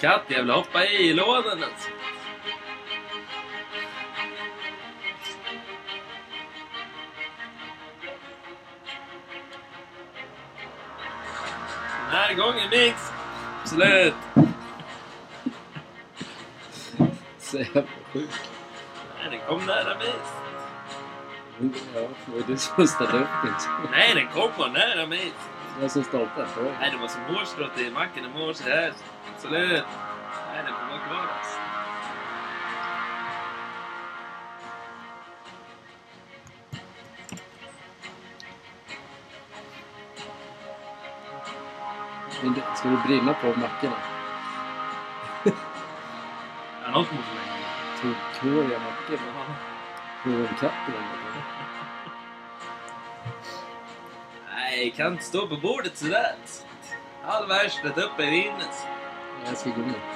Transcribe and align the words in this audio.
Katt 0.00 0.22
jävla 0.28 0.54
hoppa 0.54 0.84
i 0.84 1.12
lådan 1.12 1.62
alltså. 1.62 1.90
Den 12.10 12.18
här 12.18 12.34
gången 12.34 12.70
minst. 12.70 13.12
Slut. 13.64 14.14
Så 17.38 17.58
jävla 17.58 17.82
sjuk. 18.12 18.30
Nej, 19.20 19.30
den 19.30 19.40
kom 19.48 19.66
nära 19.66 19.98
mig. 19.98 20.39
Ja, 21.60 22.00
det 22.26 22.32
var 22.32 22.42
du 22.46 22.56
som 22.56 22.86
startade 22.86 23.18
upp 23.22 23.28
den. 23.44 23.52
Nej, 23.90 24.12
den 24.14 24.26
kom 24.28 24.50
bara 24.58 24.68
nära 24.72 25.06
mig. 25.06 25.32
Jag 25.80 25.90
som 25.90 26.04
startade. 26.04 26.46
Nej, 26.80 26.90
det 26.90 26.96
var 26.96 27.08
som 27.08 27.22
hårstrået 27.22 27.78
i 27.78 27.90
macken 27.90 28.24
i 28.24 28.38
morse. 28.38 28.64
Här. 28.70 28.92
Slut. 29.38 29.52
Nej, 30.52 30.62
den 30.64 30.74
får 30.74 30.86
vara 30.88 30.98
kvar 31.08 31.26
alltså. 31.38 31.58
Det- 42.42 42.76
Ska 42.76 42.88
det 42.88 43.02
brinna 43.06 43.34
på 43.34 43.46
mackorna? 43.46 43.96
Ja, 45.44 46.90
något 46.90 47.12
måste 47.12 47.34
man 47.34 47.46
göra. 47.46 48.12
Tog 48.40 49.16
klor 50.22 50.34
i 50.34 50.38
mackor. 50.38 50.48
En 50.48 50.56
katt 50.56 50.88
i 50.88 50.92
den. 50.92 51.02
Nej, 54.54 54.90
kan 54.96 55.12
inte 55.12 55.24
stå 55.24 55.46
på 55.46 55.56
bordet 55.56 55.96
sådär. 55.96 56.34
All 57.24 57.48
värsta 57.48 57.88
uppe 57.88 58.22
i 58.22 58.30
vinden. 58.30 58.68
Jag 59.46 59.56
ska 59.56 59.70
gå 59.70 59.82
ner. 59.82 60.09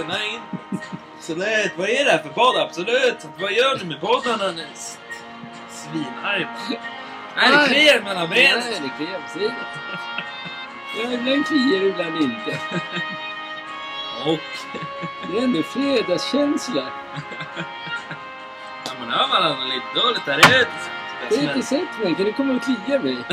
Inte. 0.00 0.08
Nej, 0.08 0.40
absolut. 1.18 1.72
Vad 1.76 1.88
är 1.88 2.04
det 2.04 2.10
här 2.10 2.18
för 2.18 2.28
podd? 2.28 2.56
Absolut. 2.56 3.26
Vad 3.38 3.52
gör 3.52 3.78
ni 3.78 3.84
med 3.84 4.00
poddarna 4.00 4.50
nu? 4.52 4.66
Svinarg. 5.70 6.46
Nej, 7.36 7.50
det 7.50 7.68
kliar 7.68 8.00
mellan 8.00 8.28
benen. 8.28 8.60
Nej, 8.70 8.80
det 8.82 9.04
kliar 9.04 9.20
precis. 9.20 9.52
Ja, 10.96 11.12
ibland 11.12 11.46
kliar 11.46 11.80
det, 11.80 11.86
ibland 11.86 12.22
inte. 12.22 12.58
Och... 14.26 14.40
Det 15.30 15.38
är 15.38 15.42
ändå 15.42 15.62
fredagskänsla. 15.62 16.84
Ja, 18.84 18.92
man 19.00 19.10
hör 19.10 19.28
varandra 19.28 19.64
lite 19.64 19.86
dåligt 19.94 20.22
här 20.26 20.38
ute. 20.38 20.68
Du 21.30 21.36
har 21.36 21.54
inte 21.54 21.66
sett 21.66 21.98
mig. 22.02 22.14
Kan 22.14 22.24
du 22.24 22.32
komma 22.32 22.54
och 22.54 22.62
klia 22.62 22.98
mig? 22.98 23.16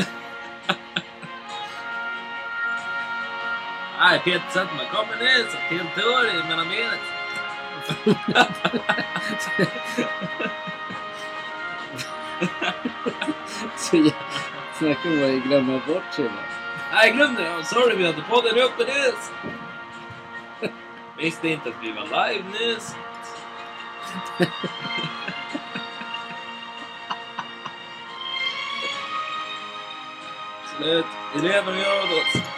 Nej, 3.98 4.18
Peter 4.24 4.50
Settman 4.50 4.86
kommer 4.92 5.16
ner 5.16 5.44
så 5.50 5.58
till 5.68 5.86
tår 5.94 6.48
mellan. 6.48 6.66
Så 13.76 13.96
jag 13.96 14.12
snackar 14.78 15.10
om 15.10 15.38
att 15.38 15.44
glömma 15.44 15.80
bort 15.86 16.14
sig. 16.14 16.30
Nej, 16.92 17.06
jag 17.08 17.16
glömde 17.16 17.42
det. 17.42 17.64
Sorry, 17.64 17.96
vi 17.96 18.06
hade 18.06 18.22
podden 18.22 18.58
uppe 18.58 18.84
nyss. 18.84 19.32
Visste 21.18 21.48
inte 21.48 21.68
att 21.68 21.74
vi 21.82 21.92
var 21.92 22.04
live 22.04 22.44
nyss. 22.50 22.96
Slut. 30.76 31.06
Elever 31.34 31.72
gör 31.72 32.06
det. 32.06 32.24
Har 32.40 32.53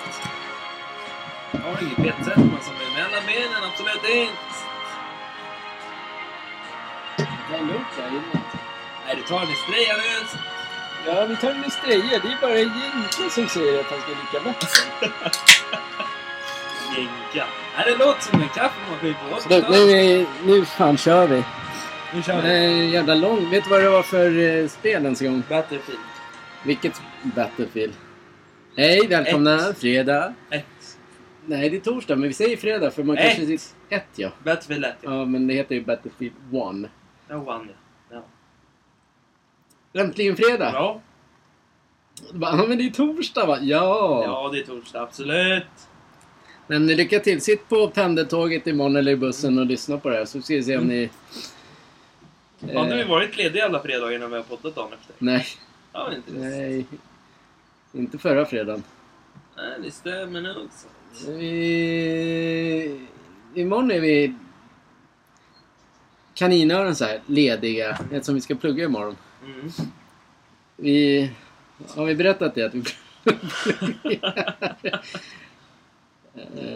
inget 1.83 1.97
Peter 1.97 2.25
Settman 2.25 2.61
som 2.63 2.75
är 2.75 2.91
mellan 3.03 3.23
benen. 3.27 3.63
Absolut 3.71 4.05
inte. 4.05 4.33
Det 7.51 7.57
är 7.57 7.61
lugnt 7.61 7.93
där 7.97 8.09
inne. 8.09 8.41
Nej, 9.07 9.17
du 9.17 9.23
tar 9.23 9.41
en 9.41 9.47
streja 9.47 9.95
nu. 9.97 10.39
Ja, 11.07 11.25
vi 11.25 11.37
tar 11.37 11.51
en 11.51 11.65
Estrella. 11.65 12.03
Det 12.23 12.29
är 12.33 12.41
bara 12.41 12.59
Jenke 12.59 13.31
som 13.31 13.49
säger 13.49 13.81
att 13.81 13.87
han 13.87 14.01
ska 14.01 14.09
dricka 14.09 14.45
vatten. 14.45 14.69
Jänka. 16.97 17.47
Nej, 17.77 17.85
det 17.87 17.97
låter 18.05 18.23
som 18.23 18.43
en 18.43 18.49
kaffemaskin 18.49 19.15
på 19.31 19.41
Slut, 19.41 19.65
nu, 19.71 20.27
nu 20.45 20.65
fan 20.65 20.97
kör 20.97 21.27
vi. 21.27 21.43
Nu 22.15 22.23
kör 22.23 22.43
Det 22.43 22.49
är 22.53 22.69
vi. 22.69 22.91
jävla 22.91 23.15
lång. 23.15 23.51
Vet 23.51 23.65
du 23.65 23.71
vad 23.71 23.83
det 23.83 23.89
var 23.91 24.03
för 24.03 24.39
eh, 24.63 24.69
spel 24.69 25.05
ens 25.05 25.23
en 25.23 25.33
gång? 25.33 25.43
Battlefield. 25.49 25.99
Vilket 26.63 27.03
Battlefield? 27.23 27.93
Hej, 28.77 29.07
välkomna. 29.09 29.69
Ett. 29.71 29.79
Fredag. 29.81 30.35
Ett. 30.51 30.67
Nej, 31.47 31.71
det 31.71 31.77
är 31.77 31.81
torsdag, 31.81 32.17
men 32.17 32.29
vi 32.29 32.35
säger 32.35 32.57
fredag 32.57 32.91
för 32.91 33.03
man 33.03 33.19
Ett. 33.19 33.37
kanske... 33.37 33.55
Ett, 33.89 34.05
ja. 34.17 34.31
Battlefield 34.45 34.85
1. 34.85 34.95
Ja, 35.03 35.15
Ja, 35.15 35.25
men 35.25 35.47
det 35.47 35.55
heter 35.55 35.75
ju 35.75 35.85
Battlefield 35.85 36.35
1. 36.85 36.91
jag 37.29 37.39
vann 37.39 37.69
ja. 38.11 38.23
Äntligen 40.03 40.37
fredag! 40.37 40.71
Ja. 40.75 41.01
Bara, 42.33 42.57
Ja, 42.57 42.67
men 42.69 42.79
det 42.79 42.85
är 42.87 42.91
torsdag 42.91 43.47
va? 43.47 43.59
Ja! 43.61 44.23
ja, 44.25 44.51
det 44.53 44.59
är 44.59 44.63
torsdag. 44.67 45.01
Absolut. 45.03 45.67
Men 46.67 46.87
lycka 46.87 47.19
till. 47.21 47.41
Sitt 47.41 47.69
på 47.69 47.89
pendeltåget 47.89 48.67
imorgon 48.67 48.97
eller 48.97 49.13
i 49.13 49.17
bussen 49.17 49.59
och 49.59 49.67
lyssna 49.67 49.99
på 49.99 50.09
det 50.09 50.17
här 50.17 50.25
så 50.25 50.43
ska 50.43 50.55
vi 50.55 50.63
se 50.63 50.77
om 50.79 50.85
ni... 50.85 51.11
Har 52.75 52.85
du 52.87 53.01
Eh, 53.01 53.09
varit 53.09 53.37
ledig 53.37 53.61
alla 53.61 53.83
fredagar 53.83 54.19
när 54.19 54.27
vi 54.29 54.37
har 54.37 54.43
poddat 54.43 54.75
dagen 54.75 54.93
efter? 54.93 55.15
nej, 55.19 55.47
Ja, 55.93 56.13
inte 56.15 56.33
nej. 56.33 56.87
Inte 57.93 58.19
förra 58.19 58.45
fredagen. 58.47 58.83
Nej, 59.57 59.79
det 59.83 59.91
stämmer 59.91 60.41
nog. 60.41 60.69
Vi... 61.29 63.01
Imorgon 63.55 63.91
är 63.91 64.01
vi 64.01 64.35
kaninöron 66.35 66.95
så 66.97 67.05
här, 67.05 67.21
lediga 67.27 67.99
eftersom 68.13 68.35
vi 68.35 68.41
ska 68.41 68.55
plugga 68.55 68.85
imorgon. 68.85 69.17
Mm. 69.45 69.71
Vi... 70.77 71.31
Har 71.95 72.05
vi 72.05 72.15
berättat 72.15 72.55
det? 72.55 72.63
Att 72.63 72.75
vi 72.75 72.85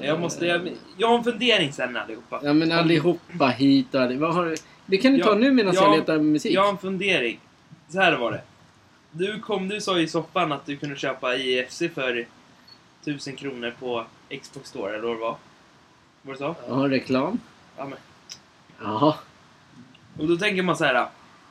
Jag 0.02 0.20
måste... 0.20 0.46
Jag, 0.46 0.70
jag 0.96 1.08
har 1.08 1.18
en 1.18 1.24
fundering 1.24 1.72
sen 1.72 1.96
allihopa. 1.96 2.40
Ja 2.42 2.52
men 2.52 2.72
allihopa 2.72 3.46
hit 3.46 3.94
och 3.94 4.00
alli- 4.00 4.16
vad 4.16 4.34
har 4.34 4.46
du? 4.46 4.56
Det 4.86 4.96
kan 4.98 5.12
du 5.12 5.22
ta 5.22 5.28
Ja, 5.28 5.34
nu 5.34 5.50
medan 5.52 5.74
ja, 5.74 5.82
jag 5.82 5.98
letar 5.98 6.18
musik. 6.18 6.52
Jag 6.52 6.62
har 6.62 6.70
en 6.70 6.78
fundering. 6.78 7.40
Så 7.88 8.00
här 8.00 8.16
var 8.16 8.32
det. 8.32 8.42
Du 9.12 9.40
kom, 9.40 9.68
du 9.68 9.80
sa 9.80 9.98
i 9.98 10.08
soffan 10.08 10.52
att 10.52 10.66
du 10.66 10.76
kunde 10.76 10.96
köpa 10.96 11.36
IFC 11.36 11.82
för 11.94 12.26
1000 13.02 13.36
kronor 13.36 13.74
på 13.80 14.06
Xbox 14.42 14.68
Store, 14.68 14.94
eller 14.94 15.08
vad 15.08 15.16
det 15.16 15.20
var? 15.20 15.36
Var 16.22 16.32
det 16.32 16.38
så? 16.38 16.54
Har 16.68 16.88
reklam. 16.88 17.40
Ja, 17.76 17.84
men. 17.84 17.98
Jaha. 18.82 19.14
Och 20.18 20.28
då 20.28 20.36
tänker 20.36 20.62
man 20.62 20.76
så 20.76 20.84
här. 20.84 21.08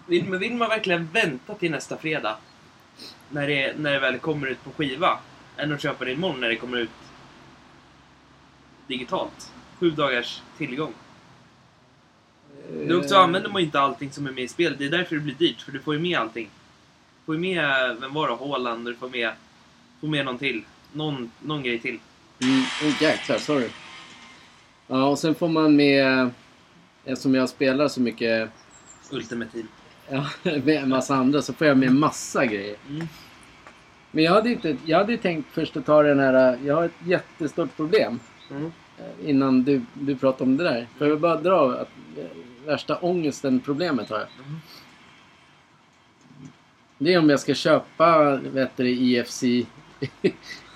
Vill, 0.07 0.38
vill 0.38 0.56
man 0.56 0.69
verkligen 0.69 1.07
vänta 1.13 1.56
till 1.56 1.71
nästa 1.71 1.98
fredag? 1.98 2.38
När 3.30 3.48
det, 3.48 3.77
när 3.77 3.94
det 3.94 4.00
väl 4.00 4.19
kommer 4.19 4.48
ut 4.48 4.63
på 4.63 4.71
skiva? 4.71 5.19
Än 5.57 5.74
att 5.74 5.81
köpa 5.81 6.06
det 6.06 6.12
imorgon 6.12 6.39
när 6.39 6.50
det 6.50 6.56
kommer 6.56 6.77
ut 6.77 6.89
digitalt? 8.88 9.51
Sju 9.80 9.92
dagars 9.92 10.42
tillgång. 10.57 10.94
Dock 12.88 13.06
så 13.06 13.15
Eh, 13.15 13.21
använder 13.21 13.50
man 13.50 13.62
inte 13.62 13.80
allting 13.80 14.12
som 14.12 14.27
är 14.27 14.31
med 14.31 14.44
i 14.44 14.48
spelet. 14.48 14.80
Det 14.80 14.86
är 14.86 14.89
därför 14.89 15.15
det 15.15 15.21
blir 15.21 15.36
dyrt. 15.36 15.62
För 15.62 15.71
du 15.71 15.80
får 15.80 15.94
ju 15.94 16.00
med 16.00 16.19
allting. 16.19 16.50
Du 17.19 17.25
får 17.25 17.36
ju 17.36 17.42
med, 17.42 17.98
vem 18.01 18.13
var 18.13 18.27
det? 18.27 18.36
Haaland 18.36 18.88
och 18.88 18.94
du 18.94 19.00
får 19.00 19.09
med, 19.09 19.33
får 20.01 20.07
med 20.07 20.25
någon 20.25 20.38
till. 20.38 20.63
Någon, 20.94 21.31
någon 21.42 21.63
grej 21.63 21.80
till. 21.80 22.00
Mm, 22.41 22.62
oh, 22.62 23.01
jäklar, 23.03 23.38
sorry. 23.38 23.69
Ja, 24.88 25.07
och 25.07 25.19
sen 25.19 25.36
får 25.36 25.47
man 25.47 25.75
med... 25.75 26.30
Eftersom 27.06 27.36
jag 27.36 27.50
spelar 27.50 27.88
så 27.88 28.01
mycket 28.01 28.50
Ultimate 29.12 29.51
Team. 29.51 29.68
ja, 30.09 30.25
med 30.44 30.69
en 30.83 30.89
massa 30.89 31.15
andra 31.15 31.41
så 31.41 31.53
får 31.53 31.68
jag 31.68 31.77
med 31.77 31.94
massa 31.94 32.45
grejer. 32.45 32.75
Mm. 32.89 33.07
Men 34.12 34.24
jag 34.24 34.31
hade 34.31 34.51
inte... 34.51 34.77
Jag 34.86 34.97
hade 34.97 35.18
tänkt 35.18 35.47
först 35.51 35.77
att 35.77 35.86
ta 35.86 36.03
den 36.03 36.19
här... 36.19 36.59
Jag 36.65 36.75
har 36.75 36.83
ett 36.86 36.91
jättestort 37.06 37.75
problem. 37.75 38.19
Mm. 38.51 38.71
eh, 38.97 39.30
Innan 39.30 39.63
du, 39.63 39.81
du 39.94 40.15
pratar 40.15 40.45
om 40.45 40.57
det 40.57 40.63
där. 40.63 40.88
Får 40.97 41.07
jag 41.07 41.19
bara 41.19 41.42
dra 41.42 41.71
att 41.71 41.89
eh, 42.18 42.25
värsta 42.65 42.97
ångesten 42.97 43.59
problemet 43.59 44.09
har 44.09 44.18
jag. 44.18 44.27
Mm. 44.47 44.59
Det 46.97 47.13
är 47.13 47.19
om 47.19 47.30
jag 47.30 47.39
ska 47.39 47.53
köpa 47.53 48.35
vet 48.35 48.77
du, 48.77 48.89
IFC 48.89 49.44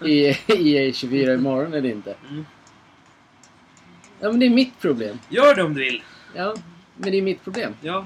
i 0.06 0.32
EA24 0.48 1.34
imorgon 1.34 1.74
eller 1.74 1.90
inte. 1.90 2.16
Mm. 2.30 2.46
Ja 4.20 4.30
men 4.30 4.40
det 4.40 4.46
är 4.46 4.50
mitt 4.50 4.80
problem. 4.80 5.20
Gör 5.30 5.56
det 5.56 5.64
om 5.64 5.74
du 5.74 5.84
vill. 5.84 6.04
Ja. 6.36 6.56
Men 6.98 7.12
det 7.12 7.18
är 7.18 7.22
mitt 7.22 7.44
problem. 7.44 7.76
Ja. 7.82 8.06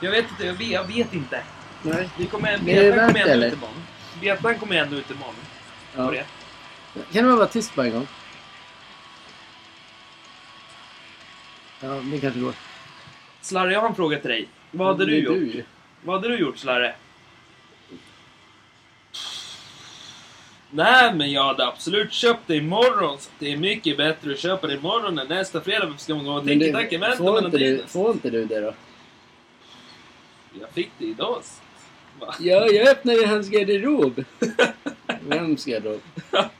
Jag 0.00 0.10
vet 0.10 0.24
inte, 0.30 0.46
jag 0.46 0.54
vet, 0.54 0.68
jag 0.70 0.84
vet 0.84 1.14
inte. 1.14 1.42
Nej. 1.82 2.08
Vi 2.18 2.26
kommer, 2.26 2.58
Men 2.58 2.68
är 2.68 2.84
det 2.84 2.90
betan 2.90 2.96
värt 2.96 3.12
kommer 3.12 3.24
det, 3.26 3.32
ändå 3.32 3.32
eller? 3.32 3.46
ut 3.46 3.52
imorgon. 3.54 3.82
Betan 4.20 4.54
kommer 4.58 4.76
ändå 4.76 4.96
ut 4.96 5.10
imorgon. 5.10 5.34
Ja. 5.96 6.10
det. 6.10 6.24
Kan 7.12 7.24
du 7.24 7.36
vara 7.36 7.46
tyst 7.46 7.74
bara 7.74 7.86
en 7.86 7.92
gång? 7.92 8.06
Ja, 11.80 11.88
det 11.88 12.18
kanske 12.20 12.40
går. 12.40 12.54
Slarre, 13.40 13.72
jag 13.72 13.80
har 13.80 13.88
en 13.88 13.94
fråga 13.94 14.18
till 14.18 14.30
dig. 14.30 14.48
Vad 14.70 14.86
hade 14.86 15.06
du 15.06 15.18
gjort? 15.18 15.36
ju. 15.36 15.64
Vad 16.04 16.16
hade 16.16 16.28
du 16.28 16.38
gjort, 16.40 16.58
Slarre? 16.58 16.94
Nej, 20.70 21.14
men 21.14 21.32
jag 21.32 21.44
hade 21.44 21.66
absolut 21.66 22.12
köpt 22.12 22.40
det 22.46 22.56
imorgon. 22.56 23.18
Så 23.18 23.30
det 23.38 23.52
är 23.52 23.56
mycket 23.56 23.96
bättre 23.96 24.32
att 24.32 24.38
köpa 24.38 24.66
det 24.66 24.74
imorgon 24.74 25.18
än 25.18 25.26
nästa 25.26 25.60
fredag. 25.60 25.86
Varför 25.86 25.98
ska 25.98 26.14
man 26.14 26.24
gå 26.24 26.32
och 26.32 26.46
tänka 26.46 26.72
tanken 26.72 27.00
vänta 27.00 27.16
får, 27.16 27.44
inte 27.44 27.58
du, 27.58 27.82
får 27.86 28.10
inte 28.10 28.30
du 28.30 28.44
det 28.44 28.60
då? 28.60 28.74
Jag 30.60 30.70
fick 30.70 30.90
det 30.98 31.04
idag. 31.04 31.42
Va? 32.20 32.34
Ja, 32.40 32.66
jag 32.66 32.88
öppnade 32.88 33.26
hans 33.26 33.48
garderob. 33.48 34.24
Vems 35.20 35.64
garderob? 35.64 36.00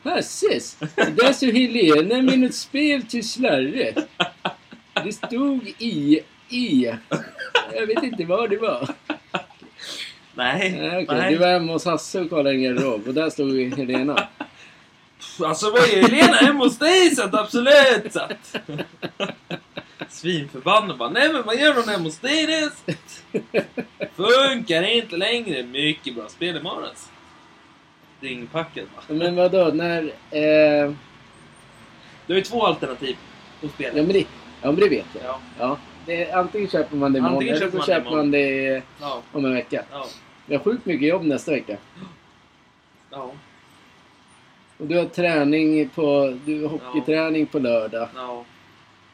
Hasses! 0.03 0.77
Där 0.97 1.33
så 1.33 1.47
Helena 1.47 2.23
med 2.23 2.39
något 2.39 2.55
spel 2.55 3.03
till 3.03 3.29
Slarre. 3.29 3.95
Det 5.05 5.13
stod 5.13 5.75
i, 5.79 6.21
i. 6.49 6.95
Jag 7.75 7.87
vet 7.87 8.03
inte 8.03 8.25
vad 8.25 8.51
det 8.51 8.57
var. 8.57 8.89
Nej, 10.41 10.73
Nej, 10.81 11.05
okej. 11.05 11.19
nej. 11.19 11.33
Du 11.33 11.39
var 11.39 11.47
hemma 11.47 11.73
hos 11.73 11.85
Hasse 11.85 12.21
och 12.21 12.31
kollade 12.31 12.51
en 12.51 12.63
garderob 12.63 13.09
och 13.09 13.15
där 13.15 13.31
stod 13.31 13.75
Helena. 13.79 14.29
Alltså 15.45 15.71
var 15.71 15.79
ju 15.87 16.03
Helena 16.03 16.37
hemma 16.37 16.65
hos 16.65 16.79
dig 16.79 17.11
så 17.11 17.23
att 17.25 17.35
absolut 17.35 18.13
så 18.13 18.21
att... 18.21 18.57
Svinförbannad 20.09 20.99
bara, 20.99 21.11
nej 21.11 21.33
men 21.33 21.43
vad 21.43 21.57
gör 21.61 21.75
hon 21.75 21.89
hemma 21.89 22.05
hos 22.05 22.19
dig 22.19 22.47
det? 22.47 22.71
Funkar 24.17 24.83
inte 24.83 25.17
längre. 25.17 25.63
Mycket 25.63 26.15
bra 26.15 26.29
spel 26.29 26.57
imorgon. 26.57 26.85
alltså. 26.85 27.09
Ringpackad 28.21 28.85
va. 28.97 29.15
Men 29.15 29.37
vadå, 29.37 29.71
när... 29.75 30.03
Eh, 30.31 30.93
Du 32.27 32.33
har 32.33 32.39
ju 32.39 32.43
två 32.43 32.67
alternativ 32.67 33.17
att 33.65 33.71
spela. 33.71 33.97
ja, 33.99 34.03
men 34.03 34.13
det, 34.13 34.19
ja, 34.19 34.27
men 34.63 34.77
det 34.77 34.89
vet 34.89 35.07
jag. 35.15 35.25
Ja. 35.25 35.41
Ja, 35.59 35.77
det, 36.07 36.33
antingen 36.33 36.69
köper 36.69 36.97
man 36.97 37.13
det 37.13 37.19
imorgon 37.19 37.43
eller 37.43 37.59
köper 37.59 37.71
så 37.71 37.77
man 37.77 37.87
det 37.87 37.95
köper 37.95 38.17
man 38.17 38.31
det 38.31 38.83
om 39.33 39.45
en 39.45 39.55
vecka. 39.55 39.85
Ja. 39.93 40.07
Jag 40.51 40.59
har 40.59 40.65
sjukt 40.65 40.87
mycket 40.87 41.09
jobb 41.09 41.25
nästa 41.25 41.51
vecka. 41.53 41.77
Ja. 43.11 43.33
Och 44.79 44.87
du 44.87 44.97
har 44.99 45.05
träning 45.05 45.89
på... 45.89 46.37
Du 46.47 46.63
har 46.63 46.69
hockeyträning 46.69 47.47
på 47.47 47.59
lördag. 47.59 48.09
Ja. 48.15 48.45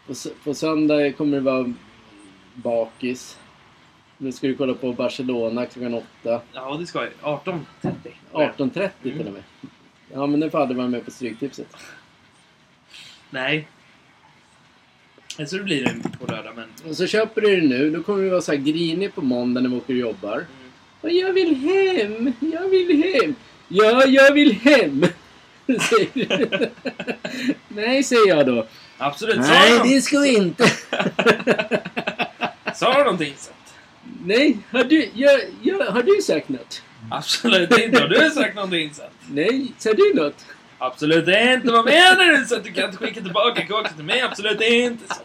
På, 0.06 0.12
s- 0.12 0.28
på 0.44 0.54
söndag 0.54 1.12
kommer 1.12 1.36
det 1.36 1.42
vara 1.42 1.72
bakis. 2.54 3.38
Nu 4.18 4.32
ska 4.32 4.46
du 4.46 4.56
kolla 4.56 4.74
på 4.74 4.92
Barcelona 4.92 5.66
klockan 5.66 5.94
åtta. 5.94 6.40
Ja, 6.52 6.76
det 6.80 6.86
ska 6.86 7.04
jag. 7.04 7.12
18.30. 7.22 7.60
18.30 8.32 8.90
till 9.02 9.12
Mm. 9.12 9.26
och 9.26 9.32
med. 9.32 9.42
Ja, 10.12 10.26
men 10.26 10.40
nu 10.40 10.50
får 10.50 10.58
aldrig 10.60 10.76
vara 10.76 10.88
med 10.88 11.04
på 11.04 11.10
Stryktipset. 11.10 11.76
Nej. 13.30 13.68
Så 15.46 15.56
det 15.56 15.62
blir 15.62 15.84
det 15.84 16.18
på 16.18 16.26
lördag, 16.26 16.52
men... 16.56 16.90
Och 16.90 16.96
så 16.96 17.06
köper 17.06 17.40
du 17.40 17.60
det 17.60 17.66
nu. 17.66 17.90
Då 17.90 18.02
kommer 18.02 18.22
du 18.22 18.28
vara 18.30 18.40
så 18.40 18.52
här 18.52 18.58
grinig 18.58 19.14
på 19.14 19.22
måndag 19.22 19.60
när 19.60 19.70
vi 19.70 19.76
åker 19.76 19.94
och 19.94 19.98
jobbar. 20.00 20.44
Och 21.06 21.12
jag 21.12 21.32
vill 21.32 21.56
hem! 21.56 22.32
Jag 22.40 22.68
vill 22.68 23.02
hem! 23.02 23.34
Ja, 23.68 24.04
jag 24.04 24.32
vill 24.32 24.52
hem! 24.52 25.06
Säger. 25.80 26.70
Nej, 27.68 28.02
säger 28.02 28.28
jag 28.28 28.46
då. 28.46 28.66
Absolut. 28.98 29.38
Nej, 29.38 29.80
det 29.84 30.00
ska 30.02 30.18
vi 30.18 30.36
inte. 30.36 30.64
Sa 32.74 32.98
du 32.98 33.04
någonting 33.04 33.34
så? 33.36 33.50
Nej, 34.24 34.58
har 34.70 34.84
du, 34.84 35.10
jag, 35.14 35.40
jag, 35.62 35.78
har 35.78 36.02
du 36.02 36.22
sagt 36.22 36.48
något? 36.48 36.82
Absolut 37.10 37.78
inte. 37.78 38.00
Har 38.00 38.08
du 38.08 38.30
sagt 38.30 38.54
någonting 38.54 38.94
så? 38.94 39.02
Nej, 39.30 39.72
sa 39.78 39.92
du 39.92 40.14
något? 40.14 40.46
Absolut 40.78 41.28
inte. 41.28 41.72
Vad 41.72 41.84
menar 41.84 42.38
du? 42.38 42.44
Så 42.44 42.56
att 42.56 42.64
du 42.64 42.72
kan 42.72 42.84
inte 42.84 42.96
skicka 42.96 43.20
tillbaka 43.20 43.66
kåken 43.66 43.94
till 43.94 44.04
mig? 44.04 44.20
Absolut 44.20 44.60
inte. 44.60 45.14
Så. 45.14 45.20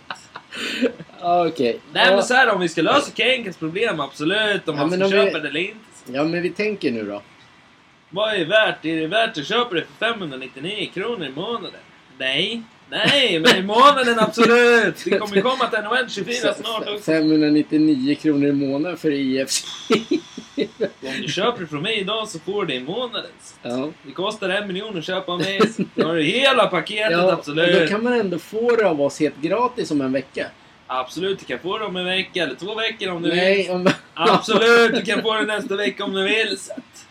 Okej. 1.22 1.80
Nej 1.94 2.06
ja, 2.08 2.16
men 2.16 2.24
så 2.24 2.34
här 2.34 2.50
om 2.54 2.62
vi 2.62 2.70
ska 2.70 2.82
lösa 2.82 3.12
Kenkens 3.16 3.58
problem, 3.58 4.00
absolut. 4.00 4.68
Om 4.70 4.76
Ja, 4.78 4.82
man 4.86 4.92
ska 4.92 5.06
om 5.06 5.12
vi- 5.12 5.18
köpa 5.18 5.40
det 5.40 5.48
eller 5.50 5.60
inte. 5.60 5.78
Ja, 6.06 6.24
men 6.24 6.42
vi 6.42 6.50
tänker 6.50 6.92
nu 6.92 7.04
då. 7.06 7.22
Vad 8.10 8.34
är 8.34 8.38
det 8.40 8.46
värt? 8.46 8.86
Är 8.86 8.96
det 9.02 9.08
värt 9.08 9.38
att 9.38 9.48
köpa 9.48 9.76
det 9.76 9.82
för 10.00 10.06
599 10.14 10.90
kronor 10.94 11.26
i 11.26 11.30
månaden? 11.32 11.80
Nej. 12.18 12.62
Nej, 12.90 13.40
men 13.40 13.56
i 13.58 13.62
månaden 13.62 14.20
absolut! 14.20 14.96
Det 15.06 15.18
kommer 15.20 15.36
ju 15.36 15.42
komma 15.42 15.68
till 15.68 15.80
NHL 15.80 16.10
24 16.10 16.54
snart 16.54 16.88
också. 16.90 17.04
599 17.04 18.16
kronor 18.16 18.48
i 18.48 18.52
månaden 18.52 18.98
för 18.98 19.12
IFC. 19.12 19.64
Om 21.02 21.22
du 21.22 21.28
köper 21.28 21.62
det 21.62 21.68
från 21.68 21.82
mig 21.82 22.00
idag 22.00 22.28
så 22.30 22.40
får 22.40 22.66
du 22.66 22.68
det 22.74 22.80
i 22.80 22.84
månaden. 22.84 23.32
ja. 23.64 23.90
Det 24.06 24.12
kostar 24.12 24.50
en 24.50 24.68
miljon 24.68 24.98
att 24.98 25.06
köpa 25.06 25.32
av 25.32 25.40
mig. 25.40 25.62
Då 25.96 26.08
har 26.08 26.16
du 26.16 26.24
hela 26.24 26.68
paketet, 26.68 27.12
ja, 27.12 27.32
absolut. 27.32 27.80
då 27.82 27.88
kan 27.88 28.04
man 28.04 28.14
ändå 28.14 28.40
få 28.40 28.76
det 28.76 28.86
av 28.90 29.02
oss 29.02 29.20
helt 29.20 29.42
gratis 29.42 29.92
om 29.92 30.02
en 30.02 30.12
vecka. 30.12 30.48
Absolut, 30.94 31.40
du 31.40 31.46
kan 31.46 31.60
få 31.60 31.78
det 31.78 31.86
om 31.86 31.96
en 31.96 32.06
vecka 32.06 32.44
eller 32.44 32.56
två 32.56 32.76
veckor 32.76 33.10
om 33.10 33.22
du 33.22 33.30
vill. 33.30 33.38
Nej, 33.40 33.70
om... 33.70 33.90
Absolut, 34.14 34.96
du 34.96 35.02
kan 35.02 35.22
få 35.22 35.34
det 35.34 35.46
nästa 35.46 35.76
vecka 35.76 36.04
om 36.04 36.14
du 36.14 36.24
vill. 36.24 36.58
Så 36.58 36.74
att... 36.74 37.08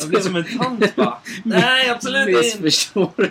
Jag 0.00 0.08
blir 0.08 0.20
som 0.20 0.36
en 0.36 0.58
tant 0.58 0.96
bara. 0.96 1.18
Nej, 1.44 1.90
absolut 1.90 2.28
inte. 2.28 2.40
Missförstår 2.62 3.30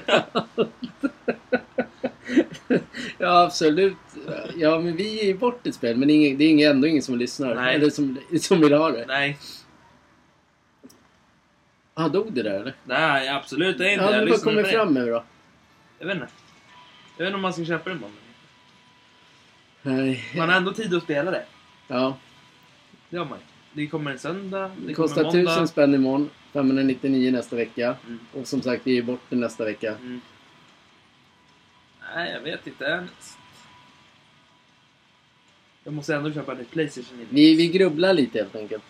ja, 3.17 3.43
absolut. 3.43 3.97
Ja, 4.55 4.79
men 4.79 4.95
vi 4.95 5.15
ger 5.15 5.23
ju 5.23 5.37
bort 5.37 5.67
ett 5.67 5.75
spel, 5.75 5.97
men 5.97 6.07
det 6.07 6.13
är, 6.13 6.41
ingen, 6.41 6.71
ändå 6.71 6.87
ingen 6.87 7.03
som 7.03 7.17
lyssnar. 7.17 7.55
Nej. 7.55 7.75
Eller 7.75 7.89
som, 7.89 8.19
som 8.41 8.61
vill 8.61 8.73
ha 8.73 8.91
det. 8.91 9.05
Nej, 9.07 9.37
Ah, 11.97 12.07
dog 12.07 12.33
det 12.33 12.43
där 12.43 12.59
eller? 12.59 12.73
nej, 12.83 13.29
absolut 13.29 13.75
inte. 13.75 13.83
Ja, 13.83 14.11
men 14.11 14.29
vad 14.29 14.41
kommer 14.43 14.63
fram 14.63 14.93
nu 14.93 15.05
då? 15.05 15.23
Jag 15.99 16.07
vet 16.07 16.15
inte. 16.15 16.27
Jag 17.17 17.25
vet 17.25 17.27
inte 17.27 17.35
om 17.35 17.41
man 17.41 17.53
ska 17.53 17.65
köpa 17.65 17.89
det 17.89 17.95
imorgon. 17.95 18.15
Nej. 19.85 20.23
Man 20.37 20.49
har 20.49 20.57
ändå 20.57 20.73
tid 20.73 20.93
att 20.93 21.03
spela 21.03 21.31
det. 21.31 21.45
Ja, 21.87 22.17
Det 23.09 23.17
har 23.17 23.25
man 23.25 23.39
ju. 23.39 23.45
Det 23.73 23.87
kommer 23.87 24.11
en 24.11 24.19
söndag, 24.19 24.59
det, 24.59 24.88
det 24.88 24.93
kommer 24.93 25.07
kostar 25.07 25.24
måndag. 25.24 25.39
1000 25.51 25.67
spänn 25.67 25.95
imorgon. 25.95 26.29
599 26.53 27.31
nästa 27.31 27.55
vecka. 27.55 27.95
Mm. 28.07 28.19
Och 28.33 28.48
som 28.48 28.62
sagt, 28.62 28.88
vi 28.88 28.93
ger 28.93 29.01
bort 29.01 29.21
det 29.29 29.36
nästa 29.36 29.65
vecka. 29.65 29.91
Mm. 29.91 30.21
Nej, 32.15 32.31
jag 32.31 32.41
vet 32.41 32.67
inte. 32.67 33.07
Jag 35.83 35.93
måste 35.93 36.15
ändå 36.15 36.31
köpa 36.31 36.51
en 36.51 36.57
ny 36.57 36.63
Playstation 36.63 37.19
innan. 37.19 37.36
Vi, 37.36 37.55
vi 37.55 37.67
grubblar 37.67 38.13
lite 38.13 38.38
helt 38.38 38.55
enkelt. 38.55 38.83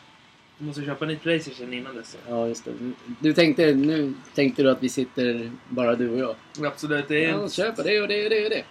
Jag 0.58 0.68
måste 0.68 0.86
köpa 0.86 1.06
en 1.06 1.12
ny 1.12 1.18
Playstation 1.18 1.74
innan 1.74 1.96
dess. 1.96 2.18
Ja, 2.30 2.48
just 2.48 2.66
det. 2.66 2.72
Du 3.20 3.34
tänkte, 3.34 3.74
nu 3.74 4.14
tänkte 4.34 4.64
du 4.64 4.72
att 4.72 4.84
vi 4.84 4.90
sitter 4.90 5.52
bara 5.70 5.96
du 5.96 6.10
och 6.10 6.20
jag. 6.20 6.68
Absolut, 6.68 7.08
det 7.08 7.26
är 7.26 7.30
Ja, 7.30 7.50
köpa 7.50 7.84
det 7.84 8.02
och 8.02 8.08
det 8.08 8.24
och 8.24 8.30
det 8.30 8.44
och 8.44 8.50
det. 8.50 8.64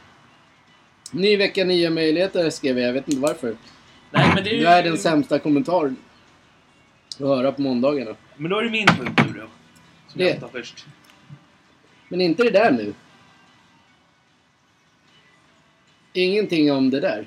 Ny 1.15 1.37
vecka, 1.37 1.65
nya 1.65 1.91
möjligheter 1.91 2.51
skrev 2.51 2.79
jag. 2.79 2.89
Jag 2.89 2.93
vet 2.93 3.09
inte 3.09 3.21
varför. 3.21 3.57
Nej, 4.11 4.33
men 4.35 4.45
det 4.45 4.51
är 4.51 4.55
ju... 4.55 4.63
Världens 4.65 5.03
sämsta 5.03 5.39
kommentar 5.39 5.95
att 7.13 7.19
höra 7.19 7.53
på 7.53 7.63
måndagarna. 7.63 8.15
Men 8.37 8.51
då 8.51 8.59
är 8.59 8.65
det 8.65 8.71
min 8.71 8.87
punkt 8.87 9.21
nu 9.27 9.41
då. 9.41 9.47
Som 10.09 10.19
Det- 10.19 10.25
jag 10.29 10.41
tar 10.41 10.49
först. 10.49 10.87
Men 12.09 12.21
inte 12.21 12.43
det 12.45 12.51
där 12.51 12.71
nu. 12.73 12.95
Ingenting 16.13 16.73
om 16.73 16.91
det 16.91 17.01
där. 17.01 17.27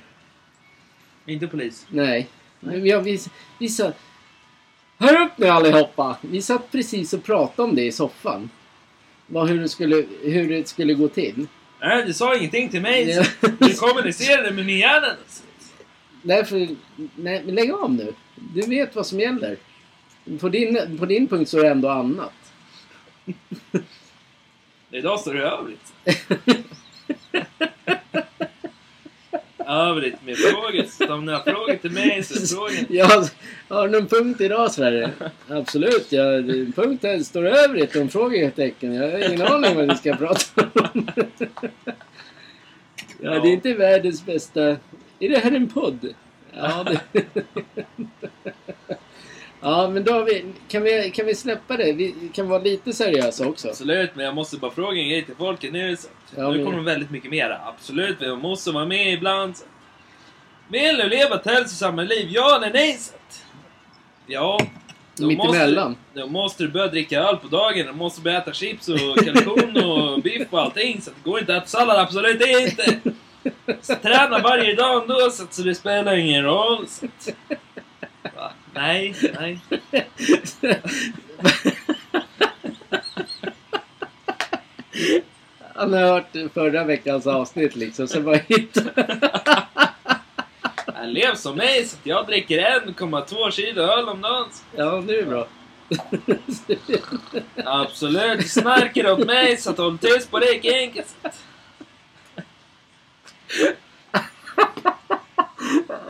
Inte 1.26 1.48
polis. 1.48 1.86
Nej. 1.90 2.28
Men 2.60 2.82
vi, 2.82 2.92
har- 2.92 3.02
vi, 3.02 3.20
vi 3.60 3.70
sa... 3.70 3.94
Hör 5.00 5.22
upp 5.22 5.38
nu 5.38 5.48
allihopa! 5.48 6.18
Vi 6.22 6.42
satt 6.42 6.72
precis 6.72 7.14
och 7.14 7.24
pratade 7.24 7.70
om 7.70 7.76
det 7.76 7.86
i 7.86 7.92
soffan. 7.92 8.50
Vad, 9.28 9.50
hur, 9.50 9.60
det 9.62 9.70
skulle, 9.70 10.06
hur 10.24 10.50
det 10.50 10.68
skulle 10.68 10.94
gå 10.94 11.08
till. 11.08 11.48
Nej, 11.80 12.04
du 12.06 12.14
sa 12.14 12.36
ingenting 12.36 12.70
till 12.70 12.82
mig. 12.82 13.10
Ja. 13.10 13.24
Du 13.60 13.74
kommunicerade 13.74 14.52
med 14.52 14.66
min 14.66 14.78
hjärna. 14.78 15.08
Därför... 16.22 16.68
Nej, 17.16 17.44
men 17.46 17.56
lägg 17.56 17.72
av 17.72 17.94
nu. 17.94 18.14
Du 18.36 18.62
vet 18.62 18.96
vad 18.96 19.08
som 19.08 19.20
gäller. 19.20 19.58
På 20.40 20.50
din, 20.50 20.98
på 20.98 21.06
din 21.06 21.28
punkt 21.28 21.50
så 21.50 21.60
är 21.60 21.64
det 21.64 21.70
ändå 21.70 21.90
annat. 21.90 22.34
Idag 24.92 25.20
står 25.20 25.34
det 25.34 25.44
övrigt. 25.44 25.94
övrigt 29.68 30.26
med 30.26 30.38
frågor. 30.38 30.86
Så 30.90 31.14
om 31.14 31.26
ni 31.26 31.32
har 31.32 31.40
frågor 31.40 31.76
till 31.76 31.92
mig 31.92 32.24
så 32.24 32.34
är 32.34 32.48
frågan... 32.48 32.86
Jag 33.68 33.78
har 33.78 33.88
någon 33.88 34.08
punkt 34.08 34.42
idag 34.42 34.72
Sverige? 34.72 35.10
Absolut, 35.50 36.12
jag, 36.12 36.36
en 36.36 36.72
punkt 36.72 37.04
här 37.04 37.20
står 37.20 37.46
övrigt 37.46 37.96
om 37.96 38.10
frågetecken. 38.10 38.94
Jag 38.94 39.12
har 39.12 39.34
ingen 39.34 39.42
aning 39.42 39.76
vad 39.76 39.90
vi 39.90 39.96
ska 39.96 40.16
prata 40.16 40.70
om. 40.94 41.08
Ja, 43.22 43.32
det 43.32 43.48
är 43.48 43.54
inte 43.54 43.74
världens 43.74 44.26
bästa... 44.26 44.62
Är 45.20 45.30
det 45.30 45.38
här 45.38 45.52
en 45.52 45.70
podd? 45.70 46.14
Ja, 46.54 46.86
det... 47.12 47.22
Ja, 49.68 49.90
men 49.90 50.04
då 50.04 50.24
vi, 50.24 50.46
kan, 50.68 50.84
vi, 50.84 51.12
kan 51.12 51.26
vi 51.26 51.36
släppa 51.36 51.78
det? 51.78 51.94
Vi 51.94 52.16
kan 52.34 52.50
vara 52.50 52.62
lite 52.62 52.94
seriösa 52.94 53.48
också. 53.48 53.70
Absolut, 53.70 54.16
men 54.16 54.26
jag 54.26 54.36
måste 54.36 54.58
bara 54.58 54.72
fråga 54.72 55.02
en 55.02 55.10
grej 55.10 55.26
till 55.26 55.36
folket 55.36 55.74
nu. 55.74 55.98
Ja, 56.36 56.52
nu 56.52 56.58
men- 56.58 56.66
kommer 56.66 56.84
väldigt 56.84 57.12
mycket 57.12 57.32
mera. 57.32 57.60
Absolut, 57.66 58.18
vi 58.20 58.36
måste 58.36 58.72
vara 58.72 58.86
med 58.86 59.14
ibland. 59.14 59.56
Vill 60.68 60.98
du 60.98 61.10
leva 61.10 61.36
ett 61.36 61.46
hälsosammare 61.46 62.06
liv? 62.06 62.28
Ja 62.32 62.56
eller 62.58 62.74
nej? 62.74 63.00
Ja. 64.28 64.60
Då. 65.16 65.32
Måste, 65.32 65.96
då 66.14 66.28
måste 66.28 66.64
du 66.64 66.70
börja 66.70 66.88
dricka 66.88 67.20
öl 67.20 67.38
på 67.38 67.48
dagen. 67.48 67.86
Du 67.86 67.94
måste 67.94 68.22
börja 68.22 68.38
äta 68.38 68.54
chips 68.54 68.90
och 68.90 69.18
kalkon 69.26 69.78
och 69.84 70.22
biff 70.24 70.48
och 70.50 70.62
allting. 70.62 71.02
Så 71.02 71.10
det 71.10 71.30
går 71.30 71.40
inte 71.40 71.56
att 71.58 71.64
äta 71.64 71.68
sallad, 71.68 72.00
absolut 72.00 72.42
inte. 72.48 73.00
Så 73.82 73.96
träna 73.96 74.40
varje 74.40 74.76
dag 74.76 75.02
ändå 75.02 75.30
så, 75.32 75.44
att, 75.44 75.54
så 75.54 75.62
det 75.62 75.76
spelar 75.76 76.16
ingen 76.16 76.44
roll. 76.44 76.88
Så 76.88 77.06
att? 77.06 77.30
Nej, 78.78 79.16
nej. 79.40 79.60
Han 85.76 85.94
har 85.94 86.00
hört 86.00 86.36
förra 86.54 86.84
veckans 86.84 87.28
avsnitt 87.28 87.76
liksom, 87.76 88.08
så 88.08 88.22
bara 88.22 88.36
hitta... 88.36 88.82
Jag 90.86 91.10
lev 91.10 91.36
som 91.36 91.56
mig 91.58 91.86
så 91.86 91.98
att 91.98 92.06
jag 92.06 92.28
dricker 92.28 92.82
1,2 92.86 93.52
kilo 93.52 93.82
öl 93.82 94.10
om 94.10 94.22
dagen. 94.22 94.50
Ja, 94.76 95.04
nu 95.08 95.14
är 95.14 95.22
det 95.22 95.30
bra. 95.30 95.48
Absolut, 97.66 98.50
snarkar 98.50 99.12
åt 99.12 99.26
mig 99.28 99.58
så 99.58 99.70
att 99.70 99.78
håll 99.78 99.98
tyst 99.98 100.32
på 100.32 100.40
dig 100.40 100.62
enkelt. 100.74 101.16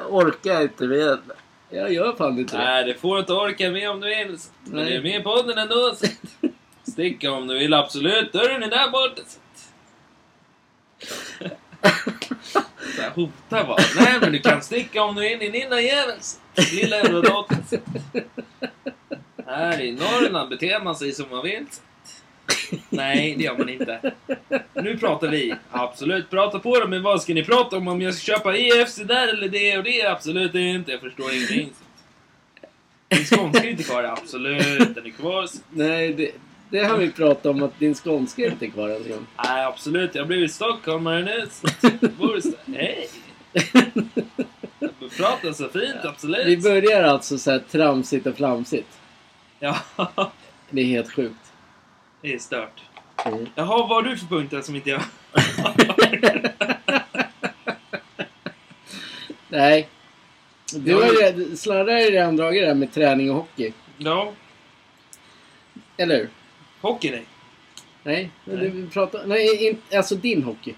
Orkar 0.10 0.62
inte 0.62 0.88
med. 0.88 1.20
Jag 1.70 1.94
gör 1.94 2.16
fan 2.16 2.40
inte 2.40 2.58
det. 2.58 2.64
Nej, 2.64 2.84
det 2.86 2.94
får 2.94 3.16
du 3.16 3.20
inte 3.20 3.34
orka 3.34 3.72
med 3.72 3.90
om 3.90 4.00
du 4.00 4.08
vill. 4.08 4.38
Men 4.64 4.84
Nej. 4.84 4.86
du 4.86 4.96
är 4.96 5.02
med 5.02 5.24
på 5.24 5.36
podden 5.36 5.58
ändå. 5.58 5.96
Så. 5.96 6.08
Sticka 6.92 7.32
om 7.32 7.48
du 7.48 7.60
vill, 7.60 7.74
absolut. 7.74 8.34
Dörren 8.34 8.64
är 8.64 8.70
där 8.70 8.92
borta. 8.92 9.22
Så. 9.28 9.40
Så 12.96 13.02
här, 13.02 13.10
hota 13.10 13.64
bara. 13.64 13.78
Nej, 14.00 14.18
men 14.22 14.32
du 14.32 14.40
kan 14.40 14.62
sticka 14.62 15.04
om 15.04 15.16
du 15.16 15.32
är 15.32 15.38
din 15.38 15.52
lilla 15.52 15.82
jävel. 15.82 16.16
så. 16.22 16.38
Lilla 16.76 17.04
så. 17.04 17.46
Här 19.46 19.82
i 19.82 19.92
Norrland 19.92 20.50
beter 20.50 20.84
man 20.84 20.96
sig 20.96 21.12
som 21.12 21.26
man 21.30 21.44
vill. 21.44 21.66
Nej, 22.90 23.36
det 23.38 23.44
gör 23.44 23.58
man 23.58 23.70
inte. 23.70 24.14
Nu 24.74 24.98
pratar 24.98 25.28
vi. 25.28 25.56
Absolut, 25.72 26.30
prata 26.30 26.60
på 26.60 26.80
dem. 26.80 26.90
Men 26.90 27.04
vad 27.04 27.22
ska 27.22 27.34
ni 27.34 27.44
prata 27.44 27.78
om? 27.78 27.88
Om 27.88 28.02
jag 28.02 28.14
ska 28.14 28.34
köpa 28.34 28.58
EFC 28.58 28.96
där 28.98 29.28
eller 29.28 29.50
det 29.50 29.78
och 29.78 29.84
det? 29.84 30.06
Absolut 30.06 30.56
inte. 30.56 30.92
Jag 30.92 31.02
förstår 31.02 31.34
ingenting. 31.34 31.70
Din 33.10 33.26
skånska 33.26 33.64
är 33.64 33.70
inte 33.70 33.84
kvar. 33.84 34.04
Absolut, 34.04 34.96
den 34.96 35.06
är 35.06 35.10
kvar. 35.10 35.48
Nej, 35.70 36.14
det, 36.14 36.32
det 36.70 36.84
har 36.84 36.98
vi 36.98 37.12
pratat 37.12 37.46
om 37.46 37.64
att 37.64 37.80
din 37.80 37.96
skånska 37.96 38.42
är 38.46 38.52
inte 38.52 38.68
kvar 38.68 38.90
än. 38.90 39.10
John. 39.10 39.28
Nej, 39.46 39.66
absolut. 39.66 40.16
Jag 40.16 40.22
har 40.22 40.28
blivit 40.28 40.52
stockholmare 40.52 41.24
nu. 41.24 41.48
Hej! 42.76 43.10
Pratar 45.18 45.52
så 45.52 45.70
fint, 45.70 45.96
Vi 46.04 46.08
absolut. 46.08 46.64
börjar 46.64 47.04
alltså 47.04 47.38
så 47.38 47.52
här 47.52 47.60
tramsigt 47.72 48.28
och 48.28 48.36
flamsigt. 48.36 48.88
Ja, 49.60 49.78
Det 50.70 50.82
är 50.82 50.86
helt 50.86 51.12
sjukt. 51.12 51.47
Det 52.28 52.34
är 52.34 52.40
stört. 52.40 52.82
Mm. 53.26 53.48
Jaha, 53.56 53.68
vad 53.78 53.90
har 53.90 54.02
du 54.02 54.18
för 54.18 54.26
punkter 54.28 54.62
som 54.62 54.76
inte 54.76 54.90
jag... 54.90 55.02
Nej. 59.50 59.90
Du 60.74 60.94
har 60.96 61.06
ju, 61.06 61.12
ju 62.06 62.12
redan 62.12 62.36
dragit 62.36 62.62
det 62.64 62.68
här 62.68 62.76
med 62.76 62.94
träning 62.94 63.30
och 63.32 63.36
hockey. 63.36 63.74
Ja, 63.98 64.32
Eller 65.98 66.16
hur? 66.18 66.30
hockey 66.82 67.12
nej. 67.12 67.26
Nej, 68.04 68.30
Nej. 68.46 68.58
Du, 68.70 68.88
pratar, 68.90 69.26
nej 69.26 69.68
in, 69.68 69.78
alltså 69.98 70.16
din 70.16 70.44
hockey. 70.44 70.74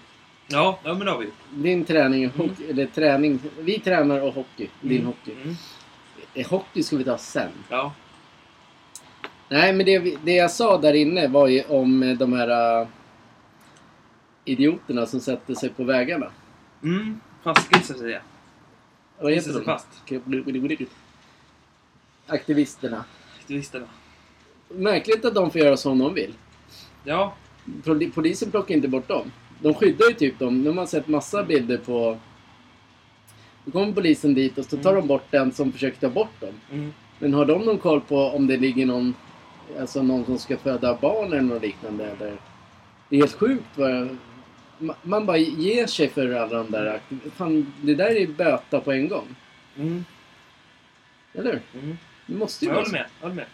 Ja, 0.48 0.78
ja 0.84 0.94
men 0.94 1.04
det 1.06 1.10
har 1.12 1.18
vi. 1.18 1.28
Din 1.50 1.84
träning 1.84 2.26
och 2.30 2.34
hockey, 2.36 2.70
eller 2.70 2.86
träning. 2.86 3.38
Vi 3.58 3.78
tränar 3.78 4.20
och 4.20 4.34
hockey. 4.34 4.68
Din 4.80 4.92
Mm. 5.00 5.06
hockey. 5.06 5.32
Mm. 5.42 5.56
Eh, 6.34 6.48
Hockey 6.50 6.82
ska 6.82 6.96
vi 6.96 7.04
ta 7.04 7.18
sen. 7.18 7.50
Ja. 7.68 7.92
Nej, 9.52 9.72
men 9.72 9.86
det, 9.86 9.98
det 10.24 10.32
jag 10.34 10.50
sa 10.50 10.78
där 10.78 10.94
inne 10.94 11.28
var 11.28 11.48
ju 11.48 11.62
om 11.62 12.16
de 12.18 12.32
här 12.32 12.80
uh, 12.82 12.88
idioterna 14.44 15.06
som 15.06 15.20
sätter 15.20 15.54
sig 15.54 15.68
på 15.68 15.84
vägarna. 15.84 16.26
Mm. 16.82 17.20
Fastgissar 17.42 17.94
sig 17.94 18.08
det. 18.08 18.22
Vad 19.20 19.32
heter 19.32 19.48
de? 19.52 19.64
fast. 19.64 19.86
Aktivisterna. 22.26 23.04
Aktivisterna. 23.40 23.86
Märkligt 24.68 25.24
att 25.24 25.34
de 25.34 25.50
får 25.50 25.60
göra 25.60 25.76
som 25.76 25.98
de 25.98 26.14
vill. 26.14 26.34
Ja. 27.04 27.34
Poli- 27.84 28.10
Polisen 28.14 28.50
plockar 28.50 28.74
inte 28.74 28.88
bort 28.88 29.08
dem. 29.08 29.32
De 29.62 29.74
skyddar 29.74 30.08
ju 30.08 30.14
typ 30.14 30.38
dem. 30.38 30.64
De 30.64 30.78
har 30.78 30.86
sett 30.86 31.08
massa 31.08 31.42
bilder 31.44 31.76
på... 31.78 32.18
Då 33.64 33.70
kommer 33.72 33.92
polisen 33.92 34.34
dit 34.34 34.58
och 34.58 34.64
så 34.64 34.76
tar 34.76 34.90
Mm. 34.90 35.02
de 35.02 35.08
bort 35.08 35.26
den 35.30 35.52
som 35.52 35.72
försöker 35.72 36.00
ta 36.00 36.08
bort 36.08 36.40
dem. 36.40 36.54
Mm. 36.72 36.92
Men 37.18 37.34
har 37.34 37.44
de 37.44 37.62
någon 37.62 37.78
koll 37.78 38.00
på 38.00 38.16
om 38.26 38.46
det 38.46 38.56
ligger 38.56 38.86
någon... 38.86 39.14
Alltså 39.80 40.02
någon 40.02 40.24
som 40.24 40.38
ska 40.38 40.56
föda 40.56 40.94
barn 40.94 41.32
eller 41.32 41.40
något 41.40 41.62
liknande 41.62 42.04
eller? 42.06 42.36
Det 43.08 43.16
är 43.16 43.20
helt 43.20 43.34
sjukt 43.34 43.64
vad... 43.74 44.18
ma- 44.78 44.94
Man 45.02 45.26
bara 45.26 45.36
ger 45.36 45.86
sig 45.86 46.08
för 46.08 46.32
alla 46.34 46.56
de 46.62 46.70
där... 46.70 47.00
Fan, 47.36 47.72
det 47.82 47.94
där 47.94 48.16
är 48.16 48.26
böta 48.26 48.80
på 48.80 48.92
en 48.92 49.08
gång. 49.08 49.26
Mm. 49.76 50.04
Eller 51.32 51.52
hur? 51.52 51.80
Mm. 51.82 51.96
Det 52.26 52.34
måste 52.34 52.64
ju 52.64 52.68
Jag 52.68 52.74
vara 52.74 52.84
håller 52.84 52.92
med. 52.98 53.06
Jag 53.20 53.28
håller 53.28 53.34
med. 53.36 53.46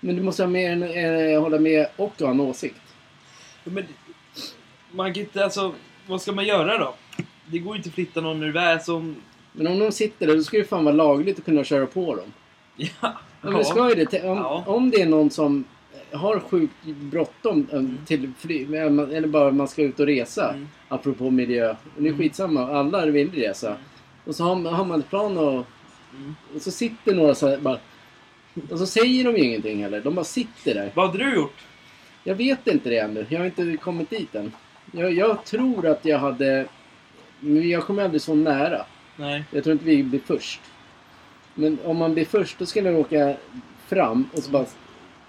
Men 0.00 0.16
du 0.16 0.22
måste 0.22 0.44
ha 0.44 0.56
än, 0.58 0.82
eh, 0.82 1.40
hålla 1.40 1.58
med 1.58 1.86
och 1.96 2.12
ha 2.20 2.30
en 2.30 2.40
åsikt. 2.40 2.80
Ja, 3.64 3.70
Men, 3.70 3.84
man 4.90 5.14
kan 5.14 5.22
inte, 5.22 5.44
alltså, 5.44 5.74
vad 6.06 6.22
ska 6.22 6.32
man 6.32 6.44
göra 6.46 6.78
då? 6.78 6.94
Det 7.46 7.58
går 7.58 7.74
ju 7.74 7.76
inte 7.76 7.88
att 7.88 7.94
flytta 7.94 8.20
någon 8.20 8.42
ur 8.42 8.52
väg 8.52 8.82
som... 8.82 9.16
Men 9.52 9.66
om 9.66 9.78
de 9.78 9.92
sitter 9.92 10.26
där, 10.26 10.36
då 10.36 10.42
ska 10.42 10.58
det 10.58 10.64
fan 10.64 10.84
vara 10.84 10.94
lagligt 10.94 11.38
att 11.38 11.44
kunna 11.44 11.64
köra 11.64 11.86
på 11.86 12.14
dem. 12.16 12.32
Ja. 13.00 13.18
Ja, 13.42 13.50
men 13.50 13.64
ska 13.64 13.88
ju 13.88 14.04
det. 14.04 14.22
Om, 14.28 14.36
Ja. 14.38 14.64
om 14.66 14.90
det 14.90 15.02
är 15.02 15.06
någon 15.06 15.30
som 15.30 15.64
har 16.12 16.40
sjukt 16.40 16.74
bråttom 16.84 17.66
eh, 17.72 18.06
till 18.06 18.32
fly, 18.38 18.64
eller 18.76 19.26
bara 19.28 19.50
man 19.50 19.68
ska 19.68 19.82
ut 19.82 20.00
och 20.00 20.06
resa. 20.06 20.50
Mm. 20.52 20.68
Apropå 20.88 21.30
miljö. 21.30 21.74
Det 21.96 22.02
är 22.02 22.06
Mm. 22.08 22.18
skitsamma, 22.18 22.72
alla 22.78 23.06
vill 23.06 23.30
resa. 23.32 23.76
Och 24.24 24.34
så 24.34 24.44
har, 24.44 24.70
har 24.70 24.84
man 24.84 25.00
ett 25.00 25.08
plan 25.10 25.38
och, 25.38 25.64
Mm. 26.14 26.34
och 26.54 26.62
så 26.62 26.70
sitter 26.70 27.14
några 27.14 27.34
så 27.34 27.48
här 27.48 27.58
bara... 27.58 27.78
Och 28.70 28.78
så 28.78 28.86
säger 28.86 29.24
de 29.24 29.36
ju 29.36 29.44
ingenting 29.44 29.82
heller. 29.82 30.00
De 30.00 30.14
bara 30.14 30.24
sitter 30.24 30.74
där. 30.74 30.92
Vad 30.94 31.06
hade 31.06 31.18
du 31.24 31.34
gjort? 31.34 31.56
Jag 32.24 32.34
vet 32.34 32.66
inte 32.66 32.88
det 32.90 32.98
ännu. 32.98 33.26
Jag 33.28 33.38
har 33.38 33.46
inte 33.46 33.76
kommit 33.76 34.10
dit 34.10 34.34
än. 34.34 34.52
Jag, 34.92 35.12
jag 35.12 35.44
tror 35.44 35.86
att 35.86 36.04
jag 36.04 36.18
hade... 36.18 36.66
Men 37.40 37.68
jag 37.68 37.82
kommer 37.84 38.02
aldrig 38.04 38.22
så 38.22 38.34
nära. 38.34 38.84
Nej. 39.16 39.44
Jag 39.50 39.64
tror 39.64 39.72
inte 39.72 39.84
vi 39.84 40.02
blir 40.02 40.20
först. 40.26 40.60
Men 41.58 41.78
om 41.84 41.96
man 41.96 42.14
blir 42.14 42.24
först 42.24 42.58
då 42.58 42.66
ska 42.66 42.82
man 42.82 42.94
åka 42.96 43.36
fram 43.86 44.28
och 44.32 44.38
så 44.42 44.50
bara 44.50 44.66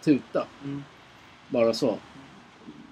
tuta. 0.03 0.45
Mm. 0.63 0.83
Bara 1.49 1.73
så. 1.73 1.97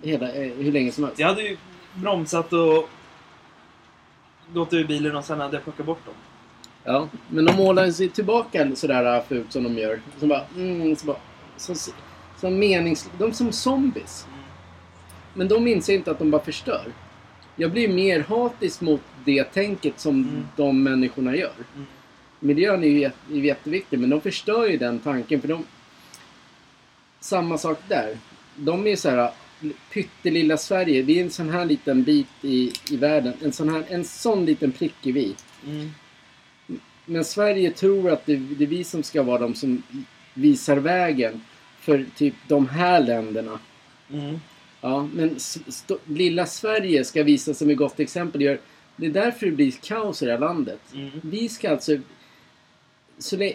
Hela, 0.02 0.32
eh, 0.34 0.52
hur 0.54 0.72
länge 0.72 0.92
som 0.92 1.04
helst. 1.04 1.20
Jag 1.20 1.28
hade 1.28 1.42
ju 1.42 1.58
bromsat 1.94 2.54
och 2.54 2.90
gått 4.54 4.74
ur 4.74 4.88
bilen 4.88 5.16
och 5.16 5.26
sen 5.26 5.40
hade 5.40 5.56
jag 5.56 5.64
plockat 5.64 5.86
bort 5.86 6.06
dem. 6.06 6.14
Ja. 6.84 7.08
Men 7.30 7.46
de 7.46 7.56
målar 7.56 7.92
sig 7.92 8.10
tillbaka 8.10 8.76
sådär 8.76 9.22
fult 9.28 9.52
som 9.54 9.64
de 9.64 9.78
gör. 9.78 10.02
Så 10.20 10.28
bara, 10.28 10.44
mm, 10.56 10.96
så 10.96 11.06
bara, 11.06 11.18
så, 11.58 11.76
så 12.38 12.50
menings... 12.50 13.10
De 13.18 13.24
är 13.30 13.32
som 13.32 13.52
zombies. 13.52 14.26
Mm. 14.28 14.40
Men 15.34 15.48
de 15.48 15.68
inser 15.68 15.94
inte 15.94 16.12
att 16.12 16.20
de 16.20 16.32
bara 16.32 16.44
förstör. 16.44 16.86
Jag 17.56 17.72
blir 17.72 17.90
mer 17.90 18.20
hatisk 18.30 18.82
mot 18.82 19.02
det 19.26 19.44
tänket 19.44 20.00
som 20.00 20.16
Mm. 20.16 20.48
de 20.56 20.84
människorna 20.84 21.36
gör. 21.36 21.54
Mm. 21.76 21.88
Miljön 22.40 22.84
är 22.84 22.88
ju 22.88 23.04
är 23.04 23.12
jätteviktig 23.30 24.00
men 24.00 24.10
de 24.10 24.22
förstör 24.22 24.66
ju 24.66 24.78
den 24.78 25.00
tanken 25.00 25.42
för 25.42 25.48
de... 25.48 25.66
Samma 27.20 27.58
sak 27.58 27.80
där. 27.88 28.18
De 28.56 28.88
är 28.88 28.96
så 28.96 29.10
här 29.10 29.32
pyttelilla 29.94 30.58
Sverige. 30.58 31.02
Vi 31.02 31.20
är 31.20 31.24
en 31.24 31.30
sån 31.30 31.50
här 31.50 31.66
liten 31.66 32.04
bit 32.04 32.28
i, 32.42 32.74
i 32.90 32.98
världen. 32.98 33.34
En 33.44 33.52
sån, 33.52 33.70
här, 33.70 33.84
en 33.90 34.06
sån 34.06 34.46
liten 34.46 34.72
prick 34.72 35.06
är 35.06 35.12
vi. 35.12 35.36
Mm. 35.68 35.92
Men 37.06 37.26
Sverige 37.26 37.72
tror 37.72 38.12
att 38.12 38.26
det, 38.26 38.36
det 38.36 38.64
är 38.64 38.68
vi 38.68 38.84
som 38.84 39.04
ska 39.04 39.24
vara 39.24 39.38
de 39.40 39.56
som 39.56 39.84
visar 40.34 40.78
vägen 40.78 41.42
för 41.80 42.06
typ 42.16 42.34
de 42.48 42.68
här 42.68 43.00
länderna. 43.04 43.60
Mm. 44.14 44.40
Ja, 44.82 45.10
men 45.14 45.36
lilla 46.06 46.46
Sverige 46.46 47.04
ska 47.04 47.24
visa 47.24 47.54
som 47.54 47.70
ett 47.70 47.78
gott 47.78 48.00
exempel. 48.00 48.58
Det 48.96 49.06
är 49.06 49.12
därför 49.12 49.46
det 49.46 49.52
blir 49.52 49.72
kaos 49.72 50.22
i 50.22 50.26
det 50.26 50.32
här 50.32 50.40
landet. 50.40 50.80
Mm. 50.94 51.12
Vi 51.24 51.50
ska 51.50 51.72
alltså... 51.72 51.98
Så 53.18 53.52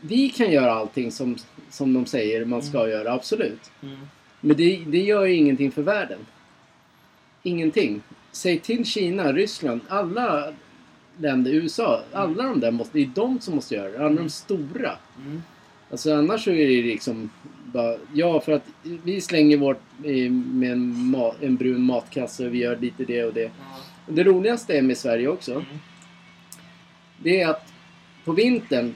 vi 0.00 0.28
kan 0.28 0.52
göra 0.52 0.72
allting 0.72 1.12
som, 1.12 1.36
som 1.70 1.92
de 1.92 2.06
säger 2.06 2.44
man 2.44 2.62
ska 2.62 2.88
göra, 2.88 3.12
absolut. 3.12 3.70
Mm. 3.82 3.96
Men 4.40 4.56
det, 4.56 4.84
det 4.86 4.98
gör 5.02 5.24
ju 5.24 5.34
ingenting 5.34 5.70
för 5.72 5.82
världen. 5.82 6.18
Ingenting. 7.42 8.02
Säg 8.32 8.58
till 8.58 8.84
Kina, 8.84 9.32
Ryssland, 9.32 9.80
alla 9.88 10.52
länder, 11.18 11.50
USA, 11.52 12.02
alla 12.12 12.42
de 12.42 12.60
där 12.60 12.70
måste, 12.70 12.98
det 12.98 13.04
är 13.04 13.10
de 13.14 13.40
som 13.40 13.54
måste 13.54 13.74
göra 13.74 13.90
det. 13.90 13.98
Alla 14.04 14.22
de 14.22 14.30
stora. 14.30 14.92
Mm. 15.26 15.42
Alltså 15.90 16.14
annars 16.14 16.44
så 16.44 16.50
är 16.50 16.68
det 16.68 16.82
liksom 16.82 17.30
bara, 17.64 17.96
ja 18.14 18.40
för 18.40 18.52
att 18.52 18.66
vi 18.84 19.20
slänger 19.20 19.56
vårt 19.56 19.82
eh, 20.04 20.30
med 20.30 20.72
en, 20.72 20.92
ma- 20.94 21.34
en 21.40 21.56
brun 21.56 21.82
matkasse 21.82 22.46
och 22.46 22.54
vi 22.54 22.58
gör 22.58 22.76
lite 22.76 23.04
det 23.04 23.24
och 23.24 23.34
det. 23.34 23.50
Det 24.08 24.24
roligaste 24.24 24.78
är 24.78 24.82
med 24.82 24.98
Sverige 24.98 25.28
också. 25.28 25.52
Mm. 25.52 25.64
Det 27.18 27.40
är 27.40 27.48
att 27.48 27.72
på 28.24 28.32
vintern, 28.32 28.94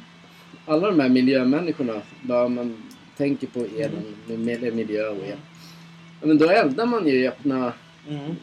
alla 0.69 0.87
de 0.91 1.01
här 1.01 1.09
miljömänniskorna, 1.09 2.03
bara 2.23 2.49
man 2.49 2.83
tänker 3.17 3.47
på 3.47 3.61
elen, 3.61 4.05
med 4.27 4.75
miljö 4.75 5.09
och 5.09 5.27
el. 5.27 5.39
Men 6.23 6.39
då 6.39 6.49
eldar 6.49 6.87
man 6.87 7.07
ju 7.07 7.15
i 7.15 7.29
öppna... 7.29 7.73
Mm. 8.09 8.37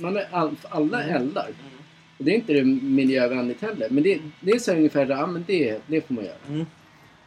Man 0.00 0.16
är 0.16 0.28
all, 0.30 0.56
alla 0.68 1.02
Mm. 1.02 1.16
eldar. 1.16 1.46
Mm. 1.46 1.78
Och 2.18 2.24
det 2.24 2.30
är 2.30 2.34
inte 2.34 2.52
det 2.52 2.64
miljövänligt 2.64 3.62
heller. 3.62 3.88
Men 3.90 4.02
det, 4.02 4.20
det 4.40 4.50
är 4.50 4.58
så 4.58 4.72
ungefär, 4.72 5.06
ja 5.06 5.26
men 5.26 5.44
det, 5.46 5.80
det 5.86 6.06
får 6.06 6.14
man 6.14 6.24
göra. 6.24 6.36
Mm. 6.48 6.60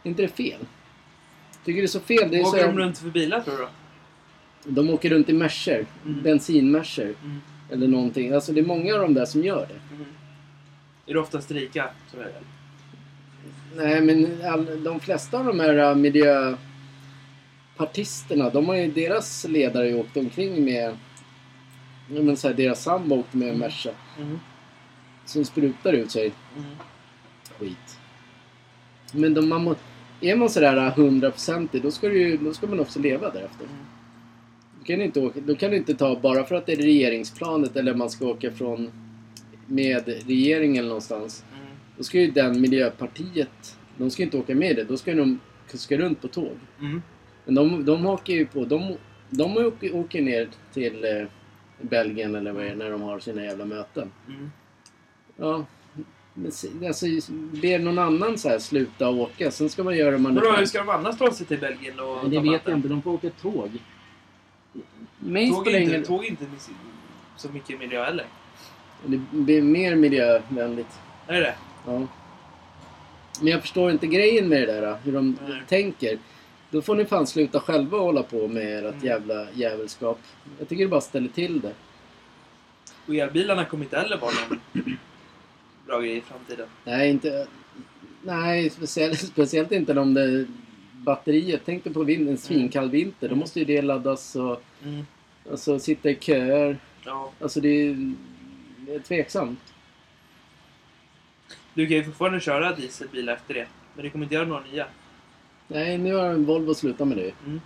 Är 0.03 0.09
inte 0.09 0.21
det 0.21 0.27
fel? 0.27 0.59
Tycker 1.65 1.81
det 1.81 1.85
är 1.85 1.87
så 1.87 1.99
fel. 1.99 2.27
Det 2.31 2.39
är 2.39 2.43
så 2.43 2.49
Åker 2.49 2.67
de 2.67 2.77
runt 2.77 2.97
för 2.97 3.09
bilar 3.09 3.41
tror 3.41 3.57
du 3.57 3.67
de 4.63 4.89
åker 4.89 5.09
runt 5.09 5.29
i 5.29 5.33
Mercer. 5.33 5.85
Mm. 6.05 6.21
Bensinmercer. 6.23 7.13
Mm. 7.23 7.41
Eller 7.71 7.87
någonting. 7.87 8.33
Alltså 8.33 8.51
det 8.53 8.59
är 8.59 8.65
många 8.65 8.93
av 8.93 8.99
de 8.99 9.13
där 9.13 9.25
som 9.25 9.43
gör 9.43 9.67
det. 9.67 9.95
Mm. 9.95 10.07
Är 11.05 11.13
det 11.13 11.19
oftast 11.19 11.51
rika 11.51 11.89
som 12.11 12.19
är 12.19 12.23
det? 12.23 12.58
Nej 13.75 14.01
men 14.01 14.41
all, 14.45 14.83
de 14.83 14.99
flesta 14.99 15.39
av 15.39 15.45
de 15.45 15.59
här 15.59 15.77
äh, 15.77 15.95
miljöpartisterna, 15.95 18.49
de 18.49 18.67
har 18.67 18.75
ju, 18.75 18.91
deras 18.91 19.45
ledare 19.47 19.93
åkt 19.95 20.17
omkring 20.17 20.65
med, 20.65 20.97
men 22.09 22.37
så 22.37 22.47
här, 22.47 22.55
deras 22.55 22.83
sambo 22.83 23.15
åkte 23.15 23.37
med 23.37 23.49
en 23.49 23.57
Merca. 23.57 23.89
Mm. 24.19 24.39
Som 25.25 25.45
sprutar 25.45 25.93
ut 25.93 26.11
sig 26.11 26.31
Mm. 26.57 26.69
skit. 27.59 27.99
Men 29.13 29.33
de, 29.33 29.49
man 29.49 29.63
må, 29.63 29.75
är 30.21 30.35
man 30.35 30.49
sådär 30.49 30.89
hundraprocentig 30.89 31.81
då 31.81 31.91
ska, 31.91 32.07
du, 32.09 32.19
ju- 32.21 32.37
då 32.37 32.53
ska 32.53 32.67
man 32.67 32.79
också 32.79 32.99
leva 32.99 33.29
därefter. 33.29 33.65
Mm. 33.65 33.75
Du 34.79 34.85
kan 34.85 35.01
inte 35.01 35.19
åka, 35.19 35.39
då 35.45 35.55
kan 35.55 35.71
du 35.71 35.77
inte 35.77 35.95
ta, 35.95 36.19
bara 36.19 36.43
för 36.43 36.55
att 36.55 36.65
det 36.65 36.71
är 36.73 36.77
regeringsplanet 36.77 37.75
eller 37.75 37.93
man 37.93 38.09
ska 38.09 38.25
åka 38.25 38.51
från 38.51 38.91
med 39.65 40.03
regeringen 40.27 40.85
någonstans. 40.87 41.43
Mm. 41.53 41.58
Då 41.99 42.03
ska 42.03 42.19
ju 42.19 42.31
den 42.31 42.61
Miljöpartiet, 42.61 43.77
de 43.97 44.11
ska 44.11 44.23
inte 44.23 44.37
åka 44.37 44.55
med 44.55 44.75
det. 44.75 44.83
Då 44.83 44.97
ska 44.97 45.13
de 45.13 45.39
kuska 45.71 45.97
runt 45.97 46.21
på 46.21 46.27
tåg. 46.27 46.57
Mm. 46.79 47.01
Men 47.45 47.55
de, 47.55 47.85
de 47.85 48.05
åker 48.05 48.33
ju 48.33 48.45
på, 48.45 48.65
de, 48.65 48.95
de 49.29 49.57
åker, 49.57 49.95
åker 49.95 50.21
ner 50.21 50.49
till 50.73 51.03
eh, 51.05 51.27
Belgien 51.81 52.35
eller 52.35 52.51
vad 52.51 52.63
det 52.63 52.69
är 52.69 52.75
när 52.75 52.91
de 52.91 53.01
har 53.01 53.19
sina 53.19 53.43
jävla 53.43 53.65
möten. 53.65 54.11
Mm. 54.27 54.51
Ja. 55.37 55.65
Men 56.33 56.51
Alltså, 56.87 57.05
ber 57.61 57.79
någon 57.79 57.99
annan 57.99 58.37
så 58.37 58.49
här 58.49 58.59
sluta 58.59 59.09
åka, 59.09 59.51
sen 59.51 59.69
ska 59.69 59.83
man 59.83 59.97
göra 59.97 60.11
det 60.11 60.17
man 60.17 60.35
Vadå, 60.35 60.51
hur 60.51 60.65
ska 60.65 60.79
de 60.79 60.89
annars 60.89 61.17
ta 61.17 61.31
sig 61.31 61.45
till 61.45 61.59
Belgien 61.59 61.99
och 61.99 62.17
Men 62.21 62.31
det 62.31 62.39
vet 62.39 62.61
jag 62.65 62.77
inte, 62.77 62.87
de 62.87 63.01
får 63.01 63.11
åka 63.11 63.29
tåg. 63.29 63.69
Mig 65.19 65.51
Tåg 65.51 65.67
är 65.67 65.79
inte, 65.79 66.01
tåg 66.01 66.25
är 66.25 66.29
inte 66.29 66.45
så 67.35 67.49
mycket 67.49 67.79
miljö 67.79 68.03
heller. 68.03 68.25
Det 69.05 69.17
blir 69.31 69.61
mer 69.61 69.95
miljövänligt. 69.95 70.99
Är 71.27 71.33
det 71.33 71.39
det? 71.39 71.55
Ja. 71.89 72.07
Men 73.41 73.47
jag 73.51 73.61
förstår 73.61 73.91
inte 73.91 74.07
grejen 74.07 74.47
med 74.49 74.61
det 74.67 74.81
där, 74.81 74.97
hur 75.03 75.13
de 75.13 75.37
Nej. 75.47 75.61
tänker. 75.67 76.17
Då 76.71 76.81
får 76.81 76.95
ni 76.95 77.05
fan 77.05 77.27
sluta 77.27 77.59
själva 77.59 77.97
hålla 77.97 78.23
på 78.23 78.47
med 78.47 78.85
ert 78.85 78.93
Mm. 78.93 79.05
jävla 79.05 79.51
jävelskap. 79.51 80.19
Jag 80.59 80.67
tycker 80.69 80.83
det 80.83 80.89
bara 80.89 81.01
ställer 81.01 81.27
till 81.29 81.59
det. 81.61 81.73
Och 83.07 83.15
elbilarna 83.15 83.65
kommer 83.65 83.83
inte 83.83 83.97
heller 83.99 84.17
vara 84.17 84.31
någon 84.49 84.59
bra 85.87 85.99
grej 85.99 86.17
i 86.17 86.21
framtiden. 86.21 86.67
Nej, 86.85 87.09
inte... 87.09 87.47
Nej, 88.23 88.69
speciellt, 88.69 89.19
speciellt 89.19 89.71
inte 89.71 89.99
om 89.99 90.13
det 90.13 90.45
batteriet. 90.93 91.61
Tänk 91.65 91.83
dig 91.83 91.93
på 91.93 92.03
vin, 92.03 92.27
en 92.27 92.37
svinkall 92.37 92.89
vinter. 92.89 93.19
Då 93.19 93.33
Mm. 93.33 93.39
måste 93.39 93.59
ju 93.59 93.65
det 93.65 93.81
laddas 93.81 94.35
och 94.35 94.63
Mm. 94.83 95.05
alltså, 95.51 95.79
sitta 95.79 96.09
i 96.09 96.15
köer. 96.19 96.77
Ja. 97.05 97.31
Alltså 97.41 97.61
det 97.61 97.69
är, 97.69 98.13
det 98.77 98.95
är 98.95 98.99
tveksamt. 98.99 99.59
Du 101.73 101.87
kan 101.87 101.97
ju 101.97 102.03
fortfarande 102.03 102.39
köra 102.39 102.75
dieselbilar 102.75 103.33
efter 103.33 103.53
det. 103.53 103.67
Men 103.93 104.03
du 104.05 104.09
kommer 104.09 104.25
inte 104.25 104.35
göra 104.35 104.45
några 104.45 104.63
nya. 104.71 104.85
Nej, 105.67 105.97
nu 105.97 106.13
har 106.13 106.33
Volvo 106.33 106.73
slutat 106.73 107.07
med 107.07 107.17
det. 107.17 107.31
Mm. 107.45 107.61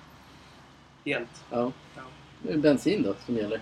Helt. 1.05 1.43
Ja. 1.49 1.71
Ja. 1.95 2.01
Nu 2.41 2.49
är 2.49 2.53
det 2.55 2.59
bensin 2.59 3.03
då 3.03 3.15
som 3.25 3.37
gäller. 3.37 3.61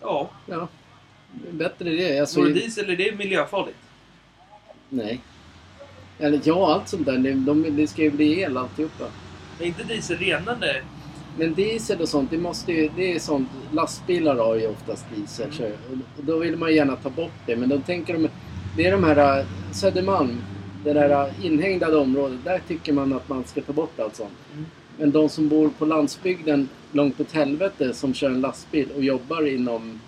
Ja. 0.00 0.30
Ja. 0.46 0.68
Bättre 1.50 1.90
det. 1.90 2.20
Alltså, 2.20 2.40
Vore 2.40 2.52
diesel, 2.52 2.90
är 2.90 2.96
det 2.96 3.18
miljöfarligt? 3.18 3.78
Nej. 4.88 5.20
Eller 6.18 6.40
ja, 6.44 6.74
allt 6.74 6.88
sånt 6.88 7.06
där. 7.06 7.18
Det, 7.18 7.32
de, 7.32 7.76
det 7.76 7.86
ska 7.86 8.02
ju 8.02 8.10
bli 8.10 8.40
el 8.40 8.56
alltihopa. 8.56 9.04
Är 9.60 9.66
inte 9.66 9.82
diesel 9.82 10.18
renande? 10.18 10.82
Men 11.38 11.54
diesel 11.54 12.00
och 12.00 12.08
sånt, 12.08 12.30
det 12.30 12.38
måste 12.38 12.72
ju, 12.72 12.90
det 12.96 13.14
är 13.14 13.18
sånt. 13.18 13.48
Lastbilar 13.72 14.36
har 14.36 14.54
ju 14.54 14.66
oftast 14.66 15.06
diesel. 15.14 15.46
Mm. 15.46 15.56
Så, 15.56 15.64
och 16.18 16.24
då 16.24 16.38
vill 16.38 16.56
man 16.56 16.74
gärna 16.74 16.96
ta 16.96 17.10
bort 17.10 17.32
det. 17.46 17.56
Men 17.56 17.68
de 17.68 17.82
tänker 17.82 18.12
de, 18.12 18.28
det 18.76 18.86
är 18.86 18.92
de 18.92 19.04
här 19.04 19.38
äh, 19.40 19.46
Södermalm, 19.72 20.42
det 20.84 20.92
där 20.92 21.26
äh, 21.28 21.46
inhägnade 21.46 21.96
området. 21.96 22.38
Där 22.44 22.60
tycker 22.68 22.92
man 22.92 23.12
att 23.12 23.28
man 23.28 23.44
ska 23.44 23.60
ta 23.62 23.72
bort 23.72 24.00
allt 24.00 24.16
sånt. 24.16 24.32
Mm. 24.52 24.66
Men 24.98 25.10
de 25.10 25.28
som 25.28 25.48
bor 25.48 25.68
på 25.78 25.84
landsbygden 25.86 26.68
långt 26.92 27.20
åt 27.20 27.32
helvete 27.32 27.94
som 27.94 28.14
kör 28.14 28.30
en 28.30 28.40
lastbil 28.40 28.88
och 28.96 29.04
jobbar 29.04 29.46
inom 29.46 30.00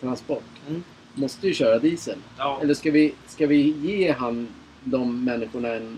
transport. 0.00 0.44
Mm. 0.68 0.82
Måste 1.14 1.46
ju 1.46 1.54
köra 1.54 1.78
diesel. 1.78 2.18
Ja. 2.38 2.58
Eller 2.62 2.74
ska 2.74 2.90
vi, 2.90 3.14
ska 3.26 3.46
vi 3.46 3.56
ge 3.82 4.12
han, 4.12 4.48
de 4.84 5.24
människorna 5.24 5.68
en, 5.68 5.96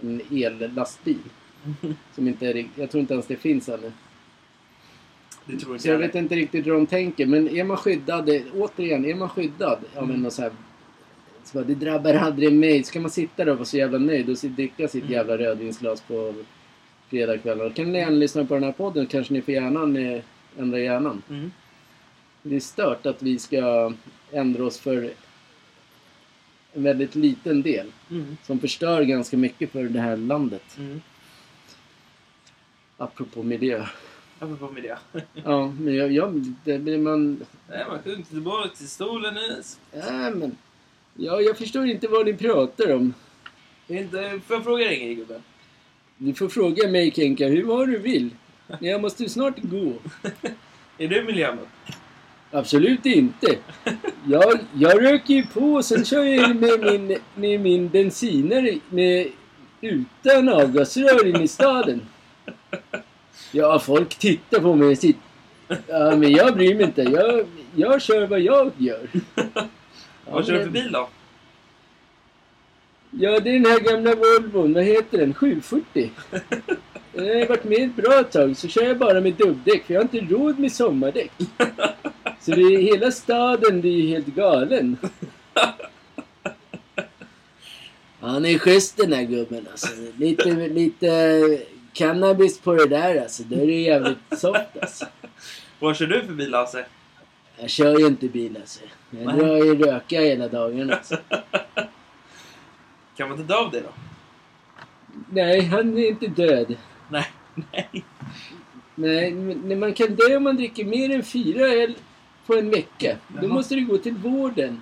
en 0.00 0.20
ellastbil? 0.30 1.18
Som 2.14 2.28
inte 2.28 2.46
är, 2.46 2.66
jag 2.74 2.90
tror 2.90 3.00
inte 3.00 3.14
ens 3.14 3.26
det 3.26 3.36
finns 3.36 3.68
ännu. 3.68 3.92
Det 5.44 5.56
tror 5.58 5.72
inte 5.72 5.82
Så 5.82 5.88
jag 5.88 5.94
jag. 5.94 5.98
vet 5.98 6.14
inte 6.14 6.34
riktigt 6.34 6.66
hur 6.66 6.72
de 6.72 6.86
tänker. 6.86 7.26
Men 7.26 7.48
är 7.48 7.64
man 7.64 7.76
skyddad, 7.76 8.30
återigen, 8.54 9.04
är 9.04 9.14
man 9.14 9.28
skyddad 9.28 9.78
av 9.94 10.04
Mm. 10.04 10.24
en 10.24 10.30
så 10.30 10.42
här, 10.42 10.50
så 11.46 11.58
bara, 11.58 11.64
det 11.64 11.74
drabbar 11.74 12.14
aldrig 12.14 12.52
mig. 12.52 12.82
Ska 12.82 13.00
man 13.00 13.10
sitta 13.10 13.44
där 13.44 13.52
och 13.52 13.58
vara 13.58 13.66
så 13.66 13.76
jävla 13.76 13.98
nöjd 13.98 14.28
och 14.30 14.36
dricka 14.50 14.88
sitt 14.88 15.02
Mm. 15.02 15.12
jävla 15.12 15.38
rödvinsglas 15.38 16.00
på 16.00 16.34
fredagskvällen. 17.08 17.68
Då 17.68 17.74
kan 17.74 17.92
ni 17.92 17.98
gärna 17.98 18.16
lyssna 18.16 18.44
på 18.44 18.54
den 18.54 18.62
här 18.64 18.72
podden. 18.72 19.06
Kanske 19.06 19.32
ni 19.34 19.42
får 19.42 19.54
hjärnan 19.54 19.96
eh, 19.96 20.22
ändra 20.58 20.78
hjärnan. 20.78 21.22
Mm. 21.30 21.52
Det 22.42 22.56
är 22.56 22.60
stört 22.60 23.06
att 23.06 23.22
vi 23.22 23.38
ska 23.38 23.92
ändra 24.32 24.64
oss 24.64 24.78
för 24.78 25.10
en 26.72 26.82
väldigt 26.82 27.14
liten 27.14 27.62
del. 27.62 27.92
Mm. 28.10 28.36
Som 28.42 28.58
förstör 28.58 29.02
ganska 29.02 29.36
mycket 29.36 29.72
för 29.72 29.84
det 29.84 30.00
här 30.00 30.16
landet. 30.16 30.76
Mm. 30.78 31.00
Apropå 32.96 33.42
miljö. 33.42 33.86
Apropå 34.38 34.70
miljö. 34.74 34.96
Ja, 35.44 35.72
men 35.80 35.94
jag, 35.94 36.12
jag 36.12 36.54
det 36.64 36.78
blir 36.78 36.98
man... 36.98 37.44
Nej, 37.68 37.84
man 37.88 38.02
sjunker 38.02 38.30
tillbaka 38.30 38.68
till 38.68 38.88
stolen 38.88 39.34
nu. 39.34 39.62
Ja, 39.92 40.30
men... 40.30 40.56
Ja, 41.18 41.40
jag 41.40 41.58
förstår 41.58 41.86
inte 41.86 42.08
vad 42.08 42.26
ni 42.26 42.34
pratar 42.34 42.94
om. 42.94 43.14
Inte, 43.88 44.40
får 44.46 44.56
jag 44.56 44.64
fråga 44.64 44.84
dig 44.84 44.94
en 44.94 45.04
grej 45.04 45.14
gubben? 45.14 45.42
Du 46.18 46.34
får 46.34 46.48
fråga 46.48 46.88
mig 46.88 47.10
Kenka 47.10 47.48
hur 47.48 47.64
vad 47.64 47.88
du 47.88 47.98
vill. 47.98 48.30
Men 48.66 48.78
jag 48.90 49.00
måste 49.00 49.28
snart 49.28 49.58
gå. 49.62 49.92
Är 50.98 51.08
du 51.08 51.24
miljömunk? 51.24 51.68
Absolut 52.50 53.06
inte. 53.06 53.56
Jag, 54.26 54.58
jag 54.74 55.04
röker 55.04 55.34
ju 55.34 55.46
på 55.46 55.74
och 55.74 55.84
sen 55.84 56.04
kör 56.04 56.22
jag 56.22 56.56
med 56.56 56.80
min, 56.80 57.18
med 57.34 57.60
min 57.60 57.88
bensinare 57.88 58.78
med, 58.88 59.28
utan 59.80 60.48
avgasrör 60.48 61.26
in 61.26 61.42
i 61.42 61.48
staden. 61.48 62.00
Ja, 63.52 63.78
folk 63.78 64.18
tittar 64.18 64.60
på 64.60 64.74
mig 64.74 64.88
och 64.88 64.98
sitter... 64.98 65.20
Ja, 65.86 66.16
men 66.16 66.32
jag 66.32 66.54
bryr 66.54 66.74
mig 66.74 66.84
inte. 66.84 67.02
Jag, 67.02 67.46
jag 67.74 68.02
kör 68.02 68.26
vad 68.26 68.40
jag 68.40 68.72
gör. 68.78 69.08
Vad 70.30 70.46
kör 70.46 70.52
du 70.52 70.62
för 70.62 70.70
bil 70.70 70.92
då? 70.92 71.08
Ja, 73.10 73.40
det 73.40 73.50
är 73.50 73.60
den 73.60 73.66
här 73.66 73.80
gamla 73.80 74.14
Volvon. 74.14 74.72
Vad 74.72 74.84
heter 74.84 75.18
den? 75.18 75.34
740. 75.34 76.10
Den 77.12 77.40
har 77.40 77.46
varit 77.46 77.64
med 77.64 77.82
ett 77.82 77.96
bra 77.96 78.22
tag. 78.22 78.56
Så 78.56 78.68
kör 78.68 78.82
jag 78.82 78.98
bara 78.98 79.20
med 79.20 79.34
dubbdäck 79.34 79.84
för 79.84 79.94
jag 79.94 80.00
har 80.00 80.16
inte 80.18 80.34
råd 80.34 80.58
med 80.58 80.72
sommardäck. 80.72 81.32
Så 82.40 82.50
det 82.50 82.60
är, 82.60 82.82
hela 82.82 83.10
staden 83.10 83.80
blir 83.80 84.00
ju 84.00 84.08
helt 84.08 84.26
galen. 84.26 84.96
Han 88.20 88.44
är 88.44 88.58
schysst 88.58 88.96
den 88.96 89.12
här 89.12 89.22
gubben 89.22 89.68
alltså. 89.70 89.88
Lite, 90.18 90.68
lite 90.68 91.40
cannabis 91.92 92.60
på 92.60 92.74
det 92.74 92.86
där 92.86 93.22
alltså. 93.22 93.42
Då 93.42 93.56
är 93.56 93.66
det 93.66 93.72
jävligt 93.72 94.18
soft 94.38 94.76
alltså. 94.82 95.06
Vad 95.78 95.96
kör 95.96 96.06
du 96.06 96.22
för 96.22 96.32
bil 96.32 96.50
Lasse? 96.50 96.84
Jag 97.60 97.70
kör 97.70 97.98
ju 97.98 98.06
inte 98.06 98.28
bil 98.28 98.56
alltså. 98.56 98.80
Jag 99.10 99.26
Nej. 99.26 99.36
drar 99.36 99.56
ju 99.56 99.78
röka 99.78 100.20
hela 100.20 100.48
dagen 100.48 100.90
alltså. 100.90 101.16
Kan 103.16 103.28
man 103.28 103.40
inte 103.40 103.52
dö 103.52 103.58
av 103.58 103.70
det 103.70 103.80
då? 103.80 103.88
Nej, 105.30 105.60
han 105.60 105.98
är 105.98 106.08
inte 106.08 106.26
död. 106.26 106.76
Nej. 107.08 107.26
Nej. 107.72 108.04
Nej, 108.94 109.32
men 109.32 109.80
man 109.80 109.92
kan 109.94 110.14
dö 110.14 110.36
om 110.36 110.42
man 110.42 110.56
dricker 110.56 110.84
mer 110.84 111.10
än 111.10 111.22
fyra 111.22 111.66
öl 111.66 111.94
på 112.46 112.54
en 112.54 112.70
vecka. 112.70 113.16
Då 113.28 113.46
Jaha. 113.46 113.54
måste 113.54 113.74
du 113.74 113.86
gå 113.86 113.98
till 113.98 114.14
vården 114.14 114.80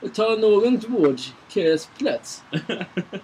och 0.00 0.14
ta 0.14 0.36
någons 0.36 0.88
vårdkösplats. 0.88 2.42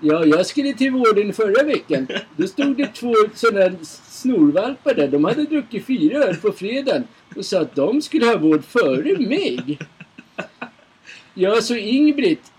Ja, 0.00 0.24
jag 0.24 0.46
skulle 0.46 0.72
till 0.72 0.90
vården 0.90 1.32
förra 1.32 1.62
veckan. 1.64 2.08
Då 2.36 2.46
stod 2.46 2.76
det 2.76 2.86
två 2.86 3.14
sådana 3.34 3.76
snorvalpar 3.82 4.94
där. 4.94 5.08
De 5.08 5.24
hade 5.24 5.44
druckit 5.44 5.86
fyra 5.86 6.18
öl 6.18 6.36
på 6.36 6.52
fredagen 6.52 7.04
och 7.36 7.44
sa 7.44 7.60
att 7.60 7.74
de 7.74 8.02
skulle 8.02 8.26
ha 8.26 8.38
vård 8.38 8.64
före 8.64 9.18
mig. 9.18 9.78
Ja, 11.34 11.60
så 11.60 11.74
Ingbritt, 11.74 12.52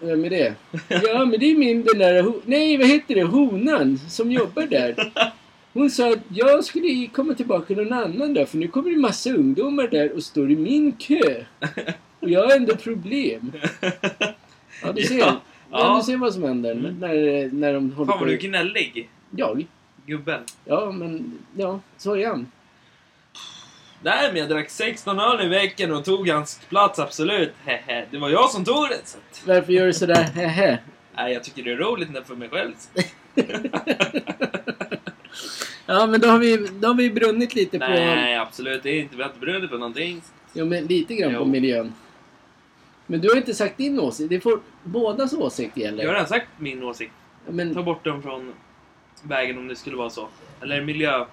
Vem 0.00 0.24
är 0.24 0.30
det? 0.30 0.54
Ja, 0.88 1.24
men 1.24 1.40
det 1.40 1.50
är 1.50 1.56
min 1.56 1.84
den 1.84 1.98
där... 1.98 2.32
Nej, 2.44 2.76
vad 2.76 2.86
heter 2.86 3.14
det? 3.14 3.22
Honan 3.22 3.98
som 4.08 4.32
jobbar 4.32 4.66
där. 4.66 5.12
Hon 5.74 5.90
sa 5.90 6.12
att 6.12 6.18
jag 6.28 6.64
skulle 6.64 7.06
komma 7.06 7.34
tillbaka 7.34 7.74
någon 7.74 7.92
annan 7.92 8.34
dag 8.34 8.48
för 8.48 8.58
nu 8.58 8.68
kommer 8.68 8.90
det 8.90 8.96
massa 8.96 9.30
ungdomar 9.30 9.88
där 9.88 10.12
och 10.12 10.22
står 10.22 10.50
i 10.50 10.56
min 10.56 10.92
kö. 10.92 11.44
Och 12.20 12.30
jag 12.30 12.42
har 12.48 12.56
ändå 12.56 12.76
problem. 12.76 13.52
Ja, 14.82 14.92
du 14.92 15.02
ser. 15.06 15.18
Ja. 15.18 15.40
Ja. 15.70 15.96
Du 15.96 16.02
ser 16.12 16.16
vad 16.16 16.34
som 16.34 16.42
händer 16.42 16.72
Mm. 16.72 16.94
när, 17.00 17.48
när 17.52 17.72
de 17.74 17.92
håller 17.92 18.12
Fan 18.12 18.18
på. 18.18 18.24
vad 18.24 18.28
du 18.28 18.34
är 18.34 18.40
gnällig. 18.40 19.08
Jag? 19.30 19.66
Gubben. 20.06 20.40
Ja, 20.64 20.90
men 20.92 21.38
ja, 21.56 21.80
så 21.96 22.16
är 22.16 22.26
han. 22.26 22.46
Nej, 24.02 24.28
men 24.32 24.36
jag 24.40 24.48
drack 24.48 24.70
16 24.70 25.18
öl 25.18 25.46
i 25.46 25.48
veckan 25.48 25.92
och 25.92 26.04
tog 26.04 26.28
hans 26.28 26.60
plats, 26.68 26.98
absolut. 26.98 27.52
Hehe. 27.64 28.04
Det 28.10 28.18
var 28.18 28.28
jag 28.30 28.50
som 28.50 28.64
tog 28.64 28.88
det. 28.88 29.00
Så 29.04 29.18
Varför 29.46 29.72
gör 29.72 29.86
du 29.86 29.92
sådär 29.92 30.22
hehe? 30.34 30.78
nej, 31.16 31.32
jag 31.32 31.44
tycker 31.44 31.62
det 31.62 31.72
är 31.72 31.76
roligt 31.76 32.10
när 32.12 32.22
för 32.22 32.34
mig 32.34 32.48
själv. 32.48 32.72
Ja, 35.86 36.06
men 36.06 36.20
då 36.20 36.28
har 36.28 36.38
vi, 36.38 36.56
då 36.80 36.88
har 36.88 36.94
vi 36.94 37.10
brunnit 37.10 37.54
lite 37.54 37.78
på... 37.78 37.84
Nej, 37.88 38.36
absolut 38.36 38.82
det 38.82 38.90
är 38.90 39.00
inte. 39.00 39.16
Vi 39.16 39.22
har 39.22 39.28
inte 39.28 39.40
brunnit 39.40 39.70
på 39.70 39.78
någonting. 39.78 40.22
Jo, 40.52 40.66
men 40.66 40.86
lite 40.86 41.14
grann 41.14 41.32
på 41.32 41.38
Jo. 41.40 41.44
miljön. 41.44 41.92
Men 43.06 43.20
du 43.20 43.28
har 43.28 43.36
inte 43.36 43.54
sagt 43.54 43.76
din 43.78 44.00
åsikt. 44.00 44.30
Det 44.30 44.40
får 44.40 44.60
bådas 44.84 45.32
åsikt 45.32 45.76
gäller. 45.76 46.02
Jag 46.02 46.08
har 46.10 46.14
redan 46.14 46.28
sagt 46.28 46.46
min 46.58 46.82
åsikt. 46.82 47.12
Ja, 47.46 47.52
Men 47.52 47.74
Ta 47.74 47.82
bort 47.82 48.04
dem 48.04 48.22
från 48.22 48.52
vägen 49.22 49.58
om 49.58 49.68
det 49.68 49.76
skulle 49.76 49.96
vara 49.96 50.10
så. 50.10 50.28
Eller 50.62 50.82
miljö. 50.82 51.24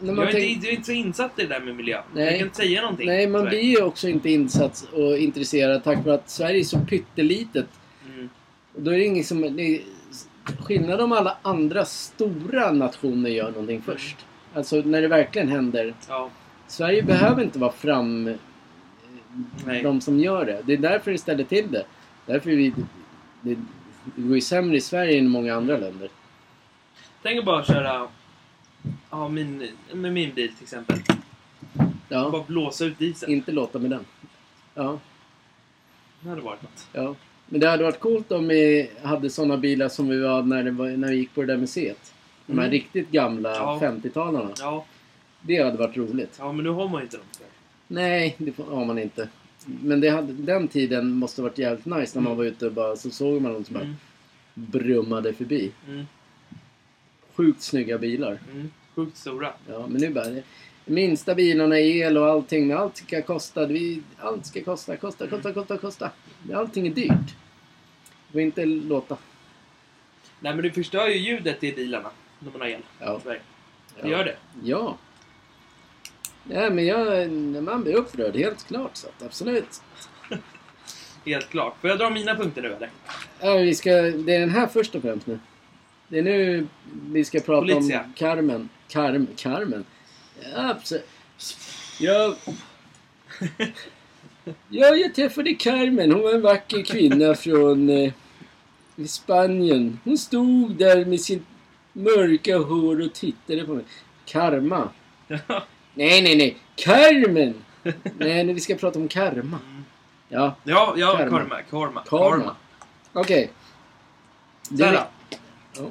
när 0.00 0.14
Jag 0.14 0.28
är, 0.28 0.32
tänk... 0.32 0.44
inte, 0.44 0.66
jag 0.66 0.72
är 0.72 0.76
inte 0.76 0.86
så 0.86 0.92
insatt 0.92 1.38
i 1.38 1.42
det 1.42 1.48
där 1.48 1.60
med 1.60 1.76
miljö. 1.76 2.02
Nej. 2.14 2.24
Jag 2.24 2.32
kan 2.38 2.46
inte 2.46 2.56
säga 2.56 2.80
någonting. 2.80 3.06
Nej, 3.06 3.26
man 3.26 3.44
blir 3.44 3.60
ju 3.62 3.82
också 3.82 4.08
inte 4.08 4.30
insatt 4.30 4.88
och 4.92 5.18
intresserad 5.18 5.84
tack 5.84 6.04
vare 6.04 6.14
att 6.14 6.30
Sverige 6.30 6.60
är 6.60 6.64
så 6.64 6.78
pyttelitet. 6.78 7.66
Mm. 8.14 8.28
Och 8.74 8.82
då 8.82 8.90
är 8.90 8.98
det 8.98 9.04
ingen 9.04 9.24
som... 9.24 9.56
Det 9.56 9.80
skillnad 10.58 11.00
om 11.00 11.12
alla 11.12 11.36
andra 11.42 11.84
stora 11.84 12.72
nationer 12.72 13.30
gör 13.30 13.50
någonting 13.50 13.82
först. 13.82 14.16
Alltså 14.54 14.76
när 14.76 15.02
det 15.02 15.08
verkligen 15.08 15.48
händer. 15.48 15.94
Ja. 16.08 16.30
Sverige 16.66 17.02
behöver 17.02 17.42
inte 17.42 17.58
vara 17.58 17.72
fram... 17.72 18.34
Nej. 19.66 19.82
De 19.82 20.00
som 20.00 20.18
gör 20.20 20.44
det. 20.46 20.62
Det 20.64 20.72
är 20.72 20.76
därför 20.76 21.10
det 21.10 21.18
ställer 21.18 21.44
till 21.44 21.72
det. 21.72 21.84
Därför 22.26 22.50
vi... 22.50 22.74
Det, 23.42 23.54
det 24.16 24.22
går 24.22 24.34
ju 24.34 24.40
sämre 24.40 24.76
i 24.76 24.80
Sverige 24.80 25.18
än 25.18 25.24
i 25.24 25.28
många 25.28 25.54
andra 25.54 25.76
länder. 25.76 26.08
Tänk 27.22 27.38
att 27.38 27.44
bara 27.44 27.64
köra... 27.64 28.08
Ja, 29.10 29.28
min, 29.28 29.68
med 29.92 30.12
min 30.12 30.34
bil 30.34 30.54
till 30.54 30.62
exempel. 30.62 30.98
Ja, 32.08 32.30
Bara 32.30 32.44
blåsa 32.46 32.84
ut 32.84 32.98
dieseln. 32.98 33.32
inte 33.32 33.52
låta 33.52 33.78
med 33.78 33.90
den. 33.90 34.04
Ja. 34.74 34.98
Det 36.20 36.28
hade 36.28 36.40
varit 36.40 36.62
något. 36.62 36.88
Ja. 36.92 37.14
Men 37.52 37.60
det 37.60 37.68
hade 37.68 37.84
varit 37.84 38.00
coolt 38.00 38.32
om 38.32 38.48
vi 38.48 38.90
hade 39.02 39.30
såna 39.30 39.56
bilar 39.56 39.88
som 39.88 40.08
vi 40.08 40.20
var 40.20 40.42
när, 40.42 40.62
det 40.64 40.70
var, 40.70 40.88
när 40.88 41.08
vi 41.08 41.16
gick 41.16 41.34
på 41.34 41.40
det 41.40 41.46
där 41.46 41.56
museet. 41.56 42.12
De 42.46 42.52
här 42.58 42.64
Mm. 42.64 42.70
riktigt 42.72 43.10
gamla 43.10 43.48
Ja. 43.56 43.78
50-talarna. 43.82 44.50
Ja. 44.58 44.84
Det 45.42 45.62
hade 45.62 45.76
varit 45.76 45.96
roligt. 45.96 46.36
ja, 46.38 46.52
men 46.52 46.64
nu 46.64 46.70
har 46.70 46.88
man 46.88 47.02
inte 47.02 47.16
dem. 47.16 47.26
Nej, 47.88 48.34
det 48.38 48.56
har 48.58 48.84
man 48.84 48.98
inte. 48.98 49.28
Men 49.66 50.00
det 50.00 50.08
hade, 50.08 50.32
den 50.32 50.68
tiden 50.68 51.10
måste 51.10 51.42
ha 51.42 51.48
varit 51.48 51.58
jävligt 51.58 51.86
nice 51.86 52.18
när 52.18 52.22
man 52.22 52.32
Mm. 52.32 52.36
var 52.38 52.44
ute 52.44 52.66
och 52.66 52.72
bara 52.72 52.96
så 52.96 53.10
såg 53.10 53.42
man 53.42 53.52
dem 53.52 53.64
som 53.64 53.74
bara 53.74 53.84
Mm. 53.84 53.96
brummade 54.54 55.32
förbi. 55.32 55.70
Mm. 55.88 56.04
Sjukt 57.34 57.62
snygga 57.62 57.98
bilar. 57.98 58.38
Mm. 58.52 58.70
Sjukt 58.94 59.16
stora. 59.16 59.52
Ja, 59.68 59.86
men 59.88 60.00
nu 60.00 60.10
bara... 60.10 60.24
Minsta 60.84 61.34
bilarna 61.34 61.78
är 61.78 61.84
el 61.84 62.18
och 62.18 62.26
allting. 62.26 62.66
Men 62.66 62.76
allt 62.76 62.96
ska 62.96 63.22
kosta. 63.22 63.66
Vi, 63.66 64.02
allt 64.18 64.46
ska 64.46 64.64
kosta, 64.64 64.96
kosta, 64.96 65.26
kosta, 65.26 65.52
kosta, 65.52 65.78
kosta. 65.78 66.10
Allting 66.54 66.86
är 66.86 66.90
dyrt. 66.94 67.34
Vi 68.26 68.32
får 68.32 68.40
inte 68.40 68.64
låta... 68.64 69.16
Nej, 70.40 70.54
men 70.54 70.62
det 70.62 70.70
förstör 70.70 71.08
ju 71.08 71.14
ljudet 71.18 71.64
i 71.64 71.72
bilarna. 71.72 72.10
När 72.38 72.52
man 72.52 72.60
har 72.60 72.68
el. 72.68 72.80
Ja. 72.98 73.20
Tyvärr. 73.22 73.40
Det 74.02 74.08
gör 74.08 74.24
det. 74.24 74.36
Ja. 74.62 74.96
Ja, 76.48 76.70
men 76.70 76.86
jag, 76.86 77.30
man 77.62 77.82
blir 77.82 77.94
upprörd, 77.94 78.36
helt 78.36 78.66
klart. 78.66 78.96
Så 78.96 79.08
att, 79.08 79.22
absolut. 79.22 79.82
Helt 81.26 81.48
klart. 81.48 81.80
Får 81.80 81.90
jag 81.90 81.98
dra 81.98 82.10
mina 82.10 82.34
punkter 82.34 82.62
nu 82.62 82.72
eller? 82.72 82.90
Ja, 83.40 83.56
vi 83.56 83.74
ska, 83.74 83.90
det 83.90 84.34
är 84.34 84.40
den 84.40 84.50
här 84.50 84.66
först 84.66 84.94
och 84.94 85.02
främst 85.02 85.26
nu. 85.26 85.38
Det 86.08 86.18
är 86.18 86.22
nu 86.22 86.66
vi 87.06 87.24
ska 87.24 87.40
prata 87.40 87.60
Polizia. 87.60 88.00
om 88.04 88.12
Carmen. 88.16 88.68
Carm, 88.88 89.26
Carmen? 89.36 89.84
Ja, 90.40 90.70
absolut. 90.70 91.06
Jag, 92.00 92.34
ja, 94.68 94.94
jag 94.96 95.14
träffade 95.14 95.54
Carmen. 95.54 96.12
Hon 96.12 96.22
var 96.22 96.34
en 96.34 96.42
vacker 96.42 96.82
kvinna 96.82 97.34
från 97.34 97.88
eh, 97.88 98.12
Spanien. 99.06 100.00
Hon 100.04 100.18
stod 100.18 100.74
där 100.76 101.04
med 101.04 101.20
sitt 101.20 101.42
mörka 101.92 102.58
hår 102.58 103.00
och 103.00 103.12
tittade 103.12 103.64
på 103.64 103.74
mig. 103.74 103.84
Karma. 104.24 104.88
Nej, 105.94 106.22
nej, 106.22 106.36
nej. 106.36 106.56
Carmen! 106.76 107.54
nej, 108.18 108.44
nej, 108.44 108.52
vi 108.54 108.60
ska 108.60 108.74
prata 108.74 108.98
om 108.98 109.08
karma. 109.08 109.58
Ja, 110.28 110.56
ja, 110.64 110.94
ja, 110.96 111.16
Karma. 111.16 111.30
karma. 111.30 111.62
Karma. 111.70 112.02
karma. 112.04 112.56
Okej. 113.12 113.50
Det- 114.70 114.90
då. 114.90 115.06
Ja. 115.76 115.88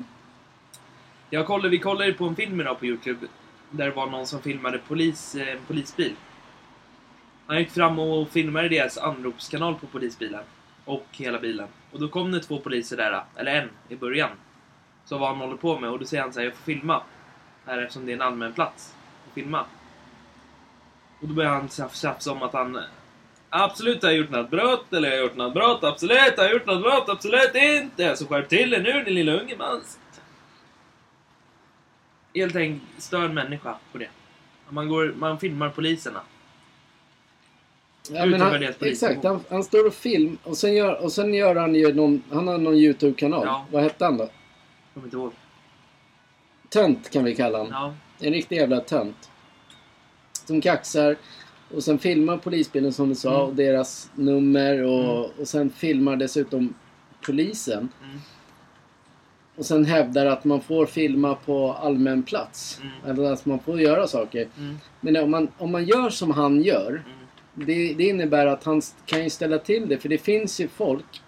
Jag 1.30 1.48
kollade, 1.48 1.70
vi 1.70 1.80
kollade 1.80 2.14
på 2.14 2.26
en 2.26 2.36
film 2.36 2.62
idag 2.62 2.80
på 2.80 2.86
Youtube. 2.86 3.28
Där 3.72 3.86
det 3.86 3.92
var 3.92 4.08
någon 4.08 4.28
som 4.28 4.42
filmade 4.42 4.80
polis, 4.88 5.36
en 5.36 5.58
polisbil. 5.68 6.16
Han 7.48 7.60
gick 7.60 7.72
fram 7.72 8.00
och 8.00 8.30
filmade 8.30 8.70
deras 8.70 8.98
anropskanal 8.98 9.76
på 9.76 9.88
polisbilen. 9.88 10.44
Och 10.86 11.06
hela 11.12 11.40
bilen. 11.40 11.68
Och 11.92 12.00
då 12.00 12.08
kom 12.08 12.32
det 12.32 12.40
två 12.40 12.60
poliser 12.60 12.98
där, 12.98 13.24
eller 13.36 13.62
en 13.62 13.70
i 13.90 13.96
början. 13.96 14.30
Så 15.06 15.18
vad 15.18 15.30
han 15.30 15.38
håller 15.38 15.58
på 15.58 15.80
med 15.80 15.90
och 15.90 16.00
då 16.00 16.06
säger 16.06 16.24
han 16.24 16.34
så 16.34 16.40
här, 16.40 16.46
jag 16.46 16.56
får 16.56 16.64
filma. 16.64 17.02
Här 17.66 17.78
eftersom 17.78 18.06
det 18.06 18.12
är 18.12 18.16
en 18.16 18.22
allmän 18.22 18.54
plats. 18.54 18.96
Att 19.28 19.34
filma. 19.34 19.66
Och 21.20 21.28
då 21.28 21.34
börjar 21.34 21.52
han 21.52 21.70
tjafsa 21.70 22.32
om 22.32 22.44
att 22.44 22.54
han 22.54 22.84
Absolut 23.50 24.04
har 24.04 24.10
jag 24.10 24.18
gjort 24.18 24.30
något 24.30 24.50
brott, 24.50 24.94
eller 24.94 25.10
jag 25.10 25.18
har 25.18 25.24
gjort 25.24 25.36
något 25.36 25.54
brott, 25.54 25.84
absolut 25.84 26.38
har 26.38 26.44
jag 26.44 26.54
gjort 26.54 26.66
något 26.66 26.82
brott, 26.82 27.10
absolut 27.10 27.56
inte! 27.56 28.16
Så 28.16 28.26
skärp 28.26 28.50
till 28.50 28.74
er 28.74 28.80
nu 28.80 29.04
din 29.04 29.16
lilla 29.16 29.32
unge 29.42 29.56
man. 29.58 29.82
Helt 32.36 32.56
enkelt 32.56 32.84
störd 32.98 33.32
människa 33.34 33.76
på 33.92 33.98
det. 33.98 34.10
Man, 34.70 34.90
går, 34.90 35.14
man 35.18 35.40
filmar 35.40 35.70
poliserna. 35.70 36.22
Ja, 38.12 38.26
men 38.26 38.42
han, 38.42 38.64
exakt, 38.82 39.24
han, 39.24 39.40
han 39.50 39.64
står 39.64 39.88
och 39.88 39.94
film 39.94 40.38
och 40.44 40.58
sen 40.58 40.74
gör, 40.74 41.04
och 41.04 41.12
sen 41.12 41.34
gör 41.34 41.56
han 41.56 41.76
ju 41.76 41.94
någon, 41.94 42.24
han 42.32 42.48
har 42.48 42.58
någon 42.58 42.76
YouTube-kanal. 42.76 43.44
Ja. 43.46 43.66
Vad 43.72 43.84
hette 43.84 44.06
han 44.06 44.18
då? 44.18 44.30
Kommer 44.94 45.08
inte 45.08 45.18
ihåg. 45.18 45.32
Tönt 46.70 47.10
kan 47.10 47.24
vi 47.24 47.36
kalla 47.36 47.58
han. 47.58 47.68
Ja. 47.72 47.94
En 48.20 48.34
riktig 48.34 48.56
jävla 48.56 48.80
tönt. 48.80 49.30
Som 50.46 50.62
kaxar 50.62 51.16
och 51.76 51.84
sen 51.84 52.00
filmar 52.00 52.38
polisbilen 52.38 52.94
som 52.94 53.10
du 53.10 53.16
sa 53.16 53.30
Mm. 53.36 53.42
och 53.42 53.56
deras 53.56 54.10
nummer 54.16 54.84
och, 54.84 55.40
och 55.40 55.48
sen 55.48 55.70
filmar 55.70 56.16
dessutom 56.16 56.74
polisen. 57.26 57.90
Mm. 58.04 58.20
Och 59.60 59.66
sen 59.66 59.86
hävdar 59.86 60.26
att 60.26 60.44
man 60.46 60.62
får 60.62 60.86
filma 60.86 61.36
på 61.36 61.74
allmän 61.74 62.24
plats. 62.24 62.82
Mm. 62.82 62.94
Eller 63.18 63.32
att 63.34 63.46
man 63.46 63.60
får 63.60 63.82
göra 63.82 64.08
saker. 64.08 64.48
Mm. 64.58 64.78
Men 65.02 65.18
om 65.18 65.32
man, 65.32 65.48
om 65.58 65.72
man 65.72 65.86
gör 65.86 66.10
som 66.10 66.32
han 66.32 66.64
gör. 66.64 66.90
Mm. 66.90 67.02
Det, 67.54 67.94
det 67.94 68.04
innebär 68.04 68.46
att 68.46 68.64
han 68.64 68.82
kan 69.06 69.24
ju 69.24 69.30
ställa 69.30 69.58
till 69.58 69.90
det. 69.90 69.98
För 69.98 70.10
det 70.10 70.18
finns 70.18 70.60
ju 70.60 70.68
folk 70.68 71.22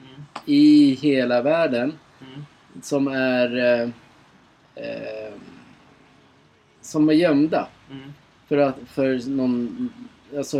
Mm. 0.00 0.22
i 0.46 0.90
hela 0.94 1.42
världen 1.42 1.92
Mm. 2.20 2.44
som 2.82 3.08
är 3.08 3.56
eh, 3.56 3.88
eh, 4.74 5.32
som 6.80 7.08
är 7.08 7.12
gömda 7.12 7.68
Mm. 7.90 8.12
för 8.48 8.58
att 8.58 8.76
för 8.94 9.28
någon 9.30 9.88
alltså 10.36 10.58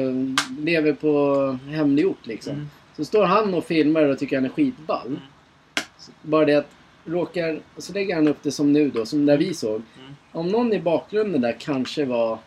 lever 0.58 0.92
på 0.92 1.58
hemlig 1.70 2.06
ort 2.06 2.26
liksom. 2.26 2.68
Så 2.96 3.04
står 3.04 3.24
han 3.24 3.54
och 3.54 3.64
filmar 3.64 4.02
och 4.02 4.18
tycker 4.18 4.36
han 4.36 4.44
är 4.44 4.48
skitball. 4.48 5.20
Bara 6.22 6.44
det 6.44 6.54
att 6.54 6.70
råkar, 7.08 7.60
och 7.76 7.82
så 7.82 7.92
lägger 7.92 8.14
han 8.14 8.28
upp 8.28 8.42
det 8.42 8.50
som 8.52 8.72
nu 8.72 8.90
då, 8.90 9.06
som 9.06 9.26
där 9.26 9.36
vi 9.38 9.54
såg. 9.54 9.74
Mm. 9.98 10.14
Om 10.32 10.48
någon 10.48 10.72
i 10.72 10.80
bakgrunden 10.80 11.40
där 11.40 11.56
kanske 11.60 12.04
var 12.04 12.38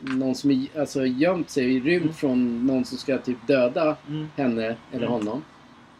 någon 0.00 0.34
som 0.34 0.66
alltså 0.78 1.06
gömt 1.06 1.50
sig, 1.50 1.80
rymt 1.80 2.02
Mm. 2.02 2.14
från 2.14 2.66
någon 2.66 2.84
som 2.84 2.98
ska 2.98 3.18
typ 3.18 3.46
döda 3.46 3.96
Mm. 4.08 4.28
henne 4.36 4.64
eller 4.92 5.06
Mm. 5.06 5.08
honom. 5.12 5.42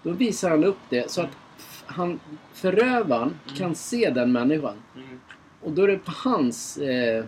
Då 0.03 0.11
visar 0.13 0.51
han 0.51 0.65
upp 0.65 0.79
det 0.89 1.11
så 1.11 1.21
att 1.21 1.31
f- 1.59 1.83
han, 1.87 2.21
förövaren 2.55 3.35
Mm. 3.47 3.57
kan 3.59 3.75
se 3.75 4.11
den 4.11 4.33
människan. 4.33 4.77
Mm. 4.97 5.21
Och 5.63 5.73
då 5.73 5.83
är 5.83 5.89
det 5.89 5.99
på 5.99 6.13
hans, 6.15 6.77
eh, 6.79 7.25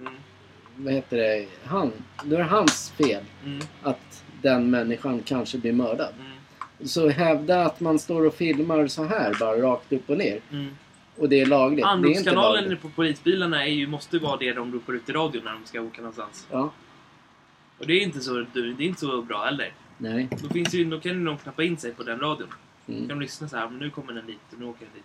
Mm. 0.00 0.12
vad 0.76 0.92
heter 0.94 1.16
det, 1.16 1.46
han, 1.64 1.92
då 2.24 2.34
är 2.34 2.38
det 2.38 2.44
hans 2.44 2.90
fel 2.90 3.22
Mm. 3.44 3.58
att 3.82 4.24
den 4.42 4.70
människan 4.70 5.22
kanske 5.24 5.58
blir 5.58 5.72
mördad. 5.72 6.12
Mm. 6.20 6.32
Så 6.84 7.08
hävda 7.08 7.64
att 7.64 7.80
man 7.80 7.98
står 7.98 8.26
och 8.26 8.34
filmar 8.34 8.86
så 8.86 9.04
här 9.04 9.36
bara 9.40 9.56
rakt 9.62 9.92
upp 9.92 10.10
och 10.10 10.18
ner 10.18 10.40
Mm. 10.52 10.76
och 11.16 11.28
det 11.28 11.40
är 11.40 11.46
lagligt. 11.46 11.84
Anropskanalen 11.84 12.76
på 12.76 12.88
polisbilarna 12.88 13.66
är 13.66 13.70
ju, 13.70 13.86
måste 13.86 14.18
vara 14.18 14.36
det 14.36 14.52
de 14.52 14.72
ropar 14.72 14.92
ut 14.92 15.08
i 15.08 15.12
radio 15.12 15.40
när 15.44 15.52
de 15.52 15.66
ska 15.66 15.80
åka 15.80 16.00
någonstans. 16.00 16.46
Ja. 16.50 16.72
Och 17.78 17.86
det 17.86 17.92
är 17.92 18.00
inte 18.00 18.20
så, 18.20 18.46
det 18.52 18.60
är 18.60 18.82
inte 18.82 19.00
så 19.00 19.22
bra 19.22 19.44
heller. 19.44 19.72
Nej. 19.98 20.28
Då, 20.42 20.48
finns 20.48 20.74
ju, 20.74 20.84
då 20.84 21.00
kan 21.00 21.24
de 21.24 21.38
knappa 21.38 21.62
in 21.62 21.76
sig 21.76 21.92
på 21.92 22.02
den 22.02 22.18
radion. 22.20 22.48
Mm. 22.88 23.02
Då 23.02 23.08
kan 23.08 23.18
de 23.18 23.22
lyssna 23.22 23.48
så 23.48 23.56
här, 23.56 23.68
men 23.68 23.78
nu 23.78 23.90
kommer 23.90 24.12
den 24.12 24.26
dit 24.26 24.38
och 24.52 24.58
nu 24.58 24.66
åker 24.66 24.80
den 24.80 24.94
dit. 24.94 25.04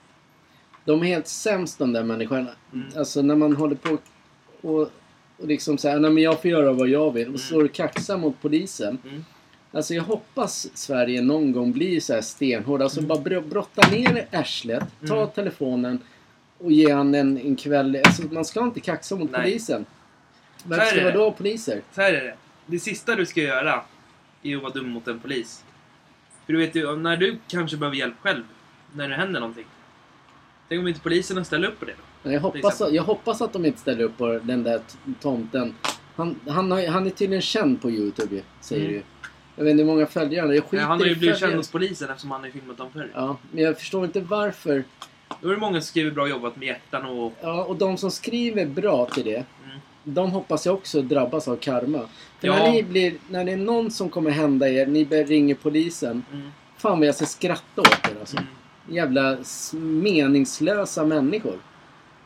De 0.86 1.04
är 1.04 1.08
helt 1.08 1.28
sämst 1.28 1.80
de 1.80 1.94
där 1.94 2.04
människorna. 2.04 2.50
Mm. 2.74 2.88
Alltså 2.98 3.22
när 3.22 3.36
man 3.36 3.56
håller 3.56 3.76
på 3.76 3.98
och, 4.62 4.82
och 5.38 5.48
liksom 5.48 5.78
säger 5.78 6.00
nej 6.00 6.12
men 6.12 6.24
jag 6.24 6.42
får 6.42 6.52
göra 6.52 6.74
vad 6.74 6.90
jag 6.90 7.14
vill 7.14 7.34
och 7.34 7.40
står 7.40 7.64
och 7.64 7.74
kaxar 7.74 8.18
mot 8.18 8.42
polisen. 8.42 8.98
Mm. 9.10 9.26
Alltså 9.72 9.94
jag 9.94 10.04
hoppas 10.04 10.68
Sverige 10.74 11.22
någon 11.22 11.52
gång 11.52 11.72
blir 11.72 12.00
så 12.00 12.14
här 12.14 12.22
stenhård. 12.22 12.82
Alltså 12.82 13.02
bara 13.02 13.20
br- 13.20 13.50
brotta 13.50 13.90
ner 13.90 14.28
arslet, 14.32 14.84
ta 15.08 15.16
Mm. 15.18 15.30
telefonen 15.36 16.00
och 16.58 16.72
ge 16.72 16.92
han 16.94 17.16
en, 17.16 17.38
en 17.38 17.56
kväll. 17.56 18.02
Alltså 18.06 18.24
man 18.32 18.46
ska 18.46 18.64
inte 18.64 18.80
kaxa 18.80 19.16
mot 19.16 19.32
Nej. 19.32 19.42
polisen. 19.44 19.86
Är 20.72 20.86
ska 20.86 21.06
vi 21.06 21.12
då 21.12 21.32
poliser? 21.32 21.82
Så 21.96 22.02
här 22.02 22.14
är 22.14 22.24
det. 22.24 22.36
Det 22.66 22.80
sista 22.80 23.16
du 23.16 23.26
ska 23.26 23.42
göra 23.42 23.82
är 24.44 24.56
att 24.56 24.62
vara 24.62 24.74
dum 24.74 24.90
mot 24.90 25.08
en 25.08 25.20
polis. 25.20 25.64
För 26.46 26.54
du 26.54 26.60
vet 26.60 26.76
ju, 26.76 26.96
när 26.96 27.18
du 27.18 27.38
kanske 27.48 27.78
behöver 27.78 27.98
hjälp 27.98 28.16
själv, 28.22 28.44
när 28.94 29.10
det 29.10 29.16
händer 29.16 29.40
någonting. 29.40 29.66
Tänk 30.70 30.80
om 30.82 30.88
inte 30.88 31.00
poliserna 31.00 31.44
ställer 31.44 31.68
upp 31.68 31.80
på 31.80 31.86
det 31.86 31.94
då? 32.24 32.32
Jag 32.32 32.42
hoppas, 32.42 32.82
att, 32.82 32.94
jag 32.94 33.04
hoppas 33.04 33.42
att 33.42 33.54
de 33.54 33.66
inte 33.66 33.80
ställer 33.80 34.04
upp 34.04 34.18
på 34.18 34.40
den 34.44 34.64
där 34.64 34.82
tomten. 35.22 35.76
Han, 36.16 36.40
han, 36.48 36.72
har, 36.72 36.88
han 36.88 37.06
är 37.06 37.10
tydligen 37.10 37.42
känd 37.42 37.82
på 37.82 37.92
Youtube 37.92 38.36
ju, 38.36 38.42
säger 38.62 38.90
Mm. 38.90 38.94
du. 38.94 39.04
Jag 39.60 39.66
vet 39.66 39.72
inte 39.72 39.84
hur 39.84 39.92
många 39.92 40.06
följare 40.06 40.40
han 40.42 40.50
har. 40.50 40.56
Jag 40.56 40.64
skiter 40.64 40.78
Ja, 40.78 40.84
han 40.86 41.00
har 41.00 41.06
ju 41.08 41.16
blivit 41.16 41.38
känd 41.40 41.54
hos 41.56 41.72
polisen 41.72 42.10
eftersom 42.10 42.32
han 42.32 42.42
har 42.44 42.50
filmat 42.50 42.78
dem 42.78 42.88
förr. 42.94 43.10
Ja, 43.14 43.38
men 43.52 43.64
jag 43.64 43.78
förstår 43.78 44.06
inte 44.06 44.20
varför. 44.22 44.84
Då 45.42 45.50
är 45.50 45.54
det 45.54 45.60
många 45.60 45.82
som 45.82 45.88
skriver 45.88 46.12
bra 46.12 46.28
jobbat 46.28 46.56
med 46.56 46.68
hjärtan 46.68 47.06
och... 47.06 47.34
Ja, 47.42 47.64
och 47.64 47.76
de 47.76 47.98
som 47.98 48.12
skriver 48.12 48.66
bra 48.66 49.06
till 49.06 49.24
det, 49.26 49.44
Mm. 49.66 49.80
de 50.04 50.32
hoppas 50.32 50.66
jag 50.66 50.76
också 50.76 51.02
drabbas 51.02 51.48
av 51.48 51.56
karma. 51.56 52.00
För 52.40 52.48
Ja. 52.48 52.54
när, 52.56 52.72
ni 52.72 52.84
blir, 52.84 53.14
när 53.30 53.46
det 53.46 53.52
är 53.52 53.58
någon 53.58 53.92
som 53.92 54.10
kommer 54.10 54.32
hända 54.32 54.70
er, 54.70 54.86
ni 54.86 55.06
ringer 55.06 55.56
polisen. 55.56 56.24
Mm. 56.34 56.52
Fan 56.78 57.00
vad 57.00 57.08
jag 57.08 57.16
ska 57.16 57.26
skratta 57.26 57.82
åt 57.82 58.08
er 58.12 58.20
alltså. 58.20 58.38
Mm. 58.38 58.50
Jävla 58.90 59.38
meningslösa 60.04 61.06
människor. 61.06 61.60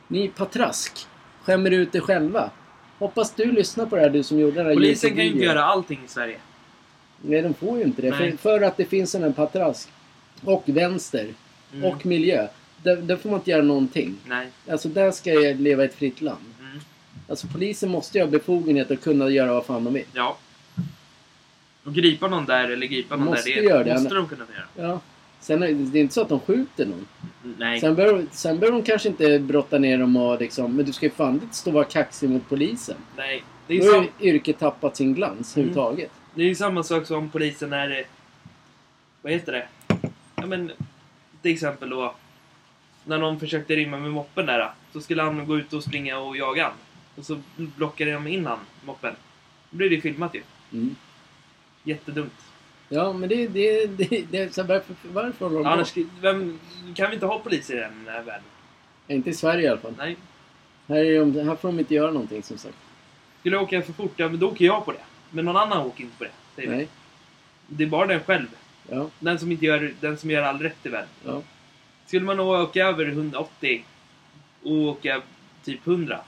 Ni 0.07 0.25
är 0.25 0.29
patrask. 0.29 1.07
Skämmer 1.43 1.71
ut 1.71 1.95
er 1.95 1.99
själva. 1.99 2.49
Hoppas 2.99 3.31
du 3.35 3.51
lyssnar 3.51 3.85
på 3.85 3.95
det 3.95 4.01
här 4.01 4.09
du 4.09 4.23
som 4.23 4.39
gjorde 4.39 4.55
den 4.55 4.65
här 4.65 4.73
Polisen 4.73 5.09
kan 5.15 5.25
ju 5.25 5.31
inte 5.31 5.43
göra 5.43 5.63
allting 5.63 5.99
i 6.05 6.07
Sverige. 6.07 6.37
Nej, 7.25 7.41
de 7.41 7.53
får 7.53 7.77
ju 7.77 7.83
inte 7.83 8.01
det. 8.01 8.11
För, 8.11 8.37
för 8.37 8.61
att 8.61 8.77
det 8.77 8.85
finns 8.85 9.15
en 9.15 9.33
patrask. 9.33 9.89
Och 10.43 10.63
vänster. 10.65 11.27
Mm. 11.73 11.85
Och 11.85 12.05
miljö. 12.05 12.47
Där, 12.83 12.95
där 12.97 13.15
får 13.17 13.29
man 13.29 13.39
inte 13.39 13.51
göra 13.51 13.61
någonting. 13.63 14.15
Nej. 14.25 14.47
Alltså 14.69 14.89
där 14.89 15.11
ska 15.11 15.33
jag 15.33 15.59
leva 15.61 15.83
i 15.83 15.85
ett 15.85 15.95
fritt 15.95 16.21
land. 16.21 16.45
Mm. 16.59 16.79
Alltså 17.29 17.47
polisen 17.47 17.89
måste 17.89 18.17
ju 18.17 18.23
ha 18.23 18.31
befogenhet 18.31 18.91
att 18.91 19.01
kunna 19.01 19.29
göra 19.29 19.53
vad 19.53 19.65
fan 19.65 19.83
de 19.83 19.93
vill. 19.93 20.05
Ja. 20.13 20.37
Och 21.83 21.93
gripa 21.93 22.27
någon 22.27 22.45
där 22.45 22.69
eller 22.69 22.87
gripa 22.87 23.15
någon 23.15 23.25
Måste 23.25 23.49
där, 23.49 23.55
det 23.55 23.67
göra 23.67 23.83
det. 23.83 23.93
måste 23.93 24.15
de 24.15 24.27
kunna 24.27 24.45
göra. 24.77 24.87
Ja. 24.89 24.99
Sen 25.39 25.63
är 25.63 25.67
det 25.67 25.99
är 25.99 26.01
inte 26.01 26.13
så 26.13 26.21
att 26.21 26.29
de 26.29 26.39
skjuter 26.39 26.85
någon. 26.85 27.07
Nej. 27.57 27.79
Sen 27.79 27.95
behöver, 27.95 28.25
sen 28.31 28.59
behöver 28.59 28.77
de 28.79 28.85
kanske 28.85 29.09
inte 29.09 29.39
brotta 29.39 29.77
ner 29.77 29.97
dem 29.97 30.15
och 30.17 30.39
liksom... 30.39 30.75
Men 30.75 30.85
du 30.85 30.93
ska 30.93 31.05
ju 31.05 31.11
fan 31.11 31.33
inte 31.33 31.55
stå 31.55 31.69
och 31.69 31.73
vara 31.73 31.83
kaxig 31.85 32.29
mot 32.29 32.49
polisen. 32.49 32.95
Nej. 33.17 33.43
Det 33.67 33.73
är, 33.77 33.85
Då 33.85 33.97
har 33.97 34.07
yrket 34.21 34.59
tappat 34.59 34.97
sin 34.97 35.13
glans 35.13 35.55
Mm. 35.57 35.69
överhuvudtaget. 35.69 36.11
Det 36.35 36.43
är 36.43 36.47
ju 36.47 36.55
samma 36.55 36.83
sak 36.83 37.05
som 37.05 37.29
polisen 37.29 37.69
när... 37.69 38.05
Vad 39.21 39.33
heter 39.33 39.51
det? 39.51 39.67
Ja 40.35 40.45
men... 40.45 40.71
Till 41.41 41.53
exempel 41.53 41.89
då... 41.89 42.15
När 43.05 43.17
någon 43.17 43.39
försökte 43.39 43.75
rymma 43.75 43.97
med 43.97 44.11
moppen 44.11 44.45
där. 44.45 44.71
Så 44.93 45.01
skulle 45.01 45.21
han 45.21 45.47
gå 45.47 45.57
ut 45.57 45.73
och 45.73 45.83
springa 45.83 46.17
och 46.17 46.37
jaga 46.37 46.63
han. 46.63 46.73
Och 47.15 47.25
så 47.25 47.41
blockade 47.55 48.11
de 48.11 48.27
in 48.27 48.45
han, 48.45 48.59
moppen. 48.85 49.15
Då 49.69 49.77
blir 49.77 49.89
det 49.89 50.01
filmat 50.01 50.35
ju. 50.35 50.41
Mm. 50.73 50.95
Jättedumt. 51.83 52.33
Ja, 52.89 53.13
men 53.13 53.29
det, 53.29 53.47
det, 53.47 53.87
det, 53.87 54.25
det 54.31 54.53
så 54.53 54.63
varför, 54.63 54.95
varför 55.13 55.45
håller 55.45 55.57
de? 55.57 55.65
Annars 55.65 55.93
vem, 56.21 56.59
kan 56.95 57.09
vi 57.09 57.13
inte 57.13 57.25
ha 57.25 57.39
poliser 57.39 57.77
i 57.77 57.79
den 57.79 58.07
här 58.07 58.23
världen. 58.23 58.43
Inte 59.07 59.29
i 59.29 59.33
Sverige 59.33 59.63
i 59.63 59.67
alla 59.67 59.79
fall. 59.79 59.93
Nej. 59.97 60.17
Här, 60.87 61.05
är 61.05 61.19
de, 61.19 61.47
här 61.47 61.55
får 61.55 61.67
de 61.67 61.79
inte 61.79 61.93
göra 61.93 62.11
någonting 62.11 62.43
som 62.43 62.57
sagt. 62.57 62.75
Skulle 63.39 63.55
jag 63.55 63.63
åka 63.63 63.81
för 63.81 63.93
fort, 63.93 64.13
ja 64.15 64.29
men 64.29 64.39
då 64.39 64.47
åker 64.49 64.65
jag 64.65 64.85
på 64.85 64.91
det. 64.91 65.03
Men 65.33 65.45
någon 65.45 65.57
annan 65.57 65.85
åker 65.87 66.03
inte 66.03 66.17
på 66.17 66.23
det. 66.23 66.31
Säger 66.55 66.69
vi. 66.69 66.75
Nej. 66.75 66.87
Det 67.67 67.83
är 67.83 67.87
bara 67.87 68.07
den 68.07 68.19
själv. 68.19 68.47
Ja, 68.89 69.09
Den 69.19 69.39
som, 69.39 69.51
inte 69.51 69.65
gör, 69.65 69.93
den 69.99 70.17
som 70.17 70.29
gör 70.31 70.41
all 70.43 70.59
rätt 70.59 70.85
i 70.85 70.89
världen. 70.89 71.09
ja. 71.25 71.41
Skulle 72.05 72.25
man 72.25 72.39
åka 72.39 72.85
över 72.87 73.05
180 73.05 73.85
och 74.63 74.71
åka 74.71 75.21
typ 75.63 75.87
100, 75.87 76.19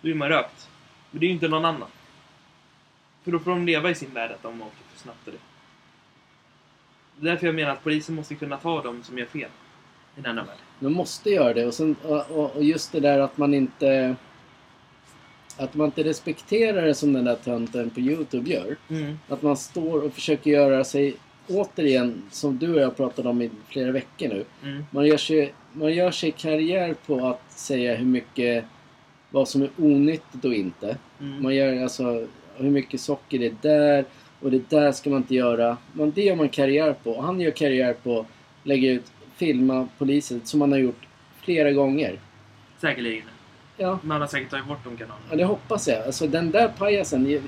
då 0.00 0.08
är 0.08 0.14
man 0.14 0.28
rökt. 0.28 0.68
Men 1.10 1.20
det 1.20 1.26
är 1.26 1.28
ju 1.28 1.34
inte 1.34 1.48
någon 1.48 1.64
annan. 1.64 1.88
För 3.24 3.32
då 3.32 3.38
får 3.38 3.50
de 3.50 3.66
leva 3.66 3.90
i 3.90 3.94
sin 3.94 4.14
värld 4.14 4.30
att 4.30 4.42
de 4.42 4.62
åker 4.62 4.76
för 4.92 4.98
snabbt 4.98 5.26
och 5.26 5.32
det. 5.32 5.38
Det 7.20 7.28
är 7.28 7.30
därför 7.32 7.46
jag 7.46 7.54
menar 7.54 7.72
att 7.72 7.82
polisen 7.84 8.14
måste 8.14 8.34
kunna 8.34 8.56
ta 8.56 8.82
dem 8.82 9.02
som 9.02 9.18
gör 9.18 9.26
fel 9.26 9.48
i 10.16 10.20
denna 10.20 10.44
värld. 10.44 10.56
De 10.80 10.92
måste 10.92 11.30
göra 11.30 11.54
det. 11.54 11.66
Och, 11.66 11.74
sen, 11.74 11.96
och, 12.02 12.30
och 12.30 12.56
och 12.56 12.64
just 12.64 12.92
det 12.92 13.00
där 13.00 13.18
att 13.18 13.38
man 13.38 13.54
inte... 13.54 14.16
Att 15.58 15.74
man 15.74 15.86
inte 15.86 16.04
respekterar 16.04 16.86
det 16.86 16.94
som 16.94 17.12
den 17.12 17.24
där 17.24 17.34
tönten 17.34 17.90
på 17.90 18.00
Youtube 18.00 18.50
gör. 18.50 18.76
Mm. 18.90 19.18
Att 19.28 19.42
man 19.42 19.56
står 19.56 20.04
och 20.04 20.12
försöker 20.12 20.50
göra 20.50 20.84
sig, 20.84 21.14
återigen, 21.48 22.22
som 22.30 22.58
du 22.58 22.74
och 22.74 22.80
jag 22.80 22.96
pratade 22.96 23.28
om 23.28 23.42
i 23.42 23.50
flera 23.68 23.92
veckor 23.92 24.28
nu. 24.28 24.44
Mm. 24.62 24.84
Man 24.90 25.06
gör 25.06 25.16
sig, 25.16 25.54
man 25.72 25.92
gör 25.94 26.10
sig 26.10 26.30
karriär 26.30 26.94
på 27.06 27.26
att 27.26 27.52
säga 27.52 27.94
hur 27.94 28.06
mycket, 28.06 28.64
vad 29.30 29.48
som 29.48 29.62
är 29.62 29.70
onyttigt 29.78 30.44
och 30.44 30.54
inte. 30.54 30.96
Mm. 31.20 31.42
Man 31.42 31.54
gör 31.54 31.82
alltså 31.82 32.26
hur 32.56 32.70
mycket 32.70 33.00
socker 33.00 33.38
det 33.38 33.46
är 33.46 33.56
där 33.62 34.04
och 34.40 34.50
det 34.50 34.70
där 34.70 34.92
ska 34.92 35.10
man 35.10 35.18
inte 35.18 35.34
göra. 35.34 35.76
Man, 35.92 36.10
det 36.10 36.22
gör 36.22 36.36
man 36.36 36.48
karriär 36.48 36.92
på. 36.92 37.10
Och 37.10 37.24
han 37.24 37.40
gör 37.40 37.50
karriär 37.50 37.92
på 37.92 38.20
att 38.20 38.26
lägga 38.62 38.90
ut, 38.90 39.12
filma 39.36 39.88
polisen 39.98 40.40
som 40.44 40.60
han 40.60 40.72
har 40.72 40.78
gjort 40.78 41.06
flera 41.40 41.72
gånger. 41.72 42.20
Säkerligen. 42.80 43.24
Ja, 43.80 43.98
Man 44.02 44.20
har 44.20 44.28
säkert 44.28 44.50
tagit 44.50 44.66
bort 44.66 44.84
de 44.84 44.96
kanalerna. 44.96 45.26
ja 45.30 45.36
det 45.36 45.44
hoppas 45.44 45.88
jag. 45.88 46.06
Alltså 46.06 46.26
den 46.26 46.50
där 46.50 46.68
pajasen. 46.68 47.40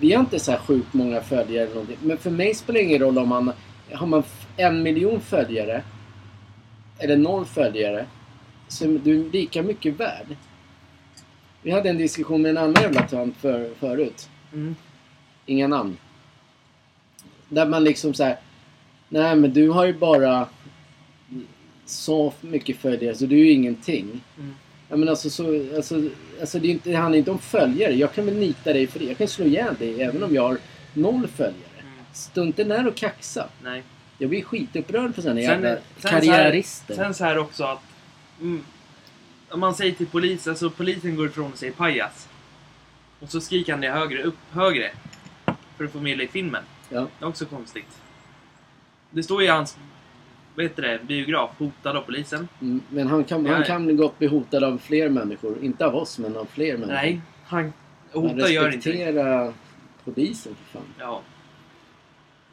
Vi, 0.00 0.12
har 0.12 0.20
inte 0.20 0.38
så 0.38 0.50
här 0.50 0.58
sjukt 0.58 0.94
många 0.94 1.20
följare 1.20 1.64
eller 1.64 1.74
någonting. 1.74 1.98
Men 2.02 2.18
för 2.18 2.30
mig 2.30 2.54
spelar 2.54 2.80
det 2.80 2.84
ingen 2.84 2.98
roll 3.00 3.18
om 3.18 3.28
man 3.28 3.52
har 3.92 4.06
man 4.06 4.22
en 4.56 4.82
miljon 4.82 5.20
följare 5.20 5.82
eller 6.98 7.16
noll 7.16 7.44
följare. 7.44 8.06
Så 8.68 8.84
är 8.84 8.98
du 8.98 9.30
lika 9.30 9.62
mycket 9.62 10.00
värd. 10.00 10.26
Vi 11.62 11.70
hade 11.70 11.88
en 11.88 11.98
diskussion 11.98 12.42
med 12.42 12.50
en 12.50 12.58
annan 12.58 12.82
jävla 12.82 13.02
tönt 13.02 13.36
för, 13.36 13.74
förut. 13.74 14.28
Mm. 14.52 14.76
Inga 15.46 15.68
namn. 15.68 15.96
Där 17.48 17.66
man 17.66 17.84
liksom 17.84 18.14
så 18.14 18.24
här. 18.24 18.38
Nej 19.08 19.36
men 19.36 19.52
du 19.52 19.68
har 19.68 19.84
ju 19.84 19.92
bara 19.92 20.48
så 21.86 22.32
mycket 22.40 22.76
följare 22.76 23.14
så 23.14 23.26
du 23.26 23.34
är 23.40 23.44
ju 23.44 23.50
ingenting. 23.50 24.20
Mm. 24.38 24.54
Ja, 24.88 24.96
men 24.96 25.08
alltså, 25.08 25.30
så, 25.30 25.74
alltså, 25.76 26.02
alltså 26.40 26.58
det, 26.58 26.68
är 26.68 26.70
inte, 26.70 26.90
det 26.90 26.96
handlar 26.96 27.18
inte 27.18 27.30
om 27.30 27.38
följare. 27.38 27.92
Jag 27.94 28.12
kan 28.12 28.26
väl 28.26 28.36
nita 28.36 28.72
dig 28.72 28.86
för 28.86 28.98
det. 28.98 29.04
Jag 29.04 29.18
kan 29.18 29.28
slå 29.28 29.44
ihjäl 29.44 29.74
dig 29.78 30.02
även 30.02 30.22
om 30.22 30.34
jag 30.34 30.42
har 30.42 30.58
noll 30.92 31.26
följare. 31.26 31.54
Mm. 32.34 32.46
Inte 32.46 32.64
när 32.64 32.88
och 32.88 32.96
kaxa. 32.96 33.48
Nej. 33.62 33.82
Jag 34.18 34.30
blir 34.30 34.42
skitupprörd 34.42 35.14
för 35.14 35.22
sådana 35.22 35.40
jävla 35.40 35.68
sen 35.68 35.80
så 35.98 36.08
här- 36.08 36.20
karriärister. 36.20 36.94
Sen 36.94 37.14
så 37.14 37.24
här 37.24 37.38
också 37.38 37.64
att... 37.64 37.82
Mm, 38.40 38.64
om 39.50 39.60
man 39.60 39.74
säger 39.74 39.92
till 39.92 40.06
polisen, 40.06 40.50
alltså 40.50 40.70
polisen 40.70 41.16
går 41.16 41.26
ifrån 41.26 41.52
och 41.52 41.58
säger 41.58 41.72
pajas. 41.72 42.28
Och 43.20 43.30
så 43.30 43.40
skriker 43.40 43.72
han 43.72 43.80
det 43.80 43.90
högre, 43.90 44.22
upp 44.22 44.38
högre. 44.50 44.90
För 45.76 45.84
att 45.84 45.92
få 45.92 46.00
med 46.00 46.20
i 46.20 46.28
filmen. 46.28 46.62
Ja. 46.88 47.00
Det 47.18 47.24
är 47.24 47.28
också 47.28 47.46
konstigt. 47.46 48.00
Det 49.10 49.22
står 49.22 49.42
i 49.42 49.46
hans, 49.46 49.76
vad 50.58 50.64
heter 50.64 50.82
det, 50.82 51.00
biograf, 51.06 51.50
hotad 51.58 51.96
av 51.96 52.00
polisen. 52.02 52.48
Mm, 52.60 52.80
Men 52.90 53.06
han 53.06 53.24
kan, 53.24 53.46
han 53.46 53.64
kan 53.64 53.96
gott 53.96 54.18
bli 54.18 54.28
hotad 54.28 54.64
av 54.64 54.78
fler 54.78 55.08
människor. 55.08 55.56
Inte 55.62 55.86
av 55.86 55.96
oss, 55.96 56.18
men 56.18 56.36
av 56.36 56.44
fler 56.44 56.72
människor. 56.72 56.92
Nej, 56.94 57.20
han 57.44 57.72
hotar 58.12 58.48
gör 58.48 58.66
inte 58.74 58.76
respektera 58.90 59.52
polisen 60.04 60.54
för 60.54 60.78
fan. 60.78 60.88
Ja. 60.98 61.20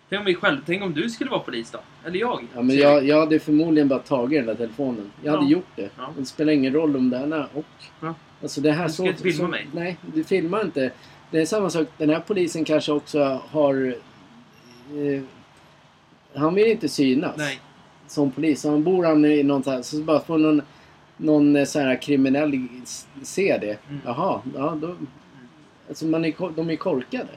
Tänk 0.09 0.19
om 0.19 0.23
mig 0.23 0.35
själv, 0.35 0.57
tänk 0.65 0.83
om 0.83 0.93
du 0.93 1.09
skulle 1.09 1.29
vara 1.29 1.39
polis 1.39 1.71
då? 1.71 1.79
Eller 2.05 2.19
jag? 2.19 2.47
Ja, 2.55 2.61
men 2.61 2.75
jag, 2.75 3.01
vi. 3.01 3.07
jag 3.07 3.19
hade 3.19 3.39
förmodligen 3.39 3.87
bara 3.87 3.99
tagit 3.99 4.39
den 4.39 4.45
där 4.45 4.55
telefonen. 4.55 5.11
Jag 5.23 5.31
hade 5.31 5.43
Ja. 5.45 5.49
gjort 5.51 5.67
det. 5.75 5.89
Ja. 5.97 6.13
Det 6.17 6.25
spelar 6.25 6.53
ingen 6.53 6.73
roll 6.73 6.95
om 6.95 7.09
det 7.09 7.17
är 7.17 7.47
och. 7.53 7.65
Ja. 8.01 8.13
Alltså 8.41 8.61
det 8.61 8.71
här 8.71 8.87
Du 8.87 8.93
ska 8.93 9.03
så, 9.03 9.07
inte 9.09 9.21
filma 9.23 9.37
så, 9.37 9.47
mig. 9.47 9.67
Nej, 9.73 9.97
du 10.13 10.23
filmar 10.23 10.61
inte. 10.61 10.91
Det 11.31 11.41
är 11.41 11.45
samma 11.45 11.69
sak. 11.69 11.87
Den 11.97 12.09
här 12.09 12.19
polisen 12.19 12.65
kanske 12.65 12.91
också 12.91 13.41
har... 13.49 13.95
Eh, 14.89 15.21
han 16.35 16.53
vill 16.55 16.67
inte 16.67 16.89
synas 16.89 17.37
Nej. 17.37 17.59
Som 18.07 18.31
polis. 18.31 18.61
Så 18.61 18.69
han 18.71 18.83
bor 18.83 19.05
han 19.05 19.25
i 19.25 19.43
någon 19.43 19.63
så 19.63 19.71
här, 19.71 19.81
så 19.81 19.97
bara 20.01 20.19
får 20.19 20.37
någon, 20.37 20.61
någon 21.17 21.55
eh, 21.55 21.65
så 21.65 21.79
här 21.79 22.01
kriminell 22.01 22.67
se 23.23 23.57
det. 23.61 23.77
Mm. 23.89 24.01
Jaha, 24.05 24.41
ja 24.55 24.77
då... 24.81 24.95
Alltså 25.89 26.05
man 26.05 26.25
är, 26.25 26.55
de 26.55 26.69
är 26.69 26.75
korkade. 26.75 27.27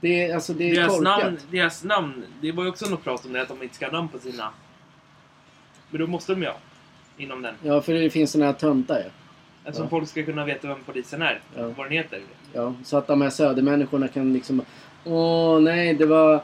Det 0.00 0.24
är, 0.24 0.34
alltså 0.34 0.52
det 0.54 0.70
är 0.70 0.74
Deras 0.74 0.96
korkat. 0.96 1.22
namn, 1.22 1.38
deras 1.50 1.84
namn, 1.84 2.24
det 2.40 2.52
var 2.52 2.64
ju 2.64 2.70
också 2.70 2.90
något 2.90 3.04
prat 3.04 3.26
om 3.26 3.32
det, 3.32 3.42
att 3.42 3.48
de 3.48 3.62
inte 3.62 3.74
ska 3.74 3.86
ha 3.86 3.92
namn 3.92 4.08
på 4.08 4.18
sina... 4.18 4.50
Men 5.90 6.00
då 6.00 6.06
måste 6.06 6.32
de 6.32 6.42
ju 6.42 6.48
ha. 6.48 6.56
Inom 7.16 7.42
den. 7.42 7.54
Ja, 7.62 7.80
för 7.80 7.94
det 7.94 8.10
finns 8.10 8.30
såna 8.30 8.44
här 8.44 8.52
töntar 8.52 8.96
ju. 8.98 9.04
Eftersom 9.64 9.84
Ja. 9.84 9.90
folk 9.90 10.08
ska 10.08 10.24
kunna 10.24 10.44
veta 10.44 10.68
vem 10.68 10.78
polisen 10.86 11.22
är. 11.22 11.40
Ja. 11.56 11.62
Vad 11.76 11.86
den 11.86 11.92
heter. 11.92 12.20
Ja, 12.52 12.74
så 12.84 12.96
att 12.96 13.06
de 13.06 13.20
här 13.22 13.30
södermänniskorna 13.30 14.08
kan 14.08 14.32
liksom... 14.32 14.62
Åh 15.04 15.60
nej, 15.60 15.94
det 15.94 16.06
var 16.06 16.42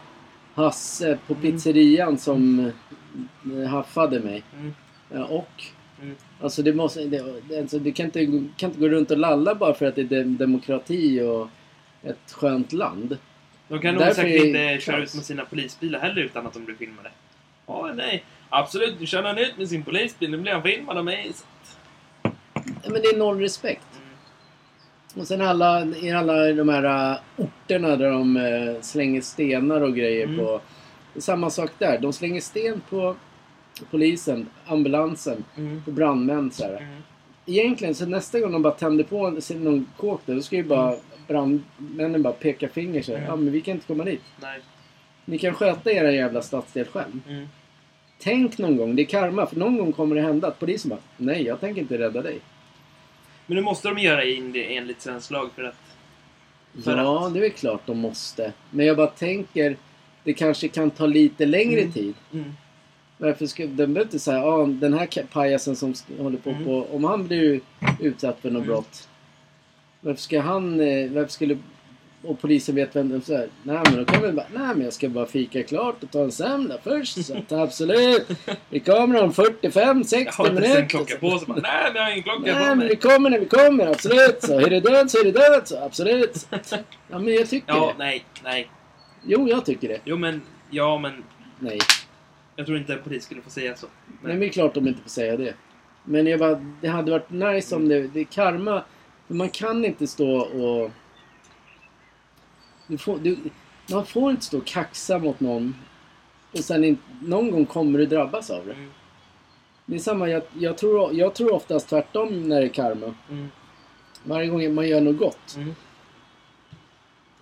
Hasse 0.56 1.18
på 1.26 1.34
Mm. 1.34 1.42
pizzerian 1.42 2.18
som 2.18 2.72
eh, 3.56 3.68
haffade 3.68 4.20
mig. 4.20 4.42
Mm. 4.58 4.74
Ja, 5.12 5.24
och? 5.24 5.64
Mm. 6.02 6.14
Alltså 6.40 6.62
det 6.62 6.72
måste... 6.74 7.04
Det, 7.04 7.58
alltså, 7.58 7.78
du 7.78 7.92
kan 7.92 8.06
inte, 8.06 8.26
kan 8.56 8.70
inte 8.70 8.80
gå 8.80 8.88
runt 8.88 9.10
och 9.10 9.18
lalla 9.18 9.54
bara 9.54 9.74
för 9.74 9.86
att 9.86 9.94
det 9.94 10.00
är 10.00 10.04
dem- 10.04 10.36
demokrati 10.36 11.20
och 11.20 11.48
ett 12.02 12.32
skönt 12.32 12.72
land. 12.72 13.18
De 13.68 13.80
kan 13.80 13.94
nog 13.94 14.04
säkert 14.14 14.44
inte 14.44 14.78
köra 14.80 14.96
ut 15.02 15.14
med 15.14 15.24
sina 15.24 15.44
polisbilar 15.44 16.00
heller 16.00 16.22
utan 16.22 16.46
att 16.46 16.52
de 16.52 16.64
blir 16.64 16.76
filmade. 16.76 17.10
Ja, 17.66 17.92
nej. 17.96 18.24
Absolut, 18.48 19.00
nu 19.00 19.06
kör 19.06 19.22
han 19.22 19.38
ut 19.38 19.58
med 19.58 19.68
sin 19.68 19.82
polisbil. 19.82 20.30
Nu 20.30 20.36
blir 20.38 20.52
han 20.52 20.62
filmad 20.62 20.98
av 20.98 21.04
mig. 21.04 21.32
Men 22.82 22.92
det 23.02 23.08
är 23.08 23.18
noll 23.18 23.40
respekt. 23.40 23.95
Mm. 25.16 25.20
Och 25.22 25.26
sen 25.28 25.40
alla, 25.40 25.86
i 26.02 26.10
alla 26.10 26.52
de 26.52 26.68
här 26.68 27.12
äh, 27.12 27.18
orterna 27.36 27.96
där 27.96 28.10
de 28.10 28.36
äh, 28.36 28.80
slänger 28.80 29.20
stenar 29.20 29.80
och 29.80 29.96
grejer 29.96 30.24
Mm. 30.24 30.38
på. 30.38 30.60
Samma 31.16 31.50
sak 31.50 31.70
där. 31.78 31.98
De 31.98 32.12
slänger 32.12 32.40
sten 32.40 32.82
på 32.90 33.16
polisen, 33.90 34.46
ambulansen, 34.66 35.44
Mm. 35.56 35.82
på 35.84 35.90
brandmän 35.90 36.50
så 36.50 36.64
här. 36.64 36.76
Mm. 36.76 37.02
Egentligen 37.46 37.94
så 37.94 38.06
nästa 38.06 38.40
gång 38.40 38.52
de 38.52 38.62
bara 38.62 38.74
tänder 38.74 39.04
på 39.04 39.40
sin- 39.40 39.64
någon 39.64 39.86
kåk 39.96 40.20
där, 40.26 40.34
då 40.34 40.40
ska 40.42 40.56
ju 40.56 40.64
bara 40.64 40.94
brandmännen 41.28 42.22
bara 42.22 42.32
peka 42.32 42.68
finger 42.68 43.02
så 43.02 43.12
här. 43.12 43.18
Mm. 43.18 43.30
Ja 43.30 43.36
men 43.36 43.52
vi 43.52 43.60
kan 43.60 43.74
inte 43.74 43.86
komma 43.86 44.04
dit. 44.04 44.20
Nej. 44.42 44.60
Ni 45.24 45.38
kan 45.38 45.54
sköta 45.54 45.90
era 45.92 46.12
jävla 46.12 46.42
stadsdel 46.42 46.86
själv. 46.86 47.20
Mm. 47.28 47.46
Tänk 48.18 48.58
någon 48.58 48.76
gång, 48.76 48.96
det 48.96 49.02
är 49.02 49.06
karma, 49.06 49.46
för 49.46 49.56
någon 49.56 49.78
gång 49.78 49.92
kommer 49.92 50.14
det 50.16 50.22
hända 50.22 50.48
att 50.48 50.58
polisen 50.58 50.88
bara 50.88 50.98
Nej, 51.16 51.42
jag 51.42 51.60
tänker 51.60 51.80
inte 51.80 51.98
rädda 51.98 52.22
dig. 52.22 52.38
Men 53.46 53.56
nu 53.56 53.62
måste 53.62 53.88
de 53.88 53.98
göra 53.98 54.24
in 54.24 54.52
det 54.52 54.76
enligt 54.76 55.00
svensk 55.02 55.30
lag 55.30 55.50
för 55.54 55.62
att... 55.64 55.76
För 56.84 56.96
ja, 56.96 57.26
att- 57.26 57.32
det 57.34 57.38
är 57.38 57.42
väl 57.42 57.50
klart 57.50 57.86
de 57.86 57.98
måste. 57.98 58.52
Men 58.70 58.86
jag 58.86 58.96
bara 58.96 59.06
tänker, 59.06 59.76
det 60.24 60.32
kanske 60.32 60.68
kan 60.68 60.90
ta 60.90 61.06
lite 61.06 61.46
längre 61.46 61.80
Mm. 61.80 61.92
tid. 61.92 62.14
Mm. 62.32 62.52
Varför 63.18 63.46
ska, 63.46 63.62
de 63.62 63.72
behöver 63.76 64.00
inte 64.02 64.18
säga, 64.18 64.38
ja 64.38 64.66
den 64.66 64.94
här 64.94 65.22
pajasen 65.32 65.76
som 65.76 65.94
håller 66.18 66.38
på, 66.38 66.50
Mm. 66.50 66.64
på 66.64 66.86
om 66.92 67.04
han 67.04 67.26
blir 67.26 67.60
utsatt 68.00 68.38
för 68.40 68.50
något 68.50 68.62
Mm. 68.62 68.68
brott. 68.68 69.08
Varför 70.00 70.20
ska 70.22 70.40
han, 70.40 70.80
eh, 70.80 71.10
varför 71.10 71.32
skulle, 71.32 71.58
och 72.22 72.40
polisen 72.40 72.74
vet 72.74 72.96
vem 72.96 73.08
de 73.08 73.32
är. 73.34 73.48
Nej 73.62 73.78
men 73.84 73.96
då 73.96 74.04
kan 74.04 74.22
vi 74.22 74.32
bara, 74.32 74.46
nej 74.54 74.66
men 74.74 74.80
jag 74.84 74.92
ska 74.92 75.08
bara 75.08 75.26
fika 75.26 75.62
klart 75.62 76.02
och 76.02 76.10
ta 76.10 76.22
en 76.22 76.32
semla 76.32 76.74
först. 76.82 77.24
Så 77.26 77.36
att 77.36 77.52
absolut. 77.52 78.26
Vi 78.70 78.80
kommer 78.80 79.22
om 79.22 79.32
45, 79.32 80.04
60 80.04 80.24
Jag 80.26 80.32
har 80.32 80.48
inte 80.50 80.60
minuter. 80.62 80.88
klocka 80.88 81.16
på 81.16 81.38
sig. 81.38 81.48
Nej, 81.48 81.62
men 81.62 81.94
jag 81.94 82.02
har 82.02 82.10
ingen 82.10 82.22
klocka 82.22 82.40
Nej 82.40 82.54
på 82.54 82.60
men 82.68 82.78
mig. 82.78 82.88
vi 82.88 82.96
kommer 82.96 83.30
när 83.30 83.38
vi 83.38 83.46
kommer, 83.46 83.86
absolut. 83.86 84.42
Så 84.42 84.60
är 84.60 84.70
det 84.70 84.80
död 84.80 85.10
så 85.10 85.18
är 85.18 85.24
det 85.24 85.32
död, 85.32 85.62
så 85.68 85.78
absolut. 85.78 86.48
Ja 87.10 87.18
men 87.18 87.34
jag 87.34 87.48
tycker 87.48 87.72
Ja, 87.74 87.86
det. 87.98 88.04
nej, 88.04 88.24
nej. 88.44 88.70
Jo, 89.24 89.48
jag 89.48 89.64
tycker 89.64 89.88
det. 89.88 90.00
Jo, 90.04 90.16
men... 90.16 90.42
Ja, 90.70 90.98
men... 90.98 91.24
Nej. 91.58 91.78
Jag 92.56 92.66
tror 92.66 92.78
inte 92.78 92.92
en 92.92 93.02
polis 93.02 93.24
skulle 93.24 93.42
få 93.42 93.50
säga 93.50 93.76
så. 93.76 93.86
Nej, 94.06 94.16
men 94.22 94.40
det 94.40 94.46
är 94.46 94.50
klart 94.50 94.74
de 94.74 94.88
inte 94.88 95.02
får 95.02 95.10
säga 95.10 95.36
det. 95.36 95.54
Men 96.04 96.26
jag 96.26 96.38
bara, 96.40 96.64
det 96.80 96.88
hade 96.88 97.10
varit 97.10 97.30
nice 97.30 97.76
om 97.76 97.88
det... 97.88 98.00
Det 98.08 98.20
är 98.20 98.24
karma. 98.24 98.82
Man 99.26 99.48
kan 99.48 99.84
inte 99.84 100.06
stå 100.06 100.36
och... 100.38 100.90
Du 102.86 102.98
får, 102.98 103.18
du, 103.18 103.38
man 103.90 104.06
får 104.06 104.30
inte 104.30 104.44
stå 104.44 104.58
och 104.58 104.66
kaxa 104.66 105.18
mot 105.18 105.40
någon. 105.40 105.74
Och 106.52 106.58
sen 106.58 106.84
in, 106.84 106.98
någon 107.22 107.50
gång 107.50 107.66
kommer 107.66 107.98
du 107.98 108.06
drabbas 108.06 108.50
av 108.50 108.66
det. 108.66 108.72
Mm. 108.72 108.90
Det 109.86 109.94
är 109.94 109.98
samma, 109.98 110.28
jag, 110.28 110.42
jag, 110.58 110.78
tror, 110.78 111.14
jag 111.14 111.34
tror 111.34 111.52
oftast 111.52 111.88
tvärtom 111.88 112.48
när 112.48 112.60
det 112.60 112.66
är 112.66 112.68
karma. 112.68 113.14
Mm. 113.30 113.48
Varje 114.24 114.48
gång 114.48 114.74
man 114.74 114.88
gör 114.88 115.00
något 115.00 115.18
gott 115.18 115.54
Mm. 115.56 115.74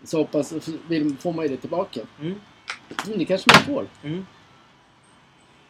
så 0.04 0.18
hoppas, 0.18 0.52
vill, 0.88 1.16
får 1.16 1.32
man 1.32 1.44
ju 1.44 1.48
det 1.48 1.56
tillbaka. 1.56 2.00
Mm. 2.20 2.34
Mm, 3.06 3.18
det 3.18 3.24
kanske 3.24 3.50
man 3.54 3.62
får. 3.62 3.86
Mm. 4.02 4.26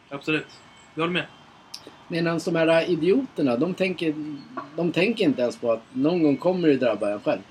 Absolut. 0.09 0.47
Jag 0.95 1.01
håller 1.01 1.13
med. 1.13 1.25
Medan 2.07 2.39
de 2.45 2.55
här 2.55 2.89
idioterna, 2.89 3.57
de 3.57 3.73
tänker, 3.73 4.15
de 4.75 4.91
tänker 4.91 5.23
inte 5.23 5.41
ens 5.41 5.57
på 5.57 5.71
att 5.71 5.81
någon 5.93 6.23
gång 6.23 6.37
kommer 6.37 6.67
det 6.67 6.77
drabba 6.77 7.11
en 7.11 7.19
själv. 7.19 7.41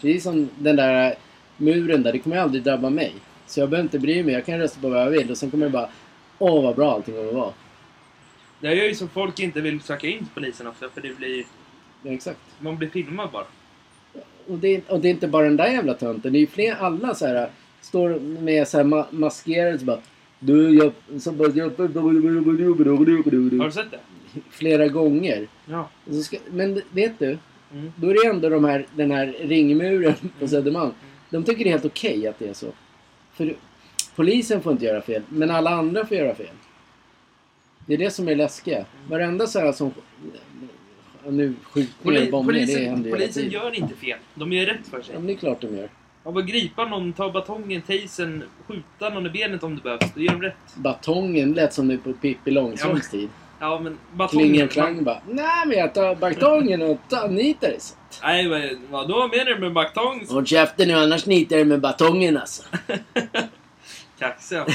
Precis 0.00 0.22
som 0.22 0.48
den 0.58 0.76
där 0.76 1.14
muren 1.56 2.02
där, 2.02 2.12
det 2.12 2.18
kommer 2.18 2.36
aldrig 2.36 2.62
drabba 2.62 2.90
mig. 2.90 3.12
Så 3.46 3.60
jag 3.60 3.70
behöver 3.70 3.86
inte 3.86 3.98
bry 3.98 4.22
mig, 4.22 4.34
jag 4.34 4.46
kan 4.46 4.58
rösta 4.58 4.80
på 4.80 4.88
vad 4.88 5.00
jag 5.00 5.10
vill 5.10 5.30
och 5.30 5.36
sen 5.38 5.50
kommer 5.50 5.66
det 5.66 5.72
bara 5.72 5.88
Åh 6.38 6.62
vad 6.62 6.76
bra 6.76 6.92
allting 6.92 7.14
kommer 7.14 7.32
vara. 7.32 7.52
Det 8.60 8.74
gör 8.74 8.84
ju 8.84 8.94
så 8.94 9.08
folk 9.08 9.38
inte 9.40 9.60
vill 9.60 9.80
söka 9.80 10.06
in 10.06 10.18
till 10.18 10.26
polisen 10.34 10.66
också, 10.66 10.88
för 10.94 11.00
det 11.00 11.16
blir... 11.18 11.44
Ja, 12.02 12.12
exakt. 12.12 12.38
Man 12.60 12.76
blir 12.76 12.88
filmad 12.88 13.30
bara. 13.32 13.44
Och 14.46 14.58
det, 14.58 14.68
är- 14.76 14.82
och 14.88 15.00
det 15.00 15.08
är 15.08 15.10
inte 15.10 15.28
bara 15.28 15.44
den 15.44 15.56
där 15.56 15.66
jävla 15.66 15.94
tönten, 15.94 16.32
det 16.32 16.38
är 16.38 16.40
ju 16.40 16.46
fler, 16.46 16.74
alla 16.74 17.14
så 17.14 17.26
här 17.26 17.48
står 17.80 18.20
med 18.20 18.68
så 18.68 18.76
här 18.76 18.84
ma- 18.84 19.06
maskerade 19.10 19.78
så 19.78 19.84
bara 19.84 19.98
du, 20.38 20.70
jag, 20.74 20.92
så 21.20 21.32
bara, 21.32 21.48
jag, 21.48 21.64
Har 23.58 23.66
du 23.66 23.72
sett 23.72 23.90
det? 23.90 23.98
flera 24.50 24.88
gånger. 24.88 25.46
Ja. 25.66 25.88
Ska, 26.24 26.36
men 26.50 26.82
vet 26.90 27.18
du? 27.18 27.38
Mm. 27.72 27.92
Då 27.96 28.08
är 28.10 28.14
det 28.24 28.28
ändå 28.30 28.48
de 28.48 28.64
här, 28.64 28.86
den 28.96 29.10
här 29.10 29.26
ringmuren 29.40 30.14
på 30.38 30.46
Mm. 30.46 30.94
De 31.34 31.44
tycker 31.44 31.64
det 31.64 31.70
är 31.70 31.72
helt 31.72 31.84
okej 31.84 32.26
att 32.26 32.38
det 32.38 32.48
är 32.48 32.54
så. 32.54 32.66
För 33.32 33.54
polisen 34.16 34.62
får 34.62 34.72
inte 34.72 34.84
göra 34.84 35.02
fel, 35.02 35.22
men 35.28 35.50
alla 35.50 35.70
andra 35.70 36.06
får 36.06 36.16
göra 36.16 36.34
fel. 36.34 36.54
Det 37.86 37.94
är 37.94 37.98
det 37.98 38.10
som 38.10 38.28
är 38.28 38.36
läskiga. 38.36 38.84
Varenda 39.08 39.46
så 39.46 39.60
här 39.60 39.72
som... 39.72 39.94
Nu 41.26 41.54
skjutningar 41.62 42.30
bombningar, 42.30 42.66
det 42.66 42.72
polisen 42.72 42.90
händer 42.90 43.10
polisen 43.10 43.50
gör 43.50 43.74
inte 43.78 43.94
fel. 43.94 44.18
De 44.34 44.52
gör 44.52 44.66
rätt 44.66 44.88
för 44.90 45.02
sig. 45.02 45.14
Ja, 45.14 45.18
men 45.18 45.26
det 45.26 45.32
är 45.32 45.36
klart 45.36 45.60
de 45.60 45.76
gör. 45.76 45.88
Man 46.24 46.34
bara 46.34 46.44
gripa 46.44 46.84
någon, 46.84 47.12
ta 47.12 47.32
batongen, 47.32 47.82
tasern, 47.82 48.42
skjuta 48.66 49.08
någon 49.08 49.26
i 49.26 49.30
benet 49.30 49.62
om 49.62 49.76
det 49.76 49.82
behövs. 49.82 50.14
Då 50.14 50.20
gör 50.20 50.32
de 50.32 50.42
rätt. 50.42 50.76
Batongen 50.76 51.52
lät 51.52 51.72
som 51.72 51.88
det 51.88 51.98
på 51.98 52.12
Pippi 52.12 52.50
Långstrumps 52.50 53.10
tid. 53.10 53.28
Ja, 53.60 53.80
men 53.80 53.98
batongen... 54.12 54.48
Kling 54.48 54.64
och 54.64 54.70
klang 54.70 55.04
bara. 55.04 55.20
Nej 55.28 55.66
men 55.66 55.78
jag 55.78 55.94
tar 55.94 56.14
batongen 56.14 56.82
och 56.82 56.98
tar, 57.08 57.28
nitar 57.28 57.74
det. 58.14 58.20
så." 58.20 58.26
Nej, 58.26 58.48
vad, 58.48 58.62
vadå 58.90 59.28
menar 59.28 59.44
du 59.44 59.58
med 59.58 59.72
batong? 59.72 60.26
Håll 60.28 60.46
käften 60.46 60.88
nu 60.88 60.94
annars 60.94 61.26
nitar 61.26 61.56
det 61.56 61.64
med 61.64 61.80
batongen 61.80 62.36
alltså. 62.36 62.62
Kaxiga. 64.18 64.66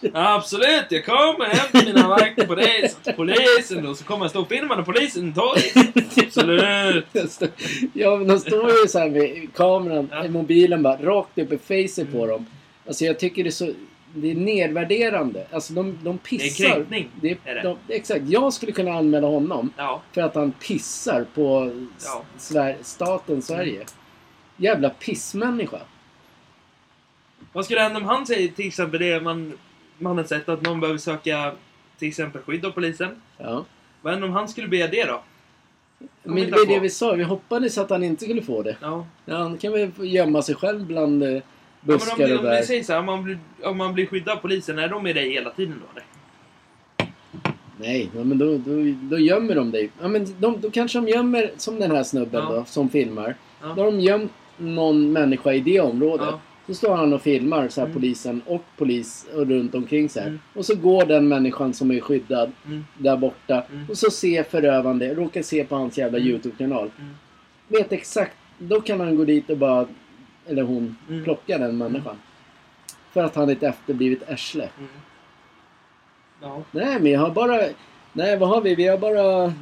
Ja, 0.00 0.34
absolut, 0.34 0.84
jag 0.88 1.04
kommer 1.06 1.44
hämta 1.44 1.84
mina 1.84 2.08
vakter 2.08 2.46
på. 2.46 2.56
Så 2.90 2.96
till 3.04 3.12
polisen 3.12 3.86
och 3.86 3.96
så 3.96 4.04
kommer 4.04 4.24
jag 4.24 4.30
stå 4.30 4.40
och 4.40 4.48
filma 4.48 4.76
när 4.76 4.82
polisen 4.82 5.32
tar. 5.32 5.54
Absolut. 6.26 7.06
Ja, 7.92 8.16
men 8.16 8.28
de 8.28 8.38
står 8.38 8.70
ju 8.70 8.88
så 8.88 8.98
här 8.98 9.10
med 9.10 9.54
kameran, 9.54 10.08
Ja. 10.12 10.28
mobilen 10.28 10.82
bara 10.82 10.96
rakt 10.96 11.38
upp 11.38 11.52
i 11.52 11.58
facet 11.58 12.12
på 12.12 12.26
dem. 12.26 12.46
Alltså 12.86 13.04
jag 13.04 13.18
tycker 13.18 13.42
det 13.44 13.48
är 13.48 13.50
så... 13.50 13.72
Det 14.14 14.30
är 14.30 14.34
nedvärderande. 14.34 15.46
Alltså 15.50 15.72
de, 15.72 15.98
de 16.02 16.18
pissar. 16.18 16.64
kränkning, 16.66 17.08
Det 17.20 17.30
är, 17.30 17.36
är 17.44 17.54
det. 17.54 17.62
De, 17.62 17.94
exakt. 17.94 18.22
Jag 18.28 18.52
skulle 18.52 18.72
kunna 18.72 18.92
anmäla 18.92 19.26
honom 19.26 19.72
Ja, 19.76 20.02
för 20.12 20.20
att 20.22 20.34
han 20.34 20.52
pissar 20.52 21.26
på 21.34 21.72
Ja. 22.04 22.22
Sver- 22.38 22.76
staten 22.82 23.42
Sverige. 23.42 23.86
Jävla 24.56 24.90
pissmänniska. 24.90 25.78
vad 27.52 27.64
skulle 27.64 27.80
hända 27.80 27.98
om 27.98 28.04
han 28.04 28.26
säger 28.26 28.48
till 28.48 28.66
exempel 28.66 29.00
det 29.00 29.20
man, 29.20 29.58
man 29.98 30.16
har 30.18 30.24
sett 30.24 30.48
att 30.48 30.62
någon 30.62 30.80
behöver 30.80 30.98
söka 30.98 31.54
till 31.98 32.08
exempel 32.08 32.42
skydd 32.42 32.64
av 32.66 32.70
polisen? 32.70 33.22
Ja. 33.38 33.64
Vad 34.02 34.12
händer 34.12 34.28
om 34.28 34.34
han 34.34 34.48
skulle 34.48 34.68
begära 34.68 34.90
det 34.90 35.04
då? 35.04 35.22
Men 36.22 36.34
det 36.34 36.42
är 36.42 36.66
det 36.66 36.80
vi 36.80 36.90
sa. 36.90 37.12
Vi 37.12 37.22
hoppades 37.22 37.78
att 37.78 37.90
han 37.90 38.04
inte 38.04 38.24
skulle 38.24 38.42
få 38.42 38.62
det. 38.62 38.76
Ja. 38.80 39.06
Han 39.26 39.58
kan 39.58 39.72
väl 39.72 39.90
gömma 39.98 40.42
sig 40.42 40.54
själv 40.54 40.86
bland 40.86 41.24
eh, 41.82 41.88
Ja, 41.90 41.92
buskar 41.94 42.18
men 42.18 42.32
om, 42.32 42.38
och 42.38 42.42
bär. 42.44 42.62
säger 42.62 42.82
så 42.82 42.92
här, 42.92 42.98
om 43.00 43.06
man, 43.06 43.24
blir, 43.24 43.38
om 43.62 43.76
man 43.76 43.94
blir 43.94 44.06
skyddad 44.06 44.36
av 44.36 44.40
polisen, 44.40 44.78
är 44.78 44.88
de 44.88 45.02
med 45.02 45.14
dig 45.14 45.30
hela 45.32 45.50
tiden 45.50 45.74
då 45.80 45.86
eller? 45.92 46.04
Nej, 47.78 48.10
ja, 48.16 48.24
men 48.24 48.38
då, 48.38 48.46
då, 48.58 48.94
då 49.10 49.18
gömmer 49.18 49.54
de 49.54 49.70
dig. 49.70 49.90
Ja, 50.02 50.08
men 50.08 50.26
de, 50.38 50.60
då 50.60 50.70
kanske 50.70 50.98
de 50.98 51.08
gömmer, 51.08 51.50
som 51.56 51.78
den 51.80 51.90
här 51.90 52.02
snubben 52.02 52.42
Ja. 52.48 52.54
då, 52.54 52.64
som 52.64 52.88
filmar. 52.88 53.34
Ja. 53.62 53.66
Då 53.76 53.82
har 53.82 53.90
de 53.92 54.00
gömt 54.00 54.32
någon 54.56 55.12
människa 55.12 55.52
i 55.52 55.60
det 55.60 55.80
området. 55.80 56.26
Ja. 56.30 56.40
Så 56.66 56.74
står 56.74 56.96
han 56.96 57.12
och 57.12 57.22
filmar, 57.22 57.68
så 57.68 57.80
här, 57.80 57.86
Mm. 57.86 57.94
polisen 58.00 58.42
och 58.46 58.64
polis 58.76 59.26
och 59.34 59.46
runt 59.46 59.74
omkring 59.74 60.08
så 60.08 60.20
här. 60.20 60.26
Mm. 60.26 60.40
Och 60.54 60.66
så 60.66 60.74
går 60.74 61.04
den 61.06 61.28
människan 61.28 61.74
som 61.74 61.90
är 61.90 62.00
skyddad 62.00 62.52
Mm. 62.66 62.84
där 62.98 63.16
borta. 63.16 63.62
Mm. 63.72 63.86
Och 63.88 63.98
så 63.98 64.10
ser 64.10 64.42
förövande, 64.42 65.14
råkar 65.14 65.42
se 65.42 65.64
på 65.64 65.76
hans 65.76 65.98
jävla 65.98 66.18
Mm. 66.18 66.30
YouTube-kanal. 66.30 66.90
Mm. 66.98 67.14
Vet 67.68 67.92
exakt, 67.92 68.32
då 68.58 68.80
kan 68.80 69.00
han 69.00 69.16
gå 69.16 69.24
dit 69.24 69.50
och 69.50 69.56
bara, 69.58 69.86
eller 70.50 70.62
hon, 70.62 70.96
Mm. 71.08 71.24
plocka 71.24 71.58
den 71.58 71.78
människan. 71.78 72.16
För 73.12 73.24
att 73.24 73.34
han 73.36 73.48
är 73.48 73.52
ett 73.52 73.62
efterblivet 73.62 74.30
arsle. 74.30 74.68
Mm. 74.78 74.90
Ja. 76.42 76.62
Nej, 76.70 77.00
men 77.00 77.12
jag 77.12 77.20
har 77.20 77.30
bara... 77.30 77.60
Nej, 78.12 78.36
vad 78.38 78.48
har 78.48 78.60
vi? 78.60 78.74
Vi 78.74 78.86
har 78.86 78.98
bara 78.98 79.52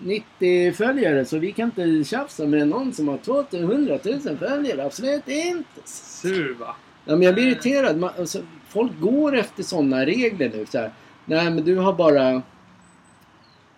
90 0.00 0.72
följare 0.72 1.24
så 1.24 1.38
vi 1.38 1.52
kan 1.52 1.64
inte 1.78 2.04
tjafsa 2.10 2.46
med 2.46 2.68
någon 2.68 2.92
som 2.92 3.08
har 3.08 3.16
200 3.18 3.98
000 4.04 4.20
följare. 4.38 4.84
Absolut 4.84 5.28
inte. 5.28 5.80
Sur 5.84 6.54
va? 6.54 6.76
Ja, 7.04 7.12
men 7.16 7.22
jag 7.22 7.34
blir 7.34 7.46
irriterad. 7.46 7.98
Man, 7.98 8.10
alltså, 8.18 8.38
folk 8.68 8.92
går 9.00 9.36
efter 9.36 9.62
sådana 9.62 10.06
regler 10.06 10.48
nu. 10.54 10.66
Så 10.66 10.78
här, 10.78 10.90
Nej, 11.24 11.44
men 11.50 11.64
du 11.64 11.76
har 11.76 11.92
bara... 11.92 12.42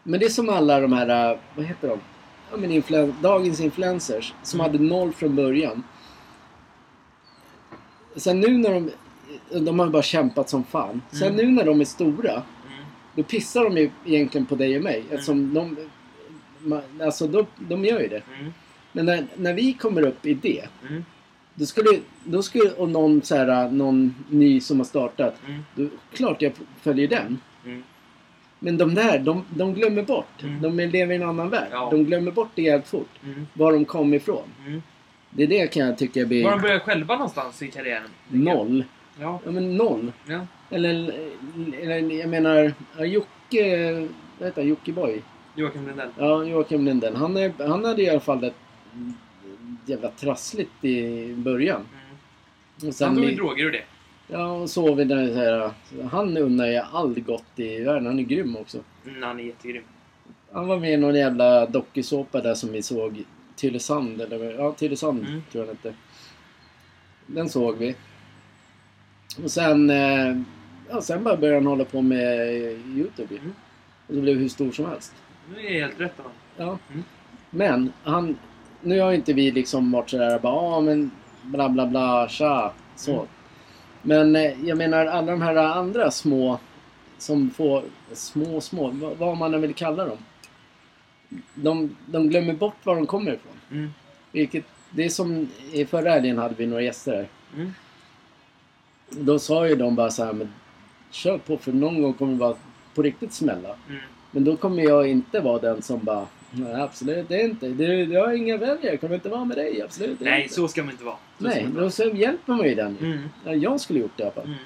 Men 0.02 0.20
det 0.20 0.26
är 0.26 0.30
som 0.30 0.48
alla 0.48 0.80
de 0.80 0.92
här... 0.92 1.30
äh, 1.32 1.38
Vad 1.56 1.64
heter 1.66 1.88
de? 1.88 1.98
ja, 2.50 2.56
men 2.56 2.70
influen- 2.70 3.14
dagens 3.22 3.60
influencers 3.60 4.34
som 4.42 4.60
Mm. 4.60 4.72
hade 4.72 4.84
noll 4.84 5.12
från 5.12 5.36
början. 5.36 5.82
Sen 8.18 8.40
nu 8.40 8.58
när 8.58 8.70
de... 8.70 8.90
De 9.60 9.78
har 9.78 9.86
bara 9.86 10.02
kämpat 10.02 10.48
som 10.48 10.64
fan. 10.64 11.02
Sen 11.10 11.22
Mm. 11.34 11.36
nu 11.36 11.52
när 11.52 11.64
de 11.64 11.80
är 11.80 11.84
stora, 11.84 12.32
Mm. 12.32 12.42
då 13.14 13.22
pissar 13.22 13.64
de 13.64 13.76
ju 13.76 13.90
egentligen 14.04 14.46
på 14.46 14.54
dig 14.54 14.76
och 14.76 14.82
mig. 14.84 15.04
Eftersom 15.10 15.54
de... 15.54 15.76
ma- 16.62 17.04
Alltså, 17.04 17.26
de, 17.26 17.46
de 17.58 17.84
gör 17.84 18.00
ju 18.00 18.08
det. 18.08 18.22
Mm. 18.40 18.52
Men 18.92 19.06
när, 19.06 19.26
när 19.36 19.54
vi 19.54 19.72
kommer 19.72 20.02
upp 20.02 20.26
i 20.26 20.34
det, 20.34 20.64
Mm. 20.88 21.04
då 21.54 21.66
skulle, 21.66 21.98
då 22.24 22.42
skulle 22.42 22.70
och 22.70 22.88
någon, 22.88 23.22
så 23.22 23.36
här, 23.36 23.70
någon 23.70 24.14
ny 24.30 24.60
som 24.60 24.78
har 24.78 24.84
startat, 24.84 25.34
Mm. 25.48 25.64
då 25.74 25.86
klart 26.12 26.42
jag 26.42 26.52
följer 26.80 27.08
den. 27.08 27.38
Mm. 27.64 27.82
Men 28.58 28.78
de 28.78 28.94
där, 28.94 29.18
de, 29.18 29.44
de 29.50 29.74
glömmer 29.74 30.02
bort. 30.02 30.42
Mm. 30.42 30.62
De 30.62 30.78
lever 30.88 31.12
i 31.12 31.16
en 31.16 31.22
annan 31.28 31.48
värld. 31.50 31.68
Ja. 31.72 31.88
De 31.90 32.04
glömmer 32.04 32.30
bort 32.30 32.48
det 32.54 32.62
jävligt 32.62 32.88
fort. 32.88 33.10
Mm. 33.24 33.46
Var 33.54 33.72
de 33.72 33.84
kom 33.84 34.14
ifrån. 34.14 34.44
Det 35.30 35.42
är 35.42 35.46
det 35.46 35.66
kan 35.66 35.86
jag 35.86 35.98
tycka 35.98 36.26
blir 36.26 36.44
Var 36.44 36.50
de 36.50 36.60
börjar 36.60 36.78
själva 36.78 37.14
någonstans 37.14 37.62
i 37.62 37.70
karriären? 37.70 38.10
noll. 38.28 38.84
Ja. 39.20 39.40
Ja 39.44 39.50
men 39.50 39.76
noll. 39.76 40.12
ja. 40.26 40.46
Eller, 40.70 41.14
eller 41.80 42.20
jag 42.20 42.28
menar, 42.28 42.72
Jocke, 42.98 43.94
vad 44.38 44.48
heter 44.48 44.62
han? 44.62 44.68
Jockiboi? 44.68 45.22
Joakim 45.54 45.86
Lundell. 45.86 46.08
Ja, 46.18 46.44
Joakim 46.44 46.84
Lindell. 46.84 47.16
Han, 47.16 47.36
är, 47.36 47.52
han 47.66 47.84
hade 47.84 48.02
i 48.02 48.10
alla 48.10 48.20
fall 48.20 48.44
ett 48.44 48.54
jävla 49.86 50.08
trassligt 50.08 50.84
i 50.84 51.34
början. 51.34 51.80
Mm. 52.82 52.94
Han 53.00 53.16
tog 53.16 53.24
ju 53.24 53.34
droger 53.34 53.66
och 53.66 53.72
det. 53.72 53.82
Ja, 54.28 54.52
och 54.52 54.70
så 54.70 54.94
vidare. 54.94 55.28
Så 55.28 55.34
här, 55.34 55.70
han 56.10 56.36
unnar 56.36 56.66
jag 56.66 56.86
allt 56.92 57.26
gott 57.26 57.44
i 57.56 57.80
världen. 57.84 58.06
Han 58.06 58.18
är 58.18 58.22
grym 58.22 58.56
också. 58.56 58.78
Mm, 59.06 59.22
han 59.22 59.40
är 59.40 59.44
jättegrym. 59.44 59.82
Han 60.52 60.66
var 60.66 60.78
med 60.78 60.92
i 60.92 60.96
någon 60.96 61.14
jävla 61.14 61.66
dokusåpa 61.66 62.40
där 62.40 62.54
som 62.54 62.72
vi 62.72 62.82
såg. 62.82 63.24
Tylösand, 63.58 64.20
eller 64.20 64.54
ja, 64.58 64.72
Tylösand 64.72 65.26
Mm. 65.28 65.42
tror 65.52 65.66
jag 65.66 65.76
det 65.82 65.88
hette. 65.88 65.98
Den 67.26 67.48
såg 67.48 67.76
vi. 67.76 67.96
Och 69.44 69.50
sen, 69.50 69.90
eh, 69.90 70.36
ja, 70.90 71.00
sen 71.02 71.24
bara 71.24 71.36
började 71.36 71.58
han 71.58 71.66
hålla 71.66 71.84
på 71.84 72.02
med 72.02 72.48
Youtube. 72.96 73.34
Mm. 73.34 73.54
Och 74.06 74.14
det 74.14 74.20
blev 74.20 74.36
hur 74.38 74.48
stor 74.48 74.72
som 74.72 74.86
helst. 74.86 75.12
Nu 75.54 75.66
är 75.66 75.80
helt 75.82 76.00
rätt 76.00 76.20
av 76.20 76.30
Ja. 76.56 76.78
Mm. 76.90 77.04
Men 77.50 77.92
han, 78.02 78.36
nu 78.82 79.00
har 79.00 79.12
inte 79.12 79.32
vi 79.32 79.50
liksom 79.50 79.92
varit 79.92 80.10
sådär 80.10 80.38
bara, 80.38 80.54
ja 80.54 80.80
men 80.80 81.10
bla 81.42 81.68
bla 81.68 81.86
bla, 81.86 82.28
tja, 82.28 82.72
så. 82.96 83.12
Mm. 83.12 83.26
Men 84.02 84.36
eh, 84.36 84.66
jag 84.68 84.78
menar 84.78 85.06
alla 85.06 85.32
de 85.32 85.42
här 85.42 85.56
andra 85.56 86.10
små 86.10 86.58
som 87.18 87.50
får, 87.50 87.84
små 88.12 88.60
små, 88.60 88.88
vad, 88.90 89.16
vad 89.16 89.36
man 89.36 89.54
än 89.54 89.60
vill 89.60 89.74
kalla 89.74 90.04
dem. 90.04 90.18
De, 91.54 91.96
de 92.06 92.28
glömmer 92.28 92.54
bort 92.54 92.76
var 92.86 92.96
de 92.96 93.06
kommer 93.06 93.32
ifrån. 93.32 93.52
Mm. 93.70 93.90
Vilket, 94.32 94.64
det 94.90 95.04
är 95.04 95.08
som 95.08 95.48
i 95.72 95.84
förra 95.84 96.10
helgen 96.10 96.38
hade 96.38 96.54
vi 96.54 96.66
några 96.66 96.82
gäster 96.82 97.12
här. 97.12 97.28
Mm. 97.56 97.72
Då 99.10 99.38
sa 99.38 99.68
ju 99.68 99.76
de 99.76 99.94
bara 99.94 100.10
så 100.10 100.24
här, 100.24 100.32
men 100.32 100.52
kör 101.10 101.38
på 101.38 101.56
för 101.58 101.72
någon 101.72 102.02
gång 102.02 102.12
kommer 102.12 102.32
det 102.32 102.38
bara 102.38 102.54
på 102.94 103.02
riktigt 103.02 103.32
smälla. 103.32 103.76
Mm. 103.88 104.00
Men 104.30 104.44
då 104.44 104.56
kommer 104.56 104.82
jag 104.82 105.08
inte 105.08 105.40
vara 105.40 105.58
den 105.58 105.82
som 105.82 106.04
bara 106.04 106.26
Nej 106.50 106.74
absolut 106.74 107.28
det 107.28 107.40
är 107.40 107.44
inte. 107.44 107.68
Du, 107.68 108.06
du 108.06 108.18
har 108.18 108.32
inga 108.32 108.56
vänner. 108.56 108.78
Jag 108.82 109.00
kommer 109.00 109.14
inte 109.14 109.28
vara 109.28 109.44
med 109.44 109.56
dig. 109.56 109.82
Absolut 109.82 110.20
Nej, 110.20 110.42
inte. 110.42 110.54
så 110.54 110.68
ska 110.68 110.82
man 110.82 110.90
inte 110.90 111.04
vara. 111.04 111.16
Så 111.38 111.44
Nej, 111.44 111.60
inte 111.60 111.72
då 111.74 111.80
vara. 111.80 111.90
så 111.90 112.04
hjälper 112.04 112.52
man 112.52 112.66
ju 112.68 112.74
den. 112.74 112.96
Mm. 113.00 113.18
Ja, 113.44 113.54
jag 113.54 113.80
skulle 113.80 113.98
gjort 114.00 114.16
det 114.16 114.22
i 114.22 114.26
alla 114.26 114.34
fall. 114.34 114.44
Mm. 114.44 114.58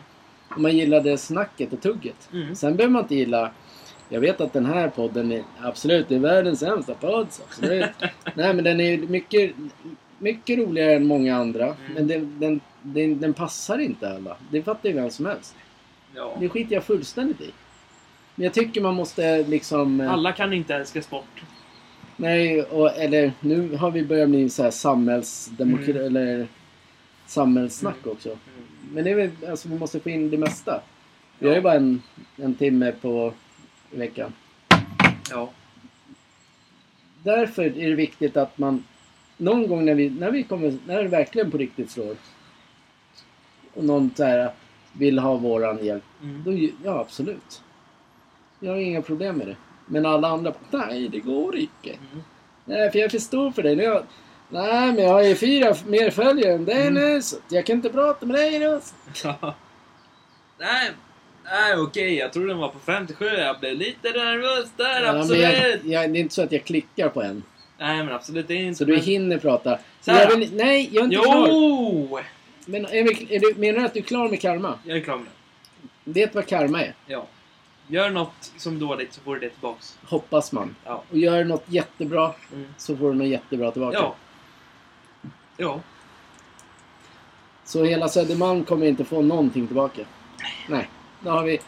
Man 0.57 0.77
gillade 0.77 1.19
snacket 1.19 1.73
och 1.73 1.81
tugget. 1.81 2.29
Mm. 2.33 2.55
Sen 2.55 2.77
behöver 2.77 2.93
man 2.93 3.03
inte 3.03 3.15
gilla... 3.15 3.51
Jag 4.13 4.21
vet 4.21 4.41
att 4.41 4.53
den 4.53 4.67
här 4.67 4.89
podden 4.89 5.33
är 5.33 5.43
absolut 5.63 6.11
är 6.11 6.19
världens 6.19 6.61
sämsta 6.61 6.95
podd. 6.95 7.27
Absolut. 7.49 7.91
Nej 8.35 8.55
men 8.55 8.65
den 8.65 8.81
är 8.81 8.99
mycket, 8.99 9.53
mycket 10.19 10.59
roligare 10.59 10.95
än 10.95 11.07
många 11.07 11.37
andra. 11.37 11.65
Mm. 11.65 11.77
Men 11.95 12.07
den, 12.07 12.41
den, 12.41 12.61
den, 12.83 13.21
den 13.21 13.35
passar 13.35 13.79
inte 13.79 14.11
alla. 14.11 14.37
Det 14.51 14.63
fattar 14.63 14.89
ju 14.89 14.95
vem 14.95 15.11
som 15.11 15.27
helst. 15.27 15.55
Ja. 16.15 16.37
Det 16.41 16.49
skiter 16.49 16.75
jag 16.75 16.85
fullständigt 16.85 17.41
i. 17.41 17.51
Men 18.35 18.45
jag 18.45 18.55
tycker 18.55 18.81
man 18.81 18.95
måste 18.95 19.43
liksom... 19.43 20.01
eh, 20.01 20.13
Alla 20.13 20.33
kan 20.33 20.53
inte 20.53 20.75
älska 20.75 21.03
sport. 21.03 21.43
Nej, 22.17 22.63
och, 22.63 22.97
eller 22.97 23.33
nu 23.41 23.77
har 23.77 23.91
vi 23.91 24.05
börjat 24.05 24.29
bli 24.29 24.49
så 24.49 24.63
här 24.63 24.71
samhällsdemokrat... 24.71 25.89
Mm. 25.89 26.07
Eller 26.07 26.47
samhällssnack 27.27 28.07
också. 28.07 28.29
Mm. 28.29 28.41
Men 28.93 29.05
det 29.05 29.11
är 29.11 29.15
väl, 29.15 29.31
alltså 29.51 29.69
vi 29.69 29.79
måste 29.79 30.01
få 30.01 30.11
in 30.11 30.31
det 30.31 30.39
mesta. 30.39 30.81
Vi 31.39 31.49
har 31.49 31.55
ju 31.55 31.61
bara 31.61 31.75
en, 31.75 32.03
en 32.37 32.55
timme 32.55 32.93
på 33.01 33.33
i 33.93 33.99
veckan. 33.99 34.33
Ja. 35.31 35.51
Därför 37.23 37.63
är 37.63 37.89
det 37.89 37.95
viktigt 37.95 38.37
att 38.37 38.59
man 38.59 38.85
någon 39.37 39.69
gång 39.69 39.85
när 39.85 39.95
vi, 39.95 40.11
när 40.11 40.31
vi 40.31 40.43
kommer, 40.43 40.79
när 40.87 41.03
det 41.03 41.09
verkligen 41.09 41.51
på 41.51 41.59
riktigt 41.59 41.91
slår 41.91 42.17
och 43.75 43.85
någon 43.85 44.11
så 44.17 44.25
här 44.25 44.53
vill 44.93 45.19
ha 45.19 45.35
våran 45.37 45.85
hjälp, 45.85 46.05
Mm. 46.23 46.43
då, 46.45 46.69
ja 46.85 47.01
absolut. 47.01 47.63
Jag 48.61 48.73
har 48.73 48.79
inga 48.79 49.03
problem 49.03 49.37
med 49.37 49.47
det. 49.47 49.57
Men 49.87 50.07
alla 50.07 50.29
andra, 50.29 50.55
nej 50.71 51.09
det 51.09 51.19
går 51.21 51.57
inte. 51.57 51.89
Mm. 51.91 52.23
Nej, 52.65 52.91
för 52.91 52.99
jag 52.99 53.07
är 53.07 53.11
för 53.11 53.19
stor 53.19 53.51
för 53.53 53.63
dig. 53.63 53.87
Har, 53.87 54.05
nej, 54.49 54.93
men 54.93 55.05
jag 55.05 55.13
har 55.13 55.23
ju 55.23 55.35
fyra 55.35 55.75
mer 55.87 56.11
följare 56.11 56.53
än 56.55 56.65
dig 56.65 56.83
Mm. 56.87 56.95
nu, 56.95 57.23
så 57.23 57.37
jag 57.49 57.67
kan 57.67 57.77
inte 57.77 57.89
prata 57.91 58.27
med 58.27 58.35
dig 58.37 58.59
nu. 58.59 58.81
nej, 60.59 60.91
nej 61.45 61.77
okej. 61.77 62.15
Jag 62.15 62.33
tror 62.33 62.47
den 62.47 62.59
var 62.59 62.69
på 62.69 62.79
57. 62.79 63.25
Jag 63.27 63.61
blev 63.61 63.77
lite 63.77 64.11
nervös 64.11 64.71
där. 64.77 65.03
Ja, 65.03 65.19
absolut. 65.21 65.43
jag, 65.43 65.71
jag, 65.85 66.13
det 66.13 66.19
är 66.19 66.21
inte 66.21 66.35
så 66.35 66.43
att 66.43 66.53
jag 66.53 66.65
klickar 66.65 67.09
på 67.09 67.23
en. 67.23 67.43
Nej, 67.79 68.05
men 68.05 68.15
absolut. 68.15 68.49
Det 68.49 68.55
är 68.55 68.59
inte... 68.59 68.79
Så 68.79 68.85
du 68.85 68.93
men- 68.93 69.03
hinner 69.03 69.39
prata. 69.39 69.79
Jag 70.05 70.37
vill, 70.37 70.57
nej, 70.57 70.89
jag 70.93 71.01
är 71.01 71.05
inte 71.05 71.17
klar. 71.17 71.47
Jo! 71.49 72.19
Men 72.67 72.85
är 72.85 72.91
vi, 73.03 73.35
är 73.37 73.41
du, 73.41 73.55
menar 73.61 73.79
du 73.81 73.85
att 73.87 73.95
du 73.95 74.01
är 74.01 74.05
klar 74.05 74.29
med 74.29 74.41
karma? 74.41 74.79
Jag 74.85 74.97
är 74.97 75.01
klar 75.01 75.17
med 75.17 75.27
det. 76.05 76.21
Vet 76.21 76.35
vad 76.35 76.47
karma 76.47 76.83
är? 76.83 76.95
Ja. 77.07 77.27
Gör 77.87 78.11
något 78.11 78.53
som 78.57 78.79
dåligt 78.79 79.13
så 79.13 79.21
får 79.21 79.35
du 79.35 79.41
det 79.41 79.49
tillbaks. 79.51 79.99
Hoppas 80.05 80.53
man. 80.53 80.77
Ja. 80.85 81.03
Och 81.11 81.19
gör 81.19 81.45
något 81.45 81.65
jättebra 81.67 82.33
Mm. 82.53 82.75
så 82.79 82.97
får 82.97 83.09
du 83.09 83.15
något 83.19 83.27
jättebra 83.29 83.71
tillbaka. 83.71 83.97
Ja. 83.99 84.15
Ja. 85.57 85.81
Så 87.65 87.85
hela 87.85 88.09
Södermalm 88.09 88.65
kommer 88.65 88.87
inte 88.87 89.05
få 89.05 89.23
någonting 89.23 89.67
tillbaka. 89.67 90.03
Nej. 90.69 90.89
Då 91.25 91.31
har 91.31 91.43
vi... 91.45 91.61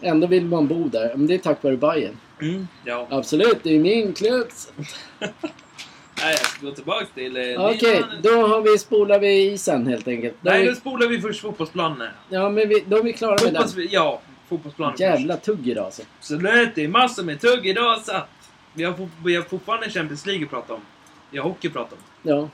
Ändå 0.00 0.26
vill 0.26 0.44
man 0.44 0.66
bo 0.68 0.88
där. 0.88 1.12
Men 1.16 1.26
det 1.26 1.34
är 1.34 1.38
tack 1.38 1.62
vare 1.62 1.76
Bajen. 1.76 2.16
Mm. 2.40 2.68
Ja. 2.84 3.06
Absolut, 3.10 3.58
det 3.62 3.74
är 3.74 3.78
min 3.78 4.12
klubb. 4.12 4.46
Nej, 6.18 6.30
jag 6.30 6.38
ska 6.38 6.66
gå 6.66 6.72
tillbaks 6.72 7.06
till... 7.14 7.36
Eh, 7.36 7.66
Okej, 7.66 7.94
linan. 7.94 8.22
då 8.22 8.46
har 8.46 8.60
vi, 8.60 8.78
spolar 8.78 9.18
vi 9.18 9.52
isen 9.52 9.86
helt 9.86 10.08
enkelt. 10.08 10.34
Då 10.40 10.50
Nej, 10.50 10.66
är 10.66 10.70
vi, 10.70 10.76
spolar 10.76 11.06
vi 11.06 11.20
först 11.20 11.40
fotbollsplanen. 11.40 12.08
ja, 12.28 12.48
men 12.48 12.68
vi, 12.68 12.84
då 12.86 12.96
är 12.96 13.02
vi 13.02 13.12
klara 13.12 13.30
med 13.44 13.52
den. 13.54 13.62
Fotbolls... 13.62 13.90
Ja, 13.92 14.20
fotbollsplanen 14.48 14.96
Jävla 14.98 15.36
tugg 15.36 15.68
idag 15.68 15.84
alltså. 15.84 16.02
först. 16.02 16.12
Absolut, 16.18 16.74
det 16.74 16.84
är 16.84 16.88
massor 16.88 17.22
med 17.22 17.40
tugg 17.40 17.66
idag 17.66 17.98
så 17.98 18.12
att... 18.12 18.28
Vi 18.74 18.84
har, 18.84 19.08
vi 19.24 19.36
har 19.36 19.42
fortfarande 19.42 19.90
Champions 19.90 20.26
League 20.26 20.44
att 20.44 20.50
prata 20.50 20.74
om. 20.74 20.80
Vi 21.30 21.38
har 21.38 21.44
hockey 21.48 21.68
att 21.68 21.74
prata 21.74 21.94
om. 21.94 22.30
Ja. 22.30 22.48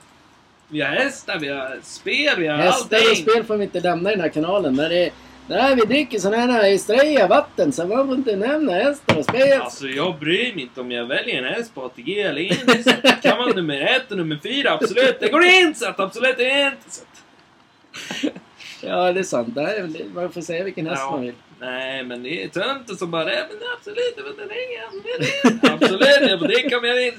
Vi 0.67 0.81
har 0.81 0.89
hästar, 0.89 1.39
vi 1.39 1.47
har 1.47 1.79
spel, 1.83 2.33
vi 2.37 2.47
har 2.47 2.57
Hästar 2.57 2.97
och 2.97 3.03
allting. 3.09 3.15
spel 3.15 3.43
får 3.43 3.57
vi 3.57 3.63
inte 3.63 3.79
lämna 3.79 4.09
i 4.09 4.13
den 4.15 4.21
här 4.21 4.29
kanalen. 4.29 4.73
När, 4.73 4.89
det, 4.89 5.09
när 5.49 5.75
vi 5.75 5.81
dricker 5.81 6.19
sådana 6.19 6.53
här 6.53 6.73
Estrella 6.73 7.27
vatten 7.27 7.71
så 7.71 7.85
man 7.87 8.07
får 8.07 8.15
inte 8.15 8.35
nämna 8.35 8.71
hästar 8.73 9.17
och 9.17 9.23
spel. 9.25 9.61
Alltså 9.61 9.87
jag 9.87 10.19
bryr 10.19 10.53
mig 10.53 10.61
inte 10.63 10.81
om 10.81 10.91
jag 10.91 11.05
väljer 11.05 11.37
en 11.43 11.53
häst 11.53 11.75
på 11.75 11.83
ATG 11.85 12.21
eller 12.21 12.41
inte. 12.41 12.83
Kan 13.21 13.37
man 13.37 13.49
nummer 13.55 13.81
ett 13.81 14.11
och 14.11 14.17
nummer 14.17 14.39
fyra, 14.43 14.71
absolut. 14.71 15.19
Det 15.19 15.27
går 15.29 15.43
inte! 15.45 15.79
Så 15.79 15.89
att 15.89 15.99
absolut 15.99 16.39
inte. 16.39 16.77
Så 16.89 17.01
att, 17.01 18.33
Ja, 18.81 19.11
det 19.13 19.19
är 19.19 19.23
sant. 19.23 19.55
Det 19.55 19.61
är, 19.61 19.89
man 20.13 20.31
får 20.31 20.41
säga 20.41 20.63
vilken 20.63 20.87
häst 20.87 21.01
Ja. 21.05 21.11
man 21.11 21.21
vill. 21.21 21.33
nej, 21.59 22.03
men 22.03 22.23
det 22.23 22.43
är 22.43 22.47
töntigt 22.47 22.99
som 22.99 23.11
bara 23.11 23.25
det. 23.25 23.47
Men 23.49 23.67
absolut, 23.77 24.13
jag 24.17 24.23
vill 24.23 24.35
dricka. 24.47 25.73
Absolut, 25.73 26.29
jag 26.29 26.39
får 26.39 26.47
dricka 26.47 26.77
om 26.77 26.83
jag 26.85 26.95
vill. 26.95 27.13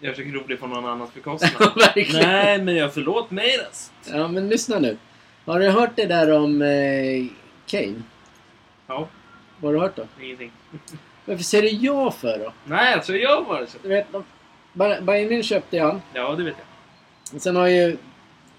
Jag 0.00 0.14
försöker 0.16 0.32
rolig 0.32 0.60
på 0.60 0.66
någon 0.66 0.86
annans 0.86 1.14
bekostnad. 1.14 1.72
Verkligen. 1.76 2.28
Nej, 2.28 2.58
men 2.62 2.76
jag 2.76 2.94
förlåt 2.94 3.30
mig 3.30 3.58
alltså. 3.66 3.90
Ja, 4.18 4.28
men 4.28 4.48
lyssna 4.48 4.78
nu. 4.78 4.96
Har 5.46 5.60
du 5.60 5.70
hört 5.70 5.90
det 5.96 6.06
där 6.06 6.32
om 6.32 6.62
eh, 6.62 7.26
Kane? 7.66 8.02
Ja, 8.86 9.08
Vad 9.60 9.68
har 9.68 9.72
du 9.72 9.78
hört 9.80 9.96
då? 9.96 10.06
ingenting. 10.22 10.52
Varför 11.24 11.44
säger 11.44 11.62
du 11.62 11.68
ja 11.86 12.10
för 12.10 12.38
då? 12.38 12.52
Nej, 12.64 12.94
alltså 12.94 13.16
jag 13.16 13.44
var 13.44 13.66
så. 13.66 13.78
Du 13.82 13.88
vet, 13.88 14.06
Bayern 14.72 15.28
München 15.30 15.42
köpte 15.42 15.80
han. 15.80 16.02
Ja, 16.14 16.34
det 16.34 16.44
vet 16.44 16.54
jag. 17.32 17.40
Sen 17.40 17.56
har 17.56 17.66
ju... 17.66 17.96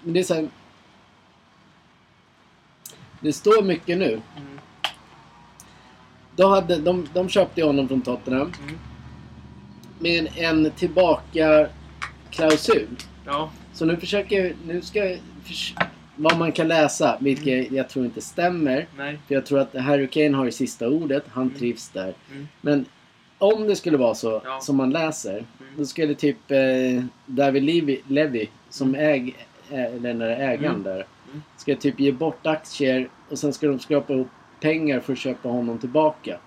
Men 0.02 0.12
det 0.14 0.20
är 0.20 0.24
så 0.24 0.34
här, 0.34 0.48
Det 3.20 3.32
står 3.32 3.62
mycket 3.62 3.98
nu. 3.98 4.20
Mm. 4.36 4.58
Då 6.36 6.48
hade, 6.48 6.76
de, 6.76 7.08
de 7.14 7.28
köpte 7.28 7.62
honom 7.64 7.88
från 7.88 8.02
Tottenham. 8.02 8.52
Mm. 8.62 8.78
Med 9.98 10.28
en 10.36 10.70
tillbaka 10.70 11.68
klausul. 12.30 12.88
Ja. 13.26 13.50
Så 13.72 13.84
nu 13.84 13.96
försöker... 13.96 14.54
Nu 14.66 14.82
ska 14.82 15.16
förs- 15.44 15.74
Vad 16.20 16.38
man 16.38 16.52
kan 16.52 16.68
läsa, 16.68 17.18
vilket 17.20 17.72
jag 17.72 17.88
tror 17.88 18.04
inte 18.04 18.20
stämmer. 18.20 18.86
Nej. 18.96 19.18
För 19.28 19.34
jag 19.34 19.46
tror 19.46 19.58
att 19.60 19.74
Harry 19.76 20.06
Kane 20.08 20.36
har 20.36 20.44
det 20.44 20.52
sista 20.52 20.88
ordet. 20.88 21.24
Han 21.28 21.42
Mm. 21.46 21.58
trivs 21.58 21.88
där. 21.88 22.14
Mm. 22.32 22.48
Men 22.60 22.84
om 23.38 23.66
det 23.66 23.76
skulle 23.76 23.96
vara 23.96 24.14
så 24.14 24.42
Ja. 24.44 24.60
som 24.60 24.76
man 24.76 24.90
läser. 24.90 25.32
Mm. 25.32 25.44
Då 25.76 25.84
skulle 25.84 26.14
typ 26.14 26.50
eh, 26.50 27.04
David 27.26 27.62
Levy, 27.62 28.00
Levy 28.08 28.46
som 28.70 28.94
äg, 28.94 29.36
ä, 29.70 29.90
den 29.98 30.18
där 30.18 30.28
ägaren 30.30 30.64
Mm. 30.74 30.82
där. 30.82 30.94
Mm. 31.30 31.42
Ska 31.56 31.76
typ 31.76 32.00
ge 32.00 32.12
bort 32.12 32.46
aktier 32.46 33.08
och 33.28 33.38
sen 33.38 33.52
ska 33.52 33.66
de 33.66 33.78
skrapa 33.78 34.12
ihop 34.12 34.28
pengar 34.60 35.00
för 35.00 35.12
att 35.12 35.18
köpa 35.18 35.48
honom 35.48 35.78
tillbaka. 35.78 36.38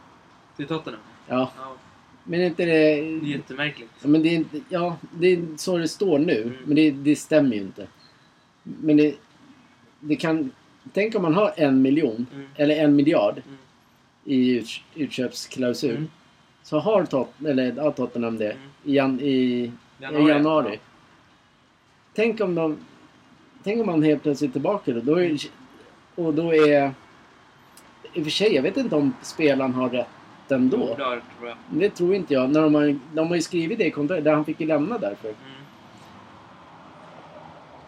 Till 0.58 0.68
Tottenham. 0.68 1.02
Ja, 1.28 1.52
Ja, 1.58 1.76
men 2.24 2.42
är 2.42 2.46
inte 2.46 2.66
det... 2.66 2.72
det 2.72 3.00
är 3.00 3.24
jättemärkligt. 3.26 3.92
Ja, 4.02 4.08
men 4.08 4.24
det 4.24 4.36
är, 4.36 4.46
ja, 4.70 4.98
det 5.20 5.28
är 5.28 5.46
så 5.58 5.78
det 5.78 5.88
står 5.88 6.20
nu. 6.20 6.42
Mm. 6.42 6.56
Men 6.66 6.76
det, 6.76 6.92
det 6.92 7.16
stämmer 7.16 7.56
ju 7.56 7.62
inte. 7.62 7.88
Men 8.64 8.98
det, 8.98 9.16
det 10.02 10.16
kan... 10.16 10.52
Tänk 10.94 11.16
om 11.16 11.22
man 11.22 11.34
har 11.34 11.54
en 11.58 11.82
miljon, 11.82 12.26
Mm. 12.34 12.48
eller 12.56 12.76
en 12.76 12.96
miljard 12.96 13.34
Mm. 13.48 13.58
i 14.26 14.58
ut, 14.58 14.70
utköpsklausul. 14.96 15.96
Mm. 15.96 16.10
Så 16.64 16.80
har 16.80 17.06
Tot, 17.06 17.30
eller, 17.46 17.74
ja, 17.78 17.92
Tottenham 17.92 18.38
det 18.38 18.52
Mm. 18.52 18.60
i, 18.84 18.96
jan, 18.96 19.20
i 19.20 19.72
Januari. 20.00 20.24
i 20.26 20.28
januari. 20.30 20.80
Tänk 22.14 22.42
om 22.42 22.56
de... 22.56 22.78
Tänk 23.64 23.80
om 23.80 23.86
man 23.86 24.04
helt 24.04 24.24
plötsligt 24.24 24.50
är 24.50 24.54
tillbaka 24.54 24.92
då. 24.94 25.00
då 25.00 25.22
är, 25.22 25.38
och 26.16 26.34
då 26.34 26.54
är... 26.56 26.92
I 28.14 28.20
och 28.20 28.24
för 28.24 28.32
sig, 28.32 28.56
jag 28.56 28.62
vet 28.64 28.78
inte 28.78 28.96
om 28.96 29.14
spelaren 29.22 29.74
har 29.74 29.90
rätten 29.90 30.70
då. 30.70 30.78
Oklart, 30.92 31.24
tror 31.38 31.50
jag. 31.50 31.58
Det 31.70 31.90
tror 31.90 32.16
inte 32.16 32.34
jag. 32.34 32.50
När 32.50 32.62
de, 32.62 32.76
har, 32.76 33.00
de 33.14 33.28
har 33.28 33.36
ju 33.36 33.42
skrivit 33.42 33.78
det 33.78 33.86
i 33.86 33.92
kontraktet, 33.92 34.26
där 34.26 34.34
han 34.34 34.46
fick 34.46 34.60
ju 34.60 34.68
lämna 34.68 34.98
därför. 34.98 35.28
Mm. 35.28 35.38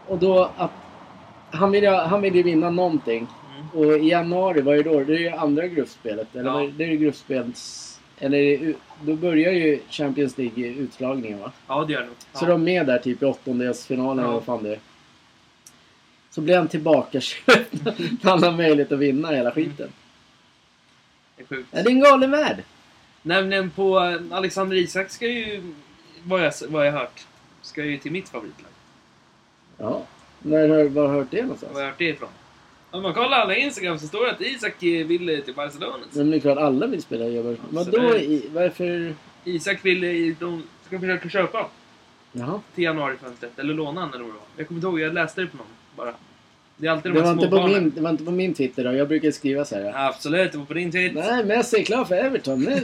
Och 0.07 0.18
då 0.20 0.49
att... 0.57 0.72
Han 1.53 1.71
vill, 1.71 1.87
han 1.87 2.21
vill 2.21 2.35
ju 2.35 2.43
vinna 2.43 2.69
någonting. 2.69 3.27
Mm. 3.57 3.69
Och 3.69 3.97
i 3.99 4.09
januari, 4.09 4.61
vad 4.61 4.77
är 4.77 4.83
det 4.83 4.89
då? 4.89 5.03
Det 5.03 5.13
är 5.13 5.19
ju 5.19 5.29
andra 5.29 5.67
gruppspelet. 5.67 6.35
Eller 6.35 6.61
Ja. 6.61 6.69
det? 6.77 6.83
är 6.83 6.87
ju 6.87 6.97
gruppspels... 6.97 7.89
Eller 8.19 8.73
då 9.01 9.15
börjar 9.15 9.51
ju 9.51 9.79
Champions 9.89 10.37
League 10.37 10.65
i 10.65 10.77
utslagningen 10.77 11.39
va? 11.39 11.51
Ja, 11.67 11.83
det 11.87 11.93
gör 11.93 11.99
det 11.99 12.05
nog. 12.07 12.15
Så 12.33 12.45
ja. 12.45 12.49
de 12.49 12.61
är 12.61 12.65
med 12.65 12.85
där 12.87 12.97
typ 12.97 13.21
i 13.23 13.25
åttondelsfinalen 13.25 14.17
Ja. 14.17 14.23
eller 14.23 14.33
vad 14.33 14.43
fan 14.45 14.63
det 14.63 14.71
är. 14.73 14.79
Så 16.29 16.41
blir 16.41 16.57
han 16.57 16.67
tillbaka 16.67 17.21
Han 18.23 18.43
har 18.43 18.51
möjlighet 18.51 18.91
att 18.91 18.99
vinna 18.99 19.31
hela 19.31 19.51
skiten. 19.51 19.89
Det 21.35 21.43
är 21.43 21.47
sjukt. 21.47 21.69
Ja, 21.71 21.83
det 21.83 21.89
är 21.89 21.91
en 21.91 21.99
galen 21.99 22.31
värld. 22.31 22.63
Nämligen 23.21 23.69
på 23.69 23.99
eh, 23.99 24.37
Alexander 24.37 24.77
Isak 24.77 25.09
ska 25.09 25.27
ju, 25.27 25.73
vad 26.23 26.45
jag, 26.45 26.53
vad 26.67 26.87
jag 26.87 26.91
hört, 26.91 27.25
ska 27.61 27.83
ju 27.85 27.97
till 27.97 28.11
mitt 28.11 28.29
favoritlag. 28.29 28.71
Ja. 29.77 30.01
När 30.43 30.69
har 30.69 30.83
var 30.83 31.07
har 31.07 31.13
du 31.13 31.19
hört 31.19 31.27
det 31.31 31.37
Var 31.37 31.43
någonstans? 31.43 31.73
har 31.73 31.79
jag 31.81 31.87
hört 31.87 31.97
det 31.97 32.05
ifrån? 32.09 32.29
Om 32.91 33.03
man 33.03 33.13
kollar 33.13 33.37
alla 33.37 33.55
Instagram 33.55 33.99
så 33.99 34.07
står 34.07 34.25
det 34.25 34.31
att 34.31 34.41
Isak 34.41 34.83
eh, 34.83 35.05
vill 35.07 35.41
till 35.45 35.53
Barcelona. 35.53 35.97
Men 36.11 36.31
det 36.31 36.37
är 36.37 36.39
klart 36.39 36.57
alla 36.57 36.87
vill 36.87 37.01
spela 37.01 37.25
i 37.25 37.33
Göteborg. 37.33 37.57
Vadå? 37.69 37.89
Absolut. 38.01 38.21
i- 38.21 38.47
Varför? 38.53 39.15
Isak 39.43 39.85
vill, 39.85 40.03
eh, 40.03 40.35
de 40.39 40.63
ska 40.87 40.99
försöka 40.99 41.29
köpa 41.29 41.67
Jaha. 42.31 42.59
till 42.75 42.83
januarifönstret. 42.83 43.59
Eller 43.59 43.73
låna 43.73 44.01
honom 44.01 44.13
eller 44.13 44.23
vad 44.23 44.33
det 44.33 44.37
var. 44.37 44.45
Jag 44.57 44.67
kommer 44.67 44.77
inte 44.77 44.87
ihåg, 44.87 44.99
jag 44.99 45.13
läste 45.13 45.41
det 45.41 45.47
på 45.47 45.57
någon 45.57 45.65
bara. 45.95 46.13
Det 46.77 46.87
är 46.87 46.91
alltid 46.91 47.11
Det 47.13 47.19
de 47.19 47.23
var, 47.25 47.31
inte 47.33 47.47
på 47.47 47.67
min, 47.67 47.91
det 47.95 48.01
var 48.01 48.09
inte 48.09 48.23
på 48.23 48.31
min 48.31 48.53
Twitter 48.53 48.83
då. 48.83 48.93
Jag 48.93 49.07
brukar 49.07 49.31
skriva 49.31 49.65
så 49.65 49.75
här. 49.75 49.81
Ja. 49.83 50.07
Absolut, 50.07 50.51
det 50.51 50.57
var 50.57 50.65
på 50.65 50.73
din 50.73 50.91
tweet. 50.91 51.13
Nej, 51.13 51.45
Messi 51.45 51.77
är 51.79 51.83
klar 51.83 52.05
för 52.05 52.15
Everton 52.15 52.59
nu. 52.61 52.79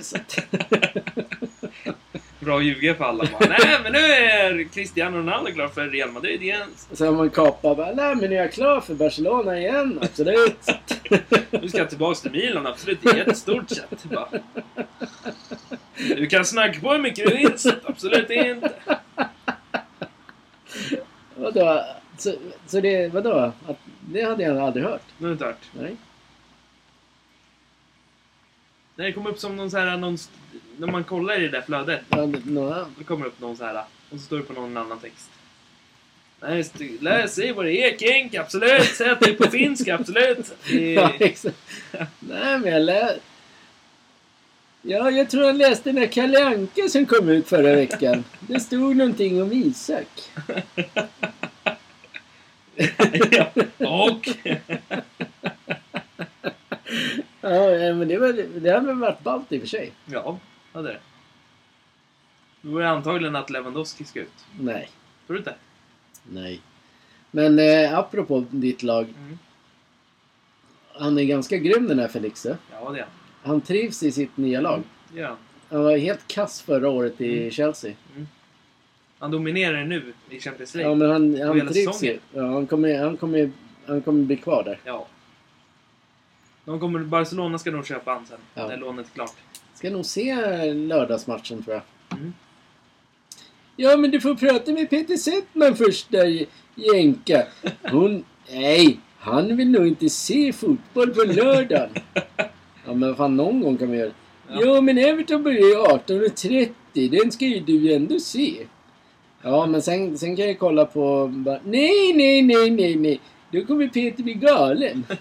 Bra 2.40 2.58
att 2.58 2.64
ljuga 2.64 2.96
för 2.96 3.04
alla 3.04 3.26
bara. 3.40 3.50
Nej 3.50 3.80
men 3.84 3.92
nu 3.92 4.00
är 4.00 4.64
Cristiano 4.64 5.18
Ronaldo 5.18 5.52
klar 5.52 5.68
för 5.68 5.88
Real 5.88 6.12
Madrid 6.12 6.42
igen. 6.42 6.70
Så 6.92 7.06
har 7.06 7.12
man 7.12 7.30
kapat 7.30 7.78
bara, 7.78 7.92
nej 7.92 8.16
men 8.16 8.30
nu 8.30 8.36
är 8.36 8.42
jag 8.42 8.54
klar 8.54 8.82
för 8.82 8.94
Barcelona 8.94 9.60
igen. 9.60 10.00
Absolut. 10.02 10.68
Nu 11.50 11.70
ska 11.70 11.78
jag 11.78 11.90
tillbaks 11.90 12.22
till 12.22 12.32
Milan, 12.32 12.68
absolut. 12.68 13.00
Det 13.02 13.10
är 13.10 13.18
jättestort 13.18 13.70
sett. 13.70 14.06
Du 15.98 16.28
kan 16.28 16.46
snacka 16.46 16.80
på 16.80 16.92
hur 16.92 17.00
mycket 17.00 17.30
du 17.30 17.36
vill, 17.38 17.54
absolut 17.86 18.30
inte. 18.30 18.72
vadå? 21.36 21.86
Så, 22.18 22.34
så 22.68 22.82
det, 22.82 23.14
vadå? 23.14 23.52
Att, 23.68 23.78
det 24.00 24.22
hade 24.24 24.44
jag 24.44 24.58
aldrig 24.58 24.86
hört. 24.86 25.02
Det 25.18 25.26
har 25.26 25.32
inte 25.32 25.46
hört. 25.46 25.70
Nej. 25.74 25.96
Nej, 28.96 29.08
Det 29.08 29.14
kom 29.14 29.28
upp 29.28 29.40
som 29.40 29.56
någon 29.56 29.72
så 29.72 29.78
här, 29.78 29.98
någon, 29.98 30.18
när 30.80 30.88
man 30.88 31.04
kollar 31.04 31.40
i 31.40 31.42
det 31.42 31.50
där 31.50 31.62
flödet. 31.62 32.02
Då 32.10 33.04
kommer 33.06 33.24
det 33.24 33.28
upp 33.28 33.42
någon 33.42 33.58
så 33.58 33.64
här, 33.64 33.84
och 34.10 34.18
så 34.18 34.26
står 34.26 34.38
det 34.38 34.44
på 34.44 34.54
någon 34.54 34.78
annan 34.78 35.00
text. 35.00 35.30
Nej, 36.42 36.66
läs, 37.00 37.36
säg 37.36 37.52
vad 37.52 37.66
det 37.66 37.74
är, 37.74 37.98
Kenk, 37.98 38.36
absolut. 38.36 38.84
Säg 38.84 39.10
att 39.10 39.20
det 39.20 39.30
är 39.30 39.34
på 39.34 39.52
finska, 39.52 39.96
absolut. 39.96 40.54
Ja, 40.96 41.14
exakt. 41.20 41.58
Nej, 42.20 42.60
men 42.60 42.74
jag 42.74 42.82
lä... 42.82 43.16
Ja, 44.82 45.12
jag 45.12 45.30
tror 45.30 45.44
jag 45.44 45.56
läste 45.56 45.90
den 45.90 46.02
där 46.02 46.08
Kalle 46.08 46.46
Anka 46.46 46.90
som 46.90 47.06
kom 47.06 47.30
ut 47.30 47.48
förra 47.48 47.76
veckan. 47.76 48.24
Det 48.40 48.60
stod 48.60 48.96
någonting 48.96 49.42
om 49.42 49.52
Isak. 49.52 50.08
ja. 53.32 53.52
Och... 53.78 54.30
Ja, 57.42 57.94
men 57.94 58.08
det, 58.08 58.18
var, 58.18 58.60
det 58.60 58.70
har 58.70 58.82
väl 58.82 58.96
varit 58.96 59.24
ballt 59.24 59.52
i 59.52 59.58
och 59.58 59.62
för 59.62 59.68
sig. 59.68 59.92
Ja, 60.06 60.40
ja 60.80 60.84
det 60.84 60.90
det. 60.94 61.00
Då 62.62 62.80
det 62.80 62.90
antagligen 62.90 63.36
att 63.36 63.50
Lewandowski 63.50 64.04
ska 64.04 64.20
ut. 64.20 64.46
Nej. 64.60 64.90
Tror 65.28 65.34
du 65.34 65.40
inte? 65.40 65.56
Nej. 66.32 66.62
Men 67.32 67.60
eh, 67.60 67.98
apropå 67.98 68.46
ditt 68.52 68.84
lag. 68.84 69.04
Mm. 69.18 69.38
Han 70.94 71.18
är 71.18 71.24
ganska 71.24 71.58
grym 71.58 71.88
den 71.88 72.00
här 72.00 72.08
Felixe. 72.08 72.58
Ja, 72.72 72.92
det 72.92 73.00
är 73.00 73.04
han. 73.04 73.12
Han 73.44 73.62
trivs 73.62 74.04
i 74.04 74.12
sitt 74.12 74.38
nya 74.38 74.62
lag. 74.62 74.84
Det 75.14 75.20
är 75.22 75.28
han. 75.70 75.84
Var 75.84 75.98
helt 75.98 76.28
kass 76.28 76.62
förra 76.62 76.90
året 76.90 77.22
i 77.22 77.38
Mm. 77.40 77.52
Chelsea. 77.52 77.94
Han 79.20 79.32
dominerar 79.32 79.84
nu 79.86 80.14
i 80.30 80.40
Champions 80.40 80.76
Ja, 80.76 80.80
League. 80.82 80.96
men 80.96 81.10
han, 81.12 81.42
han 81.60 81.68
trivs 81.68 82.04
ju. 82.04 82.20
Ja, 82.34 82.54
han, 82.54 82.68
kommer, 82.68 83.00
han, 83.04 83.18
kommer, 83.18 83.52
han 83.88 84.02
kommer 84.02 84.24
bli 84.26 84.38
kvar 84.38 84.64
där. 84.64 84.80
Ja. 84.84 85.08
De 86.66 86.80
kommer, 86.80 87.00
Barcelona 87.00 87.60
ska 87.60 87.72
nog 87.72 87.86
köpa 87.86 88.12
han 88.12 88.26
sen, 88.26 88.38
Ja. 88.56 88.68
när 88.68 88.78
lånet 88.78 89.06
är 89.08 89.12
klart. 89.12 89.34
Ska 89.80 89.90
nog 89.90 90.06
se 90.06 90.36
lördagsmatchen 90.74 91.64
tror 91.64 91.76
jag. 91.76 91.84
Mm. 92.20 92.34
Ja, 93.76 93.98
men 93.98 94.12
du 94.12 94.22
får 94.22 94.36
prata 94.36 94.72
med 94.72 94.90
Peter 94.90 95.16
Settman 95.16 95.76
först 95.76 96.12
där, 96.12 96.46
jänka. 96.76 97.48
Hon... 97.92 98.26
Nej, 98.52 99.00
han 99.18 99.58
vill 99.58 99.70
nog 99.70 99.88
inte 99.88 100.10
se 100.10 100.54
fotboll 100.54 101.10
på 101.14 101.24
lördagen. 101.24 101.90
Ja, 102.86 102.94
men 102.94 103.16
fan 103.16 103.38
någon 103.38 103.62
gång 103.62 103.78
kan 103.78 103.92
vi 103.92 103.98
göra 103.98 104.12
Ja. 104.48 104.60
Jo, 104.64 104.82
men 104.82 104.98
Everton 104.98 105.44
börjar 105.44 105.60
ju 105.60 105.76
18.30. 105.76 107.22
Den 107.22 107.32
ska 107.32 107.46
ju 107.46 107.60
du 107.60 107.94
ändå 107.94 108.20
se. 108.20 108.54
Ja, 109.42 109.66
men 109.66 109.82
sen, 109.82 110.18
sen 110.18 110.36
kan 110.36 110.48
jag 110.48 110.60
kolla 110.60 110.86
på... 110.86 111.28
Bara, 111.28 111.60
nej, 111.66 112.14
nej, 112.14 112.42
nej, 112.42 112.70
nej, 112.70 112.96
nej. 112.96 113.20
Då 113.52 113.66
kommer 113.66 113.88
Peter 113.88 114.24
bli 114.24 114.34
galen. 114.34 115.06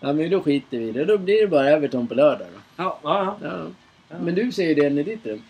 Ja, 0.00 0.12
men 0.12 0.30
då 0.30 0.40
skiter 0.40 0.78
vi 0.78 0.84
i 0.84 0.92
det. 0.92 1.04
Då 1.04 1.18
blir 1.18 1.40
det 1.40 1.46
bara 1.46 1.68
Everton 1.68 2.06
på 2.06 2.14
lördag 2.14 2.46
då. 2.54 2.63
Ja, 2.76 2.98
ja, 3.02 3.36
ja. 3.40 3.48
Ja. 3.48 3.66
Ja. 4.08 4.18
Men 4.18 4.34
du 4.34 4.52
säger 4.52 4.74
det 4.74 5.00
i 5.00 5.02
ditt 5.02 5.26
rum. 5.26 5.42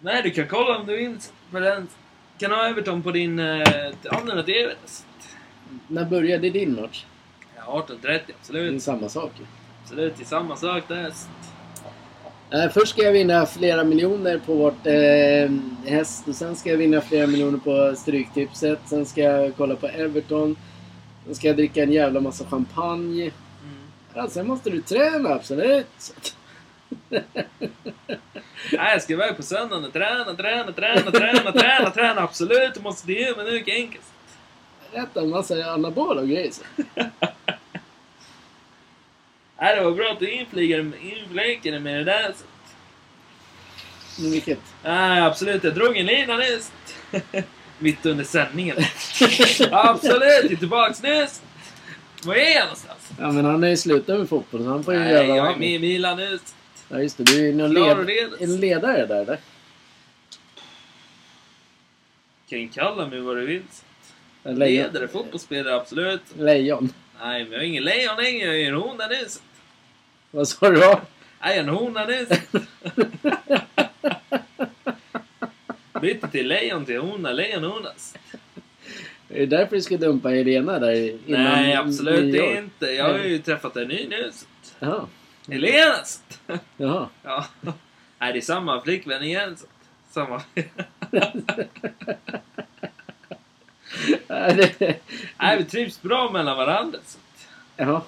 Nej, 0.00 0.22
du 0.22 0.30
kan 0.30 0.48
kolla 0.48 0.78
om 0.78 0.86
du 0.86 0.96
vill. 0.96 1.18
På 1.50 1.58
den. 1.58 1.88
Kan 2.38 2.50
ha 2.52 2.68
Everton 2.68 3.02
på 3.02 3.10
din... 3.10 3.38
Eh, 3.38 3.62
andra 4.10 4.42
TV. 4.42 4.72
När 5.88 6.04
började 6.04 6.50
din 6.50 6.74
match? 6.80 7.04
Ja, 7.56 7.86
18.30, 7.88 8.00
Det 8.02 8.08
är 8.12 8.20
absolut. 8.40 8.82
samma 8.82 9.08
sak 9.08 9.32
ju. 9.38 9.44
Absolut, 9.82 10.16
det 10.16 10.22
är 10.22 10.26
samma 10.26 10.56
sak 10.56 10.84
där. 10.88 11.12
Eh, 12.50 12.70
först 12.70 12.92
ska 12.92 13.02
jag 13.02 13.12
vinna 13.12 13.46
flera 13.46 13.84
miljoner 13.84 14.38
på 14.38 14.54
vårt 14.54 14.86
eh, 14.86 15.50
häst 15.92 16.28
och 16.28 16.34
sen 16.34 16.56
ska 16.56 16.70
jag 16.70 16.76
vinna 16.76 17.00
flera 17.00 17.26
miljoner 17.26 17.58
på 17.58 17.96
Stryktipset. 17.96 18.78
Sen 18.86 19.06
ska 19.06 19.20
jag 19.20 19.56
kolla 19.56 19.76
på 19.76 19.86
Everton. 19.86 20.56
Sen 21.24 21.34
ska 21.34 21.46
jag 21.46 21.56
dricka 21.56 21.82
en 21.82 21.92
jävla 21.92 22.20
massa 22.20 22.44
champagne. 22.44 23.22
Mm. 23.22 23.32
Ja, 24.14 24.28
sen 24.28 24.46
måste 24.46 24.70
du 24.70 24.82
träna, 24.82 25.28
absolut. 25.28 26.34
Nej, 28.72 28.92
jag 28.92 29.02
ska 29.02 29.12
iväg 29.12 29.36
på 29.36 29.42
söndagen 29.42 29.84
och 29.84 29.92
träna, 29.92 30.34
träna, 30.34 30.72
träna, 30.72 31.10
träna, 31.10 31.52
träna, 31.52 31.90
träna. 31.90 32.20
Absolut, 32.22 32.74
du 32.74 32.80
måste 32.80 33.06
det. 33.06 33.36
Men 33.36 33.44
det 33.46 33.50
är 33.50 33.54
mycket 33.54 33.74
enkelt. 33.74 34.04
Äta 34.92 35.20
en 35.20 35.30
massa 35.30 35.54
anabola 35.54 36.20
och 36.20 36.28
grejer. 36.28 36.52
Nej, 39.58 39.76
det 39.76 39.84
var 39.84 39.90
bra 39.92 40.12
att 40.12 40.18
du 40.18 40.30
inflikade 40.30 40.82
med 41.80 41.96
det 41.96 42.04
där. 42.04 42.34
Men 44.18 44.30
vilket? 44.30 44.60
Nej, 44.84 45.20
absolut. 45.20 45.64
Jag 45.64 45.74
drog 45.74 45.96
en 45.96 46.06
lina 46.06 46.36
nyss. 46.36 46.72
Mitt 47.78 48.06
under 48.06 48.24
sändningen. 48.24 48.76
absolut, 49.70 50.22
jag 50.22 50.52
är 50.52 50.56
tillbaks 50.56 51.02
nyss. 51.02 51.42
Var 52.22 52.34
är 52.34 52.54
jag 52.54 52.62
någonstans? 52.64 53.10
Ja, 53.20 53.32
men 53.32 53.44
han 53.44 53.62
har 53.62 53.70
ju 53.70 53.76
slutat 53.76 54.18
med 54.18 54.28
fotboll 54.28 54.62
så 54.64 54.68
han 54.68 54.84
får 54.84 54.94
ju 54.94 55.00
Nej, 55.00 55.12
göra 55.12 55.24
jag 55.24 55.42
vad 55.44 55.52
är 55.52 55.56
med 55.56 55.68
i. 55.70 55.78
Milan 55.78 56.16
nyss. 56.16 56.54
Ja, 56.88 57.00
just 57.00 57.16
det. 57.18 57.24
Du 57.24 57.48
är 57.48 57.52
någon 57.52 57.74
Klar 57.74 57.98
och 57.98 58.04
led... 58.04 58.28
en 58.40 58.56
ledare 58.60 59.06
där, 59.06 59.22
eller? 59.22 59.38
Kan 62.48 62.68
kalla 62.68 63.06
mig 63.06 63.20
vad 63.20 63.36
du 63.36 63.46
vill. 63.46 63.62
En 64.42 64.58
Ledare, 64.58 65.08
fotbollsspelare, 65.08 65.74
absolut. 65.74 66.20
Lejon. 66.38 66.92
Nej, 67.20 67.44
men 67.44 67.52
jag 67.52 67.62
är 67.62 67.66
ingen 67.66 67.84
lejon 67.84 68.16
längre. 68.16 68.46
Jag 68.46 68.60
är 68.60 68.68
en 68.68 68.74
hona 68.74 69.06
nyss. 69.06 69.42
Vad 70.30 70.48
sa 70.48 70.70
du 70.70 70.76
då? 70.76 71.00
Nej, 71.40 71.58
en 71.58 71.68
hona 71.68 72.06
nyss. 72.06 72.28
Bytte 76.00 76.28
till 76.28 76.48
lejon 76.48 76.84
till 76.84 77.00
hona, 77.00 77.32
lejon 77.32 77.64
honas. 77.64 78.14
Är 79.28 79.38
det 79.38 79.46
därför 79.46 79.76
du 79.76 79.82
ska 79.82 79.96
dumpa 79.96 80.28
Helena 80.28 80.78
där 80.78 80.92
innan 81.26 81.44
Nej, 81.44 81.74
absolut 81.74 82.34
inte. 82.34 82.86
Jag 82.86 83.04
har 83.12 83.18
ju 83.18 83.38
träffat 83.38 83.76
en 83.76 83.88
ny 83.88 84.06
nu. 84.08 84.30
så 84.32 84.46
att- 84.86 85.08
Jaha. 86.76 87.08
Ja. 87.22 87.46
Nej, 88.18 88.32
det 88.32 88.38
är 88.38 88.40
samma 88.40 88.80
flickvän 88.80 89.22
igen. 89.22 89.56
Samma. 90.10 90.42
Ja, 94.28 94.52
Nej, 95.38 95.58
vi 95.58 95.64
trivs 95.64 96.02
bra 96.02 96.30
mellan 96.32 96.56
varandra. 96.56 96.98
Så. 97.06 97.18
att- 97.18 97.48
Jaha. 97.76 98.02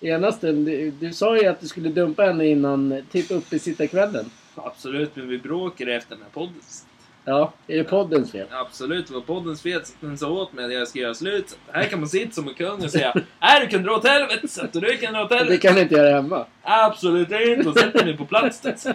Ena 0.00 0.32
stunden, 0.32 0.64
du, 0.64 0.90
du 0.90 1.12
sa 1.12 1.36
ju 1.36 1.46
att 1.46 1.60
du 1.60 1.68
skulle 1.68 1.88
dumpa 1.88 2.22
henne 2.22 2.46
innan, 2.46 3.02
typ 3.12 3.30
uppe 3.30 3.58
sitta 3.58 3.86
kvällen. 3.86 4.30
Absolut, 4.54 5.16
men 5.16 5.28
vi 5.28 5.38
bråkade 5.38 5.94
efter 5.94 6.14
den 6.14 6.22
här 6.24 6.30
podden. 6.30 6.54
Så. 6.68 6.84
Ja, 7.28 7.52
är 7.66 7.76
det 7.76 7.84
poddens 7.84 8.32
fel? 8.32 8.46
Absolut, 8.50 9.06
det 9.06 9.14
var 9.14 9.20
poddens 9.20 9.62
fel 9.62 9.82
den 10.00 10.18
sa 10.18 10.28
åt 10.30 10.52
mig 10.52 10.64
att 10.64 10.72
jag 10.72 10.88
ska 10.88 10.98
göra 10.98 11.14
slut. 11.14 11.58
Här 11.72 11.84
kan 11.84 12.00
man 12.00 12.08
sitta 12.08 12.32
som 12.32 12.48
en 12.48 12.54
kung 12.54 12.84
och 12.84 12.90
säga 12.90 13.14
Nej, 13.40 13.60
du 13.60 13.66
kan 13.66 13.82
dra 13.82 13.92
åt 13.96 14.06
helvete! 14.08 14.48
Så 14.48 14.66
du 14.72 14.96
kan 14.96 15.12
dra 15.12 15.22
åt 15.22 15.28
Det 15.28 15.36
helvete! 15.36 15.58
kan 15.66 15.74
du 15.74 15.80
inte 15.80 15.94
göra 15.94 16.10
hemma. 16.22 16.46
Absolut 16.62 17.30
inte! 17.30 17.68
Och 17.68 17.78
sätter 17.78 18.04
mig 18.04 18.16
på 18.16 18.26
plats. 18.26 18.60
då, 18.60 18.72
Så 18.76 18.92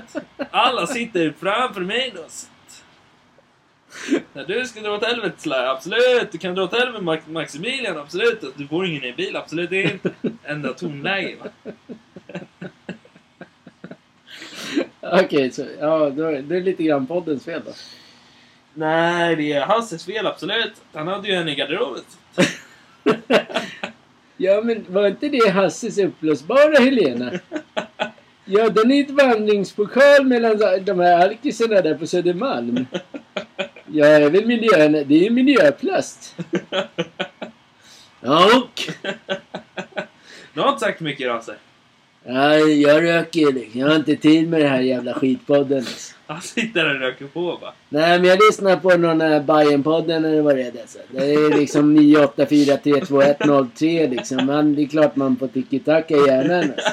alla 0.52 0.88
sitter 0.88 1.34
framför 1.40 1.82
mig 1.82 2.12
då. 2.16 2.22
Så 2.28 2.48
när 4.34 4.46
du 4.46 4.66
ska 4.66 4.82
dra 4.82 4.92
åt 4.96 5.06
helvete, 5.06 5.36
Sly, 5.38 5.54
absolut! 5.54 6.32
Du 6.32 6.38
kan 6.38 6.56
dra 6.56 6.64
åt 6.64 6.74
helvete, 6.80 7.04
Max- 7.04 7.28
Maximilian, 7.28 7.98
absolut! 7.98 8.44
Du 8.56 8.68
får 8.68 8.86
ingen 8.86 9.02
ny 9.02 9.14
bil, 9.14 9.36
absolut 9.36 9.72
inte! 9.72 10.12
Enda 10.44 10.74
tonläge, 10.74 11.36
va? 11.44 11.72
Okej, 15.02 15.52
så 15.52 15.66
ja, 15.80 16.10
då, 16.10 16.32
det 16.32 16.56
är 16.58 16.62
lite 16.62 16.84
grann 16.84 17.08
poddens 17.08 17.46
fel 17.46 17.62
då. 17.66 17.72
Nej, 18.74 19.36
det 19.36 19.54
är 19.54 19.62
Hasses 19.62 20.06
fel, 20.06 20.28
absolut! 20.28 20.74
Han 20.94 21.08
hade 21.08 21.28
ju 21.28 21.34
en 21.34 21.50
i 21.50 21.56
garderoben. 21.56 22.04
Ja, 24.38 24.62
men 24.62 24.86
var 24.88 25.08
inte 25.08 25.30
det 25.30 25.50
Hasses 25.50 25.98
upplösbara 25.98 26.80
Helena? 26.80 27.32
Ja, 28.46 28.70
den 28.70 28.92
är 28.92 29.04
ett 29.04 29.12
vandringspokal 29.12 30.26
mellan 30.26 30.58
de 30.86 31.00
här 31.00 31.28
alkisarna 31.28 31.82
där 31.82 31.96
på 31.96 32.08
Södermalm. 32.08 32.86
Ja, 33.86 34.06
är 34.06 34.30
väl 34.30 34.46
miljön, 34.46 34.92
det 34.92 35.26
är 35.26 35.30
miljöplast. 35.30 36.36
Ja, 38.20 38.58
och? 38.58 38.82
Du 40.54 40.62
har 40.62 40.70
inte 40.70 40.80
sagt 40.80 41.00
mycket, 41.00 41.28
Rasse. 41.28 41.56
Ja, 41.56 41.58
jag 42.82 43.04
röker 43.04 43.54
liksom. 43.54 43.80
Jag 43.80 43.88
har 43.88 43.96
inte 43.96 44.16
tid 44.16 44.50
med 44.50 44.62
den 44.62 44.70
här 44.70 44.82
jävla 44.82 45.14
skitpodden. 45.14 45.86
Han 46.28 46.42
sitter 46.42 46.84
där 46.86 46.96
och 46.96 47.00
röker 47.02 47.26
på, 47.26 47.42
va? 47.42 47.74
Nej, 47.90 48.20
men 48.20 48.30
jag 48.30 48.40
lyssnar 48.50 48.76
på 48.78 48.98
någon 48.98 49.22
här 49.22 49.40
Bajen-podden 49.42 50.26
eller 50.26 50.42
vad 50.42 50.56
det 50.56 50.62
är. 50.62 50.82
Alltså. 50.82 51.00
Det 51.12 51.34
är 51.34 51.58
liksom 51.60 51.98
984320103 51.98 54.10
liksom. 54.10 54.46
Man, 54.46 54.76
det 54.76 54.82
är 54.82 54.86
klart 54.88 55.16
man 55.16 55.38
får 55.38 55.48
tiki-taka 55.48 56.16
i 56.16 56.28
hjärnan. 56.28 56.72
Alltså. 56.72 56.90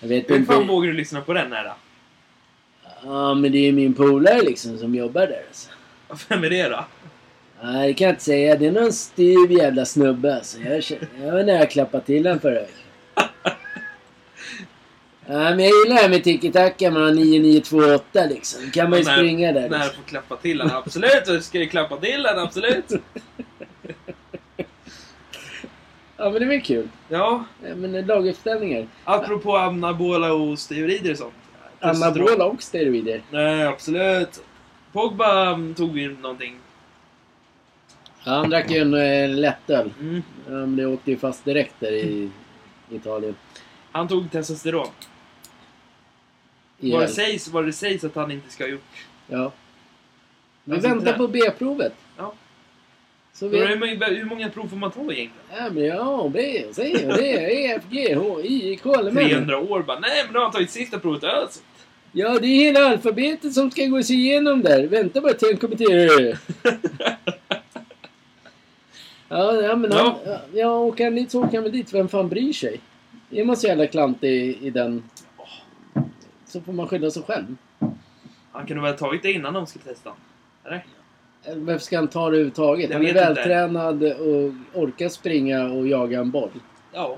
Jag 0.00 0.08
vet 0.08 0.30
Hur 0.30 0.44
fan 0.44 0.60
inte. 0.60 0.72
vågar 0.72 0.86
du 0.88 0.94
lyssna 0.94 1.20
på 1.20 1.32
den 1.32 1.52
här 1.52 1.64
då? 1.64 1.72
Ja, 3.04 3.34
men 3.34 3.52
det 3.52 3.68
är 3.68 3.72
min 3.72 3.94
polare 3.94 4.42
liksom 4.42 4.78
som 4.78 4.94
jobbar 4.94 5.26
där. 5.26 5.42
Alltså. 5.48 5.68
Vem 6.28 6.44
är 6.44 6.50
det 6.50 6.68
då? 6.68 6.84
Nej, 7.62 7.88
det 7.88 7.94
kan 7.94 8.04
jag 8.06 8.12
inte 8.12 8.24
säga. 8.24 8.56
Det 8.56 8.66
är 8.66 8.72
någon 8.72 8.92
styv 8.92 9.52
jävla 9.52 9.84
snubbe 9.84 10.34
alltså. 10.36 10.58
Jag, 10.60 10.82
jag 11.24 11.32
var 11.32 11.42
nära 11.44 11.62
att 11.62 11.70
klappa 11.70 12.00
till 12.00 12.26
honom 12.26 12.40
förra 12.40 12.54
veckan. 12.54 12.74
Men 15.26 15.58
jag 15.60 15.70
gillar 15.84 16.02
det 16.02 16.08
med 16.08 16.24
tiki-taka. 16.24 16.90
Man 16.90 17.02
har 17.02 17.10
9928 17.10 18.26
liksom. 18.26 18.70
kan 18.70 18.90
man 18.90 18.98
ju 18.98 19.04
När- 19.04 19.16
springa 19.16 19.52
där. 19.52 19.60
När 19.60 19.68
du 19.78 19.84
Liksom. 19.84 20.02
får 20.02 20.08
klappa 20.08 20.36
till 20.36 20.58
den, 20.58 20.70
absolut! 20.70 21.24
Du 21.26 21.40
ska 21.42 21.58
ju 21.58 21.66
klappa 21.68 21.96
till 21.96 22.22
den, 22.22 22.38
absolut! 22.38 22.92
Ja, 26.16 26.30
men 26.30 26.32
det 26.32 26.44
är 26.44 26.48
väl 26.48 26.60
kul. 26.62 26.88
Ja, 27.08 27.44
Ja, 27.68 27.74
men 27.74 28.06
laguppställningar. 28.06 28.86
apropå 29.04 29.56
anabola 29.56 30.32
och 30.32 30.58
steroider 30.58 31.10
och 31.12 31.18
sånt. 31.18 31.34
Anabola 31.80 32.44
och 32.44 32.62
steroider. 32.62 33.22
Nej, 33.30 33.66
absolut. 33.66 34.42
Pogba 34.92 35.46
mm, 35.50 35.74
tog 35.74 35.98
ju 35.98 36.16
någonting. 36.16 36.56
Ja, 38.24 38.32
han 38.32 38.50
drack 38.50 38.70
ju 38.70 38.78
en 38.78 38.94
eh, 38.94 39.28
lättöl. 39.38 39.90
Mm. 40.00 40.22
Ja, 40.46 40.50
men 40.52 40.76
det 40.76 40.86
åkte 40.86 41.10
ju 41.10 41.16
fast 41.18 41.44
direkt 41.44 41.74
där 41.80 41.92
i 41.92 42.30
Italien. 42.90 43.34
Han 43.92 44.08
tog 44.08 44.30
testosteron. 44.30 44.88
Vad 46.80 47.00
det, 47.00 47.08
sägs, 47.08 47.48
vad 47.48 47.66
det 47.66 47.72
sägs 47.72 48.04
att 48.04 48.14
han 48.14 48.30
inte 48.30 48.50
ska 48.52 48.64
ha 48.64 48.68
gjort. 48.70 49.06
Ja. 49.26 49.52
Vi 50.64 50.72
Alltså, 50.74 50.88
väntar 50.88 51.12
på 51.12 51.28
B-provet. 51.28 51.92
Ja. 52.16 52.34
Så 53.32 53.48
Hur, 53.48 53.66
vi... 53.68 53.76
många- 53.76 54.06
hur 54.08 54.24
många 54.24 54.48
prov 54.50 54.68
får 54.68 54.76
man 54.76 54.90
ta 54.90 55.00
egentligen? 55.00 55.30
Ja, 55.56 55.70
men 55.70 55.84
ja, 55.84 56.30
B, 56.34 56.64
C, 56.72 56.82
D, 57.16 57.22
E, 57.22 57.72
F, 57.76 57.82
G, 57.90 58.14
H, 58.14 58.40
I, 58.40 58.76
K, 58.82 58.94
L, 58.94 59.08
M, 59.08 59.18
N. 59.18 59.28
300 59.28 59.58
år 59.58 59.82
bara. 59.82 59.98
Nej, 59.98 60.24
men 60.24 60.32
då 60.32 60.38
har 60.38 60.44
han 60.44 60.52
tagit 60.52 60.70
sista 60.70 60.98
provet 60.98 61.24
ös. 61.24 61.62
Ja, 62.12 62.38
det 62.38 62.46
är 62.46 62.56
hela 62.56 62.80
alfabetet 62.88 63.54
som 63.54 63.70
ska 63.70 63.84
gås 63.86 64.10
igenom 64.10 64.62
där. 64.62 64.86
Vänta 64.86 65.20
bara 65.20 65.32
till 65.32 65.48
han 65.48 65.56
kommenterar. 65.56 66.38
Ja, 69.28 69.54
ja, 69.62 69.76
men 69.76 69.92
han, 69.92 70.14
ja. 70.26 70.38
ja, 70.52 70.78
åker 70.78 71.04
han 71.04 71.14
dit 71.14 71.30
så 71.30 71.44
åker 71.44 71.54
han 71.56 71.62
väl 71.62 71.72
dit. 71.72 71.94
Vem 71.94 72.08
fan 72.08 72.28
bryr 72.28 72.52
sig? 72.52 72.80
Är 73.30 73.44
man 73.44 73.56
så 73.56 73.66
jävla 73.66 73.86
klantig 73.86 74.28
i, 74.30 74.66
i 74.66 74.70
den... 74.70 75.02
Så 76.46 76.60
får 76.60 76.72
man 76.72 76.88
skylla 76.88 77.10
sig 77.10 77.22
själv. 77.22 77.56
Han 78.52 78.66
kunde 78.66 78.82
väl 78.82 78.92
ha 78.92 78.98
tagit 78.98 79.22
det 79.22 79.32
innan 79.32 79.54
de 79.54 79.66
skulle 79.66 79.84
testa? 79.84 80.10
Eller? 80.64 80.84
Varför 81.56 81.84
ska 81.84 81.96
han 81.96 82.08
ta 82.08 82.20
det 82.20 82.26
överhuvudtaget? 82.26 82.90
Jag 82.90 82.96
Han 82.98 83.06
är 83.06 83.12
vet 83.14 83.28
inte. 83.28 83.40
vältränad 83.40 84.02
och 84.02 84.52
orkar 84.82 85.08
springa 85.08 85.64
och 85.64 85.86
jaga 85.88 86.20
en 86.20 86.30
boll. 86.30 86.50
Ja, 86.92 87.16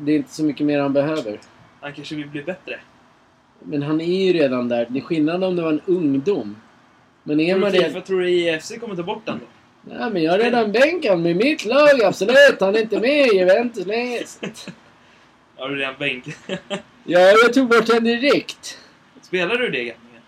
Det 0.00 0.12
är 0.12 0.16
inte 0.16 0.34
så 0.34 0.44
mycket 0.44 0.66
mer 0.66 0.80
han 0.80 0.92
behöver. 0.92 1.40
han 1.80 1.92
kanske 1.92 2.14
vill 2.14 2.28
bli 2.28 2.42
bättre. 2.42 2.80
Men 3.62 3.82
han 3.82 4.00
är 4.00 4.24
ju 4.26 4.32
redan 4.32 4.68
där. 4.68 4.86
Det 4.90 4.98
är 4.98 5.02
skillnad 5.02 5.44
om 5.44 5.56
det 5.56 5.62
var 5.62 5.72
en 5.72 5.80
ungdom. 5.86 6.56
Men 7.22 7.40
är 7.40 7.52
Tror 7.52 7.60
man 7.60 7.72
det... 7.72 7.84
Fifa, 7.84 8.00
tror 8.00 8.20
du 8.20 8.30
IFC 8.30 8.72
kommer 8.80 8.96
ta 8.96 9.02
bort 9.02 9.22
den 9.26 9.38
då? 9.38 9.44
Ja, 9.90 10.10
men 10.10 10.22
jag 10.22 10.32
har 10.32 10.38
redan 10.38 10.72
bänkat 10.72 11.18
med 11.18 11.36
mitt 11.36 11.64
lag, 11.64 12.02
absolut. 12.02 12.60
Han 12.60 12.74
är 12.76 12.80
inte 12.80 13.00
med 13.00 13.26
i 13.26 13.36
Juventus 13.36 13.86
längre. 13.86 14.24
Har 15.56 15.68
du 15.68 15.76
redan 15.76 15.94
bänk? 15.98 16.24
Ja, 17.06 17.20
jag 17.20 17.52
tog 17.52 17.68
bort 17.68 17.88
honom 17.88 18.04
direkt. 18.04 18.78
Spelar 19.22 19.56
du 19.56 19.70
det 19.70 19.78
egentligen? 19.78 20.22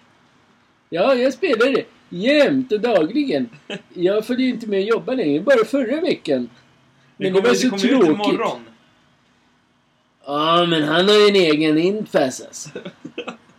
Ja, 0.88 1.14
jag 1.14 1.32
spelar 1.32 1.72
det 1.72 1.84
jämt 2.08 2.72
och 2.72 2.80
dagligen. 2.80 3.48
Jag 3.94 4.26
följer 4.26 4.48
inte 4.48 4.66
med 4.66 4.78
och 4.78 4.88
jobbar 4.88 5.14
längre. 5.14 5.40
Bara 5.40 5.64
förra 5.64 6.00
veckan. 6.00 6.50
Men 7.16 7.32
det 7.32 7.40
kommer, 7.40 7.48
var 7.48 7.54
så 7.54 7.66
ut 7.66 7.80
tråkigt. 7.82 8.08
imorgon. 8.08 8.60
Ja, 10.26 10.66
men 10.66 10.82
han 10.82 11.08
har 11.08 11.14
ju 11.14 11.28
en 11.28 11.36
egen 11.36 11.78
infas 11.78 12.40
alltså. 12.40 12.68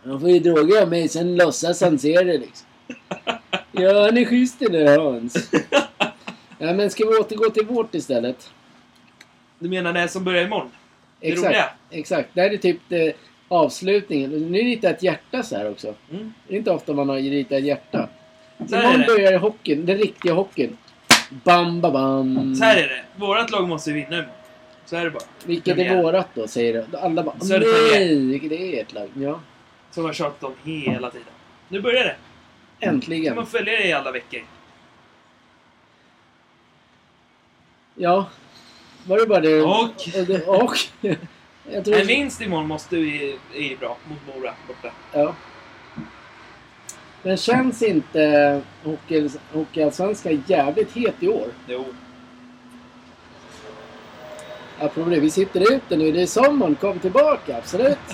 Han 0.04 0.20
får 0.20 0.30
ju 0.30 0.38
droger 0.38 0.82
av 0.82 0.88
mig, 0.88 1.08
sen 1.08 1.36
låtsas 1.36 1.80
han 1.80 1.98
se 1.98 2.22
det 2.22 2.38
liksom. 2.38 2.66
Ja, 3.72 4.02
han 4.04 4.18
är 4.18 4.24
schysst 4.24 4.58
den 4.58 4.72
där 4.72 4.98
Hans. 4.98 5.50
Ja, 6.58 6.72
men 6.72 6.90
ska 6.90 7.04
vi 7.04 7.16
återgå 7.16 7.50
till 7.50 7.66
vårt 7.66 7.94
istället? 7.94 8.50
Du 9.58 9.68
menar 9.68 9.92
det 9.92 10.08
som 10.08 10.24
börjar 10.24 10.44
imorgon? 10.44 10.70
Det 11.20 11.28
Exakt. 11.28 11.46
roliga? 11.46 11.64
Exakt. 11.90 12.28
Det 12.34 12.40
här 12.40 12.50
är 12.50 12.56
typ 12.56 12.78
det, 12.88 13.12
avslutningen. 13.48 14.30
Nu 14.52 14.58
ritar 14.58 14.88
jag 14.88 14.96
ett 14.96 15.02
hjärta 15.02 15.42
så 15.42 15.56
här 15.56 15.70
också. 15.70 15.94
Mm. 16.10 16.32
Det 16.48 16.54
är 16.54 16.58
inte 16.58 16.70
ofta 16.70 16.92
man 16.92 17.08
har 17.08 17.16
ritat 17.16 17.52
ett 17.58 17.64
hjärta. 17.64 18.08
Så 18.68 18.76
Imorgon 18.76 19.00
det. 19.00 19.06
börjar 19.06 19.38
hockeyn, 19.38 19.86
den 19.86 19.96
riktiga 19.98 20.32
hockeyn. 20.34 20.76
Bam, 21.30 21.80
ba, 21.80 21.90
bam. 21.90 22.54
Så 22.54 22.64
här 22.64 22.76
är 22.76 22.88
det. 22.88 23.04
Vårat 23.16 23.50
lag 23.50 23.68
måste 23.68 23.92
vinna 23.92 24.08
imorgon. 24.08 24.30
Så 24.86 24.96
är 24.96 25.04
det 25.04 25.10
bara. 25.10 25.22
Vilket 25.46 25.78
är 25.78 26.02
vårat 26.02 26.28
då, 26.34 26.46
säger 26.48 26.86
du? 26.90 26.96
Alla 26.98 27.22
bara 27.22 27.40
Södertälje. 27.40 27.98
nej, 28.06 28.26
vilket 28.26 28.52
är 28.52 28.80
ert 28.82 28.92
lag? 28.92 29.08
Ja, 29.14 29.40
Som 29.90 30.04
har 30.04 30.12
tjatat 30.12 30.44
om 30.44 30.52
hela 30.64 31.10
tiden. 31.10 31.26
Nu 31.68 31.80
börjar 31.80 32.04
det. 32.04 32.16
Kan 32.80 32.94
äntligen. 32.94 33.34
man 33.34 33.46
följa 33.46 33.72
det 33.72 33.86
i 33.86 33.92
alla 33.92 34.12
veckor. 34.12 34.40
Ja. 37.98 38.26
Var 39.06 39.18
det 39.18 39.26
bara 39.26 39.40
det? 39.40 39.62
Och? 39.62 39.84
Och, 40.46 40.76
jag 41.70 41.84
tror... 41.84 41.96
En 41.96 42.06
vinst 42.06 42.40
imorgon 42.40 42.68
måste 42.68 42.96
vi, 42.96 43.38
är 43.54 43.76
bra 43.76 43.96
mot 44.04 44.36
Mora 44.36 44.54
borta. 44.68 44.92
Ja. 45.12 45.34
Men 47.22 47.36
känns 47.36 47.82
inte 47.82 48.62
hockey, 48.84 49.30
Hockeyallsvenskan 49.52 50.44
jävligt 50.46 50.96
het 50.96 51.14
i 51.20 51.28
år? 51.28 51.48
Jo. 51.66 51.84
Apropå 54.78 55.10
det, 55.10 55.20
vi 55.20 55.30
sitter 55.30 55.74
ute 55.74 55.96
nu. 55.96 56.12
Det 56.12 56.22
är 56.22 56.26
sommaren. 56.26 56.74
Kom 56.74 56.98
tillbaka, 56.98 57.56
absolut. 57.56 57.98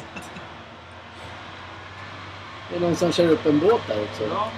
Det 2.71 2.77
är 2.77 2.81
någon 2.81 2.97
som 2.97 3.13
kör 3.13 3.29
upp 3.29 3.47
en 3.47 3.59
båt 3.59 3.81
där 3.89 4.03
också. 4.03 4.23
Ja. 4.25 4.51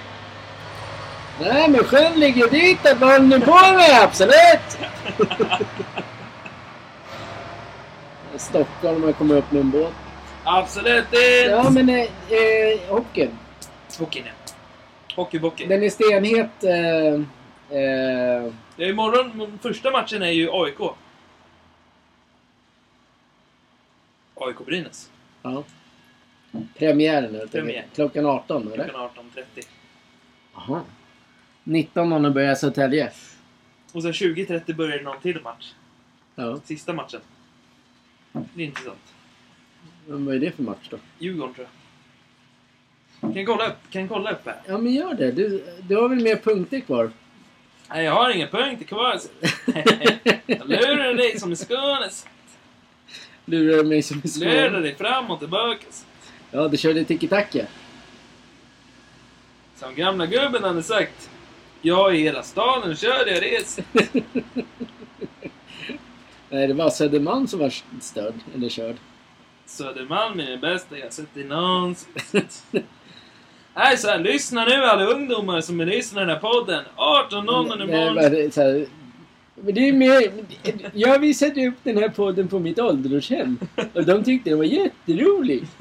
Nej, 1.41 1.69
men 1.69 1.83
sjön 1.83 2.19
ligger 2.19 2.49
dit. 2.49 2.79
håller 2.99 3.19
ni 3.19 3.39
på 3.39 3.51
med? 3.51 4.03
Absolut! 4.03 4.77
Stockholm 8.35 9.03
och 9.03 9.15
kommer 9.17 9.35
upp 9.37 9.51
med 9.51 9.61
en 9.61 9.71
båt. 9.71 9.93
Absolut 10.43 11.05
inte! 11.05 11.17
Ja, 11.49 11.69
men 11.69 11.89
eh, 11.89 11.99
eh, 12.29 12.79
hockeyn. 12.89 13.37
Hockeyn 13.99 14.23
ja. 14.25 14.31
Hockeybockey. 15.15 15.65
Den 15.65 15.83
är 15.83 15.89
stenhet. 15.89 16.63
Eh, 16.63 17.13
eh, 17.79 18.51
Ja, 18.79 18.85
imorgon, 18.85 19.59
första 19.61 19.91
matchen 19.91 20.21
är 20.21 20.31
ju 20.31 20.49
AIK. 20.51 20.79
AIK 24.35 24.65
Brynäs. 24.65 25.09
ja. 25.41 25.63
Premiären 26.77 27.47
Premiär. 27.51 27.85
Klockan 27.95 28.25
18 28.25 28.71
eller? 28.73 28.83
Klockan 28.89 29.09
18.30. 29.55 29.67
Jaha. 30.55 30.81
19 31.67 32.33
börjar 32.33 32.55
Södertälje. 32.55 33.11
Och 33.93 34.01
sen 34.03 34.11
20.30 34.11 34.73
börjar 34.75 34.97
det 34.97 35.03
någon 35.03 35.21
till 35.21 35.41
match. 35.41 35.73
Ja. 36.35 36.59
Sista 36.65 36.93
matchen. 36.93 37.21
Det 38.31 38.61
är 38.63 38.65
intressant. 38.65 39.13
Men 40.07 40.25
vad 40.25 40.35
är 40.35 40.39
det 40.39 40.51
för 40.51 40.63
match 40.63 40.87
då? 40.89 40.97
Djurgården 41.19 41.53
tror 41.53 41.67
jag. 43.21 43.33
Kan 43.33 43.35
jag 43.41 43.47
kolla 43.47 43.67
upp, 43.67 43.77
kan 43.91 44.01
jag 44.01 44.09
kolla 44.09 44.31
upp 44.31 44.45
här? 44.45 44.61
Ja 44.67 44.77
men 44.77 44.93
gör 44.93 45.13
det. 45.13 45.31
Du, 45.31 45.63
du 45.81 45.95
har 45.95 46.09
väl 46.09 46.23
mer 46.23 46.35
punkter 46.35 46.79
kvar? 46.79 47.11
Nej, 47.89 48.05
jag 48.05 48.11
har 48.11 48.29
inga 48.31 48.47
punkter 48.47 48.85
kvar. 48.85 49.19
Jag 50.45 50.67
lurar 50.69 51.13
dig 51.13 51.39
som 51.39 51.51
i 51.51 51.55
Skånes. 51.55 52.27
Lurar 53.45 53.83
mig 53.83 54.01
som 54.01 54.17
är 54.17 54.39
Lurar 54.39 54.69
svår. 54.69 54.79
dig 54.79 54.95
fram 54.95 55.31
och 55.31 55.39
tillbaka. 55.39 55.85
Ja, 56.51 56.67
du 56.67 56.77
körde 56.77 57.03
tiki-taka. 57.03 57.65
Som 59.75 59.95
gamla 59.95 60.25
gubben 60.25 60.63
hade 60.63 60.83
sagt. 60.83 61.29
Jag 61.81 62.15
i 62.15 62.21
hela 62.21 62.43
staden 62.43 62.91
och 62.91 62.97
kör 62.97 63.27
jag 63.27 63.43
res. 63.43 63.79
Nej, 66.49 66.67
det 66.67 66.73
var 66.73 66.89
Södermalm 66.89 67.47
som 67.47 67.59
var 67.59 67.73
störd. 68.01 68.33
Eller 68.55 68.69
körd. 68.69 68.95
Södermalm 69.65 70.39
är 70.39 70.51
det 70.51 70.57
bästa 70.57 70.97
jag 70.97 71.13
sett 71.13 71.37
i 71.37 71.43
någonsin. 71.43 72.13
Nej, 73.75 73.97
så 73.97 74.07
här, 74.07 74.19
lyssna 74.19 74.65
nu 74.65 74.73
alla 74.73 75.05
ungdomar 75.05 75.61
som 75.61 75.81
lyssnar 75.81 76.21
i 76.21 76.25
den 76.25 76.35
här 76.35 76.41
podden. 76.41 76.83
18.00 76.95 77.77
Nej, 77.77 77.87
imorgon. 77.87 78.51
så 78.51 78.61
här, 78.61 78.87
men 79.55 79.75
det 79.75 79.89
är 79.89 79.93
mer, 79.93 80.31
jag 80.93 81.19
visade 81.19 81.67
upp 81.67 81.75
den 81.83 81.97
här 81.97 82.09
podden 82.09 82.47
på 82.47 82.59
mitt 82.59 82.79
ålderdomshem. 82.79 83.57
Och 83.93 84.05
de 84.05 84.23
tyckte 84.23 84.49
den 84.49 84.57
var 84.57 84.65
jätterolig. 84.65 85.67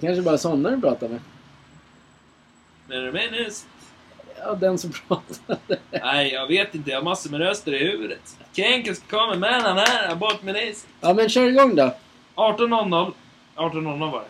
Det 0.00 0.06
kanske 0.06 0.22
bara 0.22 0.38
sådana 0.38 0.70
du 0.70 0.80
pratar 0.80 1.08
med. 1.08 1.20
Men 2.88 2.98
är 2.98 3.02
du 3.02 3.12
med 3.12 3.32
nu? 3.32 3.48
Ja, 4.44 4.54
den 4.54 4.78
som 4.78 4.92
pratade. 5.08 5.78
Nej, 5.90 6.32
jag 6.32 6.46
vet 6.46 6.74
inte. 6.74 6.90
Jag 6.90 6.98
har 6.98 7.04
massor 7.04 7.30
med 7.30 7.40
röster 7.40 7.74
i 7.74 7.78
huvudet. 7.90 8.36
Kenken 8.52 8.94
ska 8.96 9.18
komma 9.18 9.34
med 9.34 9.64
den 9.64 9.76
här. 9.76 10.14
Bort 10.14 10.42
med 10.42 10.54
dig. 10.54 10.74
Ja, 11.00 11.14
men 11.14 11.28
kör 11.28 11.46
igång 11.46 11.74
då. 11.74 11.94
18.00. 12.34 13.12
18.00 13.56 14.10
var 14.10 14.20
det. 14.20 14.26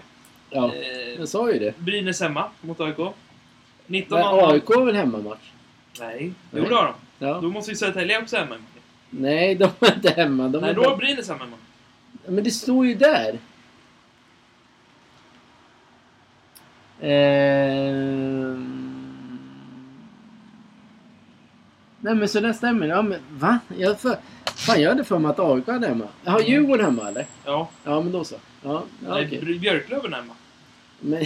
Ja, 0.51 0.73
Eh, 0.75 1.19
jag 1.19 1.29
sa 1.29 1.51
ju 1.53 1.59
det. 1.59 1.79
Brynäs 1.79 2.21
hemma 2.21 2.45
mot 2.61 2.81
AIK. 2.81 2.99
Men 2.99 3.13
19.00. 3.87 4.53
AIK 4.53 4.67
har 4.67 4.85
väl 4.85 4.95
hemmamatch? 4.97 5.51
Nej, 6.01 6.33
jo 6.53 6.65
det 6.65 6.75
har 6.75 6.85
de. 6.85 6.95
Ja. 7.27 7.39
Då 7.43 7.49
måste 7.49 7.71
vi 7.71 7.77
Södertälje 7.77 8.23
också 8.23 8.37
hemma. 8.37 8.55
Nej, 9.11 9.55
de 9.55 9.69
är 9.81 9.95
inte 9.95 10.11
hemma. 10.11 10.49
De 10.49 10.61
Nej, 10.61 10.75
då 10.75 10.91
är 10.93 10.97
Brynäs 10.97 11.29
hemma. 11.29 11.45
Men 12.27 12.45
det 12.45 12.51
står 12.51 12.87
ju 12.87 12.95
där. 12.95 13.39
Ehm... 17.01 18.44
Nej 22.05 22.15
men 22.15 22.29
så 22.29 22.41
det 22.41 22.55
stämmer. 22.55 22.87
Ja 22.87 23.03
men 23.03 23.21
va? 23.31 23.59
Jag 23.79 24.01
för... 24.01 24.17
Fan 24.57 24.81
jag 24.83 24.89
hade 24.91 25.05
för 25.05 25.19
mig 25.19 25.31
att 25.31 25.39
AIK 25.39 25.67
hade 25.67 25.87
hemma. 25.89 26.05
Har 26.25 26.41
Djurgården 26.41 26.85
hemma 26.85 27.09
eller? 27.09 27.27
Ja, 27.45 27.69
Ja 27.85 28.01
men 28.01 28.13
då 28.13 28.25
så. 28.25 28.35
Ja, 28.63 28.83
ja 29.07 29.15
Nej. 29.15 29.27
Br- 29.43 29.59
Björklöven 29.61 30.13
hemma. 30.13 30.33
Men 31.01 31.25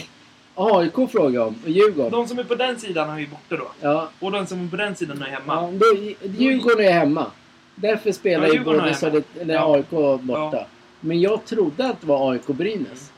AIK 0.55 1.11
frågar 1.13 1.41
om. 1.47 1.55
Och 1.65 1.71
Djurgården. 1.71 2.11
De 2.13 2.29
som 2.29 2.39
är 2.39 2.45
på 2.45 2.55
den 2.55 2.79
sidan 2.79 3.11
är 3.11 3.19
ju 3.19 3.27
borta 3.27 3.57
då. 3.57 3.69
Ja. 3.81 4.09
Och 4.21 4.33
de 4.33 4.47
som 4.47 4.65
är 4.67 4.71
på 4.71 4.77
den 4.77 4.97
sidan 4.97 5.23
är 5.23 5.27
hemma. 5.27 5.55
ja 5.55 5.71
då, 5.73 5.87
Djurgården 6.29 6.87
är 6.87 6.93
hemma. 6.93 7.27
Därför 7.75 8.13
spelar 8.13 8.47
Ja, 8.47 8.55
ju 8.55 8.61
både. 8.65 8.95
Södert- 8.95 9.41
eller 9.41 9.55
Ja. 9.55 9.75
AIK 9.75 9.91
borta. 10.23 10.57
Ja. 10.57 10.67
Men 11.01 11.21
jag 11.21 11.45
trodde 11.45 11.87
att 11.89 12.01
det 12.01 12.07
var 12.07 12.33
AIK 12.33 12.47
Brynäs. 12.47 13.13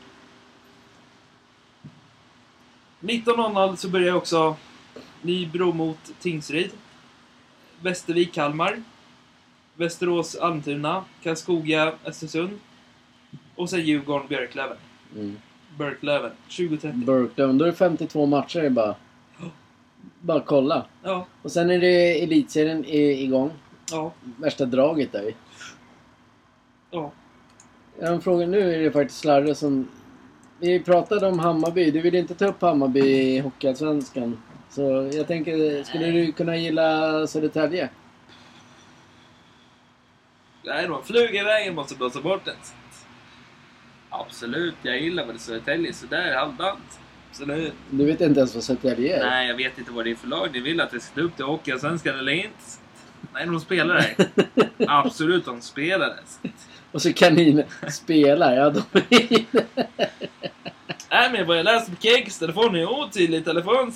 19.00 3.01 3.75
så 3.75 3.87
börjar 3.89 4.13
också 4.15 4.55
Nybro 5.21 5.71
mot 5.73 5.97
Tingsryd. 6.19 6.69
Västervik, 7.81 8.33
Kalmar. 8.33 8.83
Västerås, 9.75 10.35
Almtuna. 10.35 11.03
Karlskoga, 11.23 11.93
Östersund. 12.05 12.59
Och 13.55 13.69
sen 13.69 13.81
Djurgården, 13.81 14.27
Björklöven. 14.27 14.77
Mm. 15.15 15.37
Björklöven, 15.77 16.31
20.30. 16.49 17.05
Burklöven. 17.05 17.57
Då 17.57 17.65
är 17.65 17.69
det 17.69 17.75
52 17.75 18.25
matcher 18.25 18.59
är 18.59 18.69
bara. 18.69 18.95
Bara 20.19 20.39
kolla. 20.39 20.85
Ja, 21.03 21.25
Och 21.41 21.51
sen 21.51 21.69
är 21.69 21.79
det 21.79 22.23
elitserien 22.23 22.85
i- 22.85 23.23
igång. 23.23 23.51
ja, 23.91 24.11
Värsta 24.37 24.65
draget 24.65 25.11
där. 25.11 25.33
ja. 26.91 27.11
Jag 27.99 28.07
har 28.07 28.13
en 28.15 28.21
fråga. 28.21 28.47
Nu 28.47 28.73
är 28.73 28.79
det 28.79 28.91
faktiskt 28.91 29.19
Slarre 29.19 29.55
som... 29.55 29.87
Vi 30.59 30.79
pratade 30.79 31.27
om 31.27 31.39
Hammarby. 31.39 31.91
Du 31.91 32.01
vill 32.01 32.15
inte 32.15 32.35
ta 32.35 32.45
upp 32.45 32.61
Hammarby 32.61 32.99
i 32.99 33.39
Hockeyallsvenskan. 33.39 34.37
Så 34.71 35.09
jag 35.13 35.27
tänker, 35.27 35.83
skulle 35.83 36.05
du 36.11 36.31
kunna 36.31 36.57
gilla 36.57 37.27
Södertälje? 37.27 37.89
Nej, 40.63 40.87
de 40.87 41.03
flög 41.03 41.35
iväg. 41.35 41.67
Jag 41.67 41.75
måste 41.75 41.95
blåsa 41.95 42.21
bort 42.21 42.45
den. 42.45 42.55
Absolut, 44.09 44.75
jag 44.81 45.01
gillar 45.01 45.25
väl 45.25 45.39
Södertälje 45.39 45.93
sådär 45.93 46.35
halvdant. 46.35 46.99
Absolut. 47.29 47.73
Du 47.89 48.05
vet 48.05 48.21
inte 48.21 48.39
ens 48.39 48.55
vad 48.55 48.63
Södertälje 48.63 49.17
är? 49.17 49.29
Nej, 49.29 49.47
jag 49.47 49.55
vet 49.55 49.77
inte 49.77 49.91
vad 49.91 50.05
det 50.05 50.11
är 50.11 50.15
för 50.15 50.27
lag. 50.27 50.49
Ni 50.53 50.59
vill 50.59 50.81
att 50.81 50.91
det 50.91 50.99
ska 50.99 51.21
upp 51.21 51.35
till 51.35 51.45
Hockeyallsvenskan 51.45 52.19
eller 52.19 52.31
inte? 52.31 52.49
Nej, 53.33 53.45
de 53.45 53.59
spelar 53.59 53.95
där. 53.95 54.27
Absolut, 54.87 55.45
de 55.45 55.61
spelar 55.61 56.07
där. 56.07 56.51
Och 56.91 57.01
så 57.01 57.13
kaniner 57.13 57.65
spelar. 57.89 58.53
Ja, 58.53 58.69
de 58.69 58.99
är 59.09 59.33
inne. 59.33 59.65
Nej, 61.11 61.31
men 61.31 61.47
vad 61.47 61.57
jag 61.57 61.63
läste 61.63 61.91
på 61.91 62.01
Keggs 62.01 62.39
telefon 62.39 62.75
är 62.75 62.89
otydlig 62.89 63.45
telefon. 63.45 63.93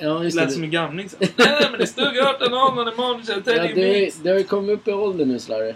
Ja, 0.00 0.08
Det 0.18 0.24
just 0.24 0.36
lät 0.36 0.52
som 0.52 0.60
det. 0.60 0.66
en 0.66 0.70
gamling. 0.70 1.08
Så. 1.08 1.16
Nej, 1.20 1.30
nej, 1.36 1.68
men 1.70 1.80
det 1.80 1.86
stod 1.86 2.04
18.00 2.04 2.46
imorgon. 2.92 3.20
Ja, 3.20 3.24
Södertälje 3.34 3.74
du, 3.74 4.00
mix. 4.00 4.16
du 4.22 4.30
har 4.30 4.38
ju 4.38 4.44
kommit 4.44 4.70
upp 4.74 4.88
i 4.88 4.92
ålder 4.92 5.24
nu 5.26 5.38
Slarre. 5.38 5.74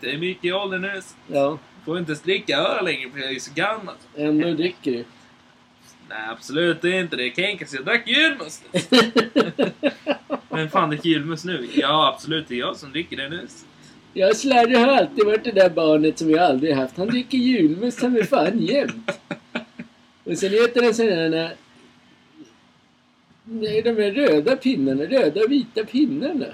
Det 0.00 0.10
är 0.12 0.18
mycket 0.18 0.44
i 0.44 0.52
åldern 0.52 0.82
nu. 0.82 1.00
Ja, 1.26 1.58
Får 1.84 1.98
inte 1.98 2.14
dricka 2.14 2.56
öl 2.56 2.84
längre 2.84 3.10
för 3.10 3.18
jag 3.20 3.32
är 3.32 3.38
så 3.40 3.50
gammal. 3.54 3.94
ändå 4.16 4.50
dricker 4.52 4.90
du. 4.92 5.04
Nej, 6.08 6.28
absolut 6.30 6.82
det 6.82 6.88
är 6.96 7.00
inte 7.00 7.16
det. 7.16 7.36
Kenkas, 7.36 7.74
jag 7.74 7.84
drack 7.84 8.08
julmust. 8.08 8.62
Men 10.50 10.70
fan 10.70 10.88
dricker 10.88 11.08
julmust 11.10 11.44
nu? 11.44 11.68
Ja, 11.74 12.12
absolut. 12.14 12.48
Det 12.48 12.54
är 12.54 12.58
jag 12.58 12.76
som 12.76 12.90
dricker 12.92 13.16
det 13.16 13.28
nu. 13.28 13.46
Jag 14.12 14.36
Slarre 14.36 14.76
har 14.76 14.88
alltid 14.88 15.24
varit 15.26 15.44
det 15.44 15.50
där 15.52 15.70
barnet 15.70 16.18
som 16.18 16.30
jag 16.30 16.40
aldrig 16.44 16.74
haft. 16.74 16.96
Han 16.96 17.06
dricker 17.06 17.38
julmust 17.38 18.02
han 18.02 18.16
är 18.16 18.22
fan 18.22 18.58
jämt. 18.58 19.10
Och 20.24 20.38
sen 20.38 20.50
heter 20.50 20.82
den 20.82 20.94
sådana... 20.94 21.50
Nej, 23.44 23.82
de 23.82 23.90
här 23.90 24.10
röda 24.10 24.56
pinnarna. 24.56 25.02
Röda 25.04 25.40
och 25.44 25.52
vita 25.52 25.84
pinnarna. 25.84 26.46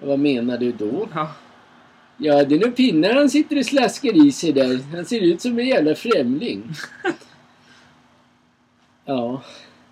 Vad 0.00 0.18
menar 0.18 0.58
du 0.58 0.72
då? 0.72 1.08
Ja. 1.14 1.32
Ja, 2.16 2.44
det 2.44 2.54
är 2.54 2.58
nog 2.58 2.76
pinnar 2.76 3.14
han 3.14 3.30
sitter 3.30 3.58
och 3.58 3.66
slaskar 3.66 4.26
i 4.26 4.32
sig 4.32 4.52
där. 4.52 4.78
Han 4.96 5.04
ser 5.04 5.20
ut 5.20 5.40
som 5.42 5.58
en 5.58 5.66
jävla 5.66 5.94
främling. 5.94 6.62
Ja, 9.06 9.42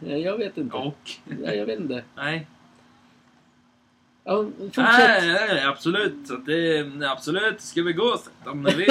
ja, 0.01 0.17
jag 0.17 0.39
vet 0.39 0.59
inte. 0.59 0.77
Och? 0.77 1.11
Ja, 1.45 1.53
jag 1.53 1.67
vet 1.67 1.81
inte. 1.81 2.05
Nej. 2.17 2.47
Ja, 4.25 4.43
Nej, 4.43 4.53
fortsätt. 4.73 5.23
nej, 5.25 5.63
absolut. 5.65 6.15
Så 6.25 6.35
att 6.35 6.47
det, 6.47 6.87
absolut, 7.11 7.61
ska 7.61 7.83
vi 7.83 7.93
gå 7.93 8.17
om 8.45 8.63
ni 8.63 8.75
vill. 8.75 8.89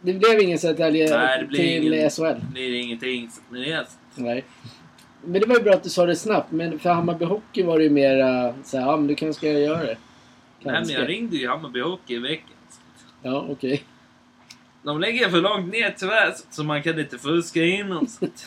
Det 0.00 0.12
blev 0.12 0.40
ingen 0.40 0.58
Södertälje 0.58 1.16
Nej, 1.18 1.48
till 1.48 1.60
ingen- 1.94 2.10
SHL. 2.10 2.22
Det 2.24 2.52
blir 2.52 2.80
ingenting. 2.80 3.30
Så, 3.30 3.40
ni 3.54 3.64
vet. 3.64 3.98
Nej. 4.16 4.44
Men 5.24 5.40
det 5.40 5.46
var 5.46 5.56
ju 5.56 5.62
bra 5.62 5.72
att 5.74 5.82
du 5.82 5.90
sa 5.90 6.06
det 6.06 6.16
snabbt. 6.16 6.52
Men 6.52 6.78
för 6.78 6.90
Hammarby 6.90 7.24
Hockey 7.24 7.62
var 7.62 7.78
det 7.78 7.84
ju 7.84 7.90
mera 7.90 8.54
så 8.64 8.78
här, 8.78 8.86
ja 8.86 8.96
men 8.96 9.06
du 9.06 9.14
kanske 9.14 9.38
ska 9.38 9.50
göra 9.52 9.78
det. 9.78 9.84
Nej, 9.86 9.96
men 10.60 10.74
Kanske. 10.74 10.94
jag 10.94 11.08
ringde 11.08 11.36
ju 11.36 11.48
Hammarby 11.48 11.80
Hockey 11.80 12.14
i 12.14 12.18
veckan. 12.18 12.48
Ja, 13.22 13.46
okej. 13.50 13.84
De 14.82 15.00
lägger 15.00 15.28
för 15.28 15.40
långt 15.40 15.72
ner 15.72 15.94
tyvärr, 15.98 16.34
så- 16.50 16.64
man 16.64 16.82
kan 16.82 16.98
inte 17.00 17.18
fuska 17.18 17.64
in 17.64 17.88
dem. 17.88 18.06
att- 18.20 18.46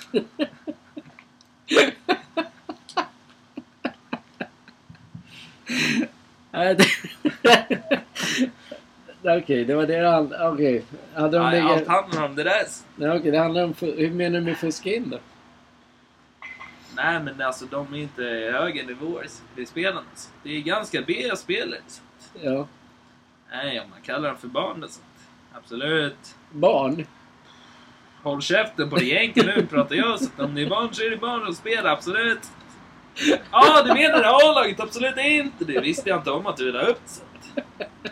Nej, 6.51 6.75
det- 6.75 6.85
Okej, 9.37 9.73
var 9.75 9.85
det 9.87 10.09
handlade 10.09 10.49
Okej. 10.49 10.83
Hade 11.13 11.37
de 11.37 11.43
Nej, 11.43 11.59
allt 11.59 11.79
legat... 11.79 11.87
handlar 11.87 12.25
om 12.25 12.35
det 12.35 12.43
där. 12.43 12.63
Nej, 12.95 13.17
okej, 13.19 13.31
det 13.31 13.37
handlar 13.39 13.63
om... 13.63 13.73
Hur 13.79 14.11
menar 14.11 14.39
du 14.39 14.45
med 14.45 14.57
fuska 14.57 14.95
in 14.95 15.09
då? 15.09 15.17
Nej, 17.03 17.19
men 17.19 17.41
alltså 17.41 17.65
de 17.65 17.93
är 17.93 17.97
inte 17.97 18.23
höga 18.53 18.83
nivåer 18.83 19.25
i 19.55 19.65
spelarna. 19.65 20.05
så 20.15 20.29
Det 20.43 20.57
är 20.57 20.61
ganska 20.61 21.01
B-spelare. 21.01 21.79
så 21.87 22.01
Ja. 22.41 22.67
Nej, 23.51 23.79
om 23.79 23.89
man 23.89 24.01
kallar 24.01 24.29
dem 24.29 24.37
för 24.37 24.47
barn 24.47 24.83
och 24.83 24.89
sånt. 24.89 25.05
Absolut. 25.53 26.35
Barn? 26.51 27.05
Håll 28.23 28.41
käften 28.41 28.89
på 28.89 28.95
dig 28.95 29.09
jänken 29.09 29.45
nu, 29.45 29.65
pratar 29.65 29.95
jag. 29.95 30.19
Så 30.19 30.25
att 30.25 30.39
om 30.39 30.55
det 30.55 30.61
är 30.61 30.69
barn 30.69 30.89
så 30.93 31.03
är 31.03 31.09
det 31.09 31.17
barn 31.17 31.47
och 31.47 31.55
spelar, 31.55 31.91
absolut. 31.91 32.39
Ja, 33.15 33.37
ah, 33.51 33.83
du 33.83 33.93
menar 33.93 34.23
A-laget? 34.23 34.79
Absolut 34.79 35.17
inte. 35.17 35.65
Det 35.65 35.79
visste 35.79 36.09
jag 36.09 36.19
inte 36.19 36.31
om 36.31 36.47
att 36.47 36.57
du 36.57 36.65
ville 36.65 36.79
ha 36.79 36.85
upp. 36.85 37.01
Så. 37.05 37.21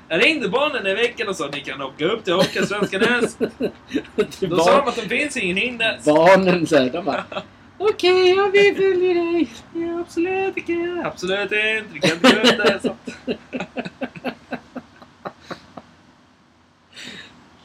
Jag 0.07 0.25
ringde 0.25 0.49
barnen 0.49 0.87
i 0.87 0.93
veckan 0.93 1.27
och 1.27 1.35
sa 1.35 1.45
att 1.45 1.53
ni 1.53 1.61
kan 1.61 1.81
åka 1.81 2.05
upp 2.05 2.23
till 2.23 2.33
Hockeyallsvenskan 2.33 3.01
Då 4.39 4.57
sa 4.57 4.79
de 4.79 4.87
att 4.87 4.95
det 4.95 5.09
finns 5.09 5.37
ingen 5.37 5.57
hinder. 5.57 5.99
barnen 6.05 6.65
här, 6.71 6.89
de 6.89 7.05
bara 7.05 7.23
Okej, 7.77 8.29
ja, 8.35 8.49
vi 8.53 8.75
följer 8.75 9.13
dig. 9.15 9.49
Ja, 9.75 9.99
absolut, 9.99 10.55
det 10.55 10.73
jag. 10.73 11.05
Absolut 11.05 11.41
inte. 11.41 11.83
Det 11.93 11.99
kan 11.99 12.41
inte. 12.41 12.79
Så. 12.81 12.95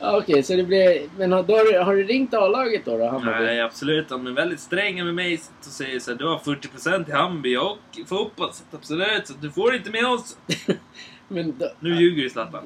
Ja, 0.00 0.16
Okej, 0.18 0.42
så 0.42 0.56
det 0.56 0.62
blir... 0.62 1.02
Men 1.18 1.32
har, 1.32 1.42
då 1.42 1.56
har, 1.56 1.64
du- 1.72 1.78
har 1.78 1.94
du 1.96 2.02
ringt 2.04 2.34
A-laget 2.34 2.84
då? 2.84 2.98
då 2.98 3.06
Hammarby? 3.08 3.44
Nej, 3.44 3.60
absolut. 3.60 4.08
De 4.08 4.26
är 4.26 4.30
väldigt 4.30 4.60
stränga 4.60 5.04
med 5.04 5.14
mig 5.14 5.40
och 5.58 5.64
säger 5.64 5.98
så 5.98 6.10
här, 6.10 6.18
du 6.18 6.26
har 6.26 6.38
40% 6.38 7.08
i 7.08 7.12
Hammarby 7.12 7.56
och 7.56 7.78
fotboll. 8.08 8.50
Absolut, 8.72 9.26
så 9.26 9.34
du 9.40 9.50
får 9.50 9.74
inte 9.74 9.90
med 9.90 10.06
oss. 10.06 10.36
Men 11.28 11.54
då, 11.58 11.68
Nu 11.80 11.94
ljuger 12.00 12.22
du 12.22 12.30
Zlatan. 12.30 12.64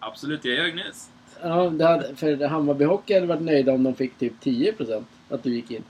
Absolut, 0.00 0.44
jag 0.44 0.54
ljög 0.54 0.74
nyss. 0.74 1.08
ja, 1.42 1.70
det 1.70 1.84
hade, 1.84 2.16
för 2.16 2.46
Hammarby 2.46 2.84
Hockey 2.84 3.14
hade 3.14 3.26
varit 3.26 3.42
nöjda 3.42 3.72
om 3.72 3.82
de 3.82 3.94
fick 3.94 4.18
typ 4.18 4.32
10% 4.42 5.04
att 5.30 5.42
du 5.42 5.50
gick 5.54 5.70
in. 5.70 5.82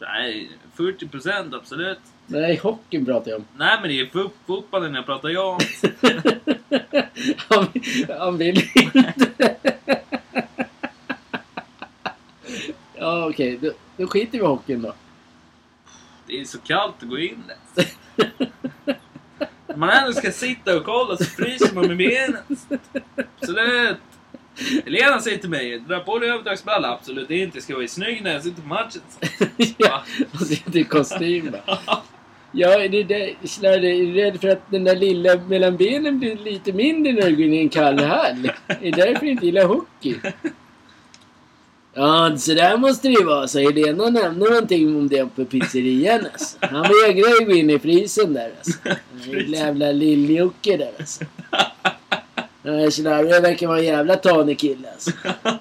Nej, 0.00 0.50
40% 0.76 1.56
absolut. 1.56 1.98
Nej, 2.26 2.56
hockeyn 2.56 3.04
pratar 3.06 3.30
jag 3.30 3.38
om. 3.38 3.44
Nej, 3.56 3.78
men 3.80 3.88
det 3.90 4.00
är 4.00 4.06
fot- 4.06 4.32
fotbollen 4.46 4.94
jag 4.94 5.06
pratar 5.06 5.28
jag 5.28 5.48
om. 5.48 5.58
han, 7.48 7.66
han 8.18 8.38
vill 8.38 8.62
inte. 8.74 9.56
ja, 12.94 13.28
okej. 13.28 13.58
Då, 13.62 13.70
då 13.96 14.06
skiter 14.06 14.32
vi 14.32 14.44
i 14.44 14.46
hockeyn 14.46 14.82
då. 14.82 14.94
Det 16.26 16.40
är 16.40 16.44
så 16.44 16.58
kallt 16.58 16.94
att 17.02 17.08
gå 17.08 17.18
in 17.18 17.42
där. 17.46 17.86
Om 19.66 19.80
man 19.80 19.90
ändå 19.90 20.12
ska 20.12 20.30
sitta 20.30 20.76
och 20.76 20.84
kolla 20.84 21.16
så 21.16 21.24
fryser 21.24 21.74
man 21.74 21.86
med 21.86 21.96
benen. 21.96 22.42
Absolut. 23.40 23.96
Helena 24.84 25.20
säger 25.20 25.38
till 25.38 25.50
mig, 25.50 25.78
dra 25.88 26.00
på 26.00 26.18
dig 26.18 26.30
överdragsbralla. 26.30 26.88
Absolut 26.92 27.30
inte, 27.30 27.60
ska 27.60 27.76
vara 27.76 27.88
snygg 27.88 28.22
när 28.22 28.32
jag 28.32 28.42
sitter 28.42 28.62
på 28.62 28.68
matchen. 28.68 29.00
ja, 29.78 30.02
och 30.32 30.40
sitter 30.46 30.78
i 30.78 30.84
kostym. 30.84 31.52
Ja, 32.52 32.80
är 32.82 32.88
du 32.88 33.02
där- 33.02 33.34
Slarre, 33.44 33.88
är 33.96 34.06
du 34.06 34.12
rädd 34.12 34.40
för 34.40 34.48
att 34.48 34.70
den 34.70 34.84
där 34.84 34.96
lilla 34.96 35.36
mellan 35.36 35.76
benen 35.76 36.18
blir 36.18 36.36
lite 36.36 36.72
mindre 36.72 37.12
när 37.12 37.30
du 37.30 37.36
går 37.36 37.44
in 37.46 37.54
i 37.54 37.58
en 37.58 37.68
kall 37.68 37.98
hall? 37.98 38.50
Är 38.66 38.76
det 38.80 38.90
därför 38.90 39.20
du 39.26 39.30
inte 39.30 39.46
gillar 39.46 39.64
hockey? 39.64 40.14
Ja, 41.94 42.36
så 42.38 42.54
där 42.54 42.76
måste 42.76 43.08
det 43.08 43.14
ju 43.14 43.24
vara. 43.24 43.48
Så 43.48 43.58
Helena 43.58 44.10
nämnde 44.10 44.50
någonting 44.50 44.96
om 44.96 45.08
det 45.08 45.36
på 45.36 45.44
pizzerian 45.44 46.26
alltså. 46.32 46.56
Han 46.60 46.84
ju 47.16 47.44
gå 47.46 47.52
in 47.52 47.70
i 47.70 47.78
frysen 47.78 48.32
där 48.34 48.52
alltså. 48.58 48.78
Jävla 49.46 49.92
lill-Jocke 49.92 50.76
där 50.76 50.92
alltså. 50.98 51.24
Slarre 52.92 53.40
verkar 53.40 53.66
vara 53.66 53.78
en 53.78 53.84
jävla 53.84 54.16
tanig 54.16 54.58
kille 54.58 54.88
alltså. 54.92 55.10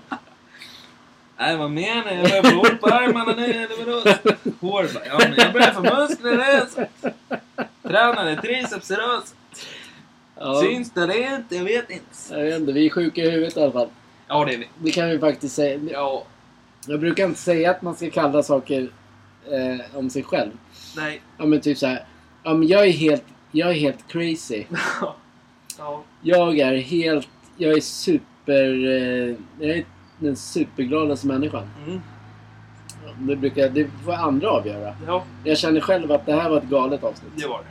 Nej, 1.39 1.58
vad 1.58 1.72
menar 1.72 2.12
jag? 2.12 2.16
Jag 2.30 2.30
börjar 2.30 2.43
få 2.43 2.55
hår 2.58 2.78
på 2.82 2.88
armarna 2.88 3.36
nu, 3.36 3.43
eller 3.45 3.86
vadå? 3.86 4.18
Hår? 4.60 4.93
bara, 4.93 5.05
Ja, 5.05 5.18
men 5.20 5.34
jag 5.38 5.53
börjar 5.53 5.72
få 5.72 5.82
muskler 5.82 6.60
alltså. 6.62 6.86
Tränade 7.84 8.41
triceps 8.41 8.91
idag. 8.91 9.22
så 9.26 9.36
Ja, 10.39 10.62
Syns 10.62 10.91
det 10.91 11.01
eller 11.03 11.36
inte? 11.36 11.55
Jag 11.55 11.64
vet 11.64 11.89
inte. 11.89 12.05
jag 12.30 12.43
vet 12.43 12.60
inte, 12.60 12.72
vi 12.72 12.86
är 12.86 12.89
sjuka 12.89 13.22
i 13.22 13.30
huvudet 13.30 13.58
i 13.58 13.62
alla 13.62 13.72
fall. 13.72 13.88
Ja, 14.28 14.45
det 14.45 14.53
är 14.53 14.58
vi. 14.58 14.68
Det 14.78 14.91
kan 14.91 15.10
vi 15.10 15.20
faktiskt 15.20 15.55
säga. 15.55 15.80
Ja, 15.91 16.24
Jag 16.88 16.99
brukar 16.99 17.24
inte 17.26 17.39
säga 17.39 17.72
att 17.72 17.82
man 17.82 17.95
ska 17.95 18.10
kalla 18.10 18.43
saker 18.43 18.89
eh, 19.51 19.97
om 19.97 20.10
sig 20.10 20.24
själv. 20.24 20.51
nej. 20.95 21.22
Ja 21.38 21.45
men 21.45 21.62
typ 21.62 21.78
så 21.78 21.88
här. 21.88 22.05
Ja 22.43 22.53
men 22.53 22.68
jag 22.68 22.88
är 22.88 22.91
helt, 22.91 23.24
jag 23.51 23.70
är 23.70 23.74
helt 23.74 24.08
crazy. 24.08 24.64
Ja. 25.78 26.03
Jag 26.21 26.59
är 26.59 26.78
helt, 26.78 27.30
jag 27.57 27.78
är 27.78 27.82
super, 27.82 28.88
eh, 28.88 29.36
jag 29.59 29.78
är 29.78 29.86
den 30.19 30.36
supergladaste 30.36 31.28
människan. 31.28 31.69
Mm. 31.88 32.01
Det 33.19 33.36
brukar, 33.36 33.69
det 33.69 33.89
får 34.05 34.13
andra 34.13 34.49
avgöra. 34.49 34.95
Ja, 35.07 35.23
Jag 35.43 35.57
känner 35.57 35.82
själv 35.82 36.11
att 36.11 36.25
det 36.25 36.34
här 36.34 36.49
var 36.49 36.57
ett 36.57 36.63
galet 36.63 37.03
avsnitt. 37.03 37.32
det 37.36 37.47
var 37.47 37.59
det. 37.59 37.65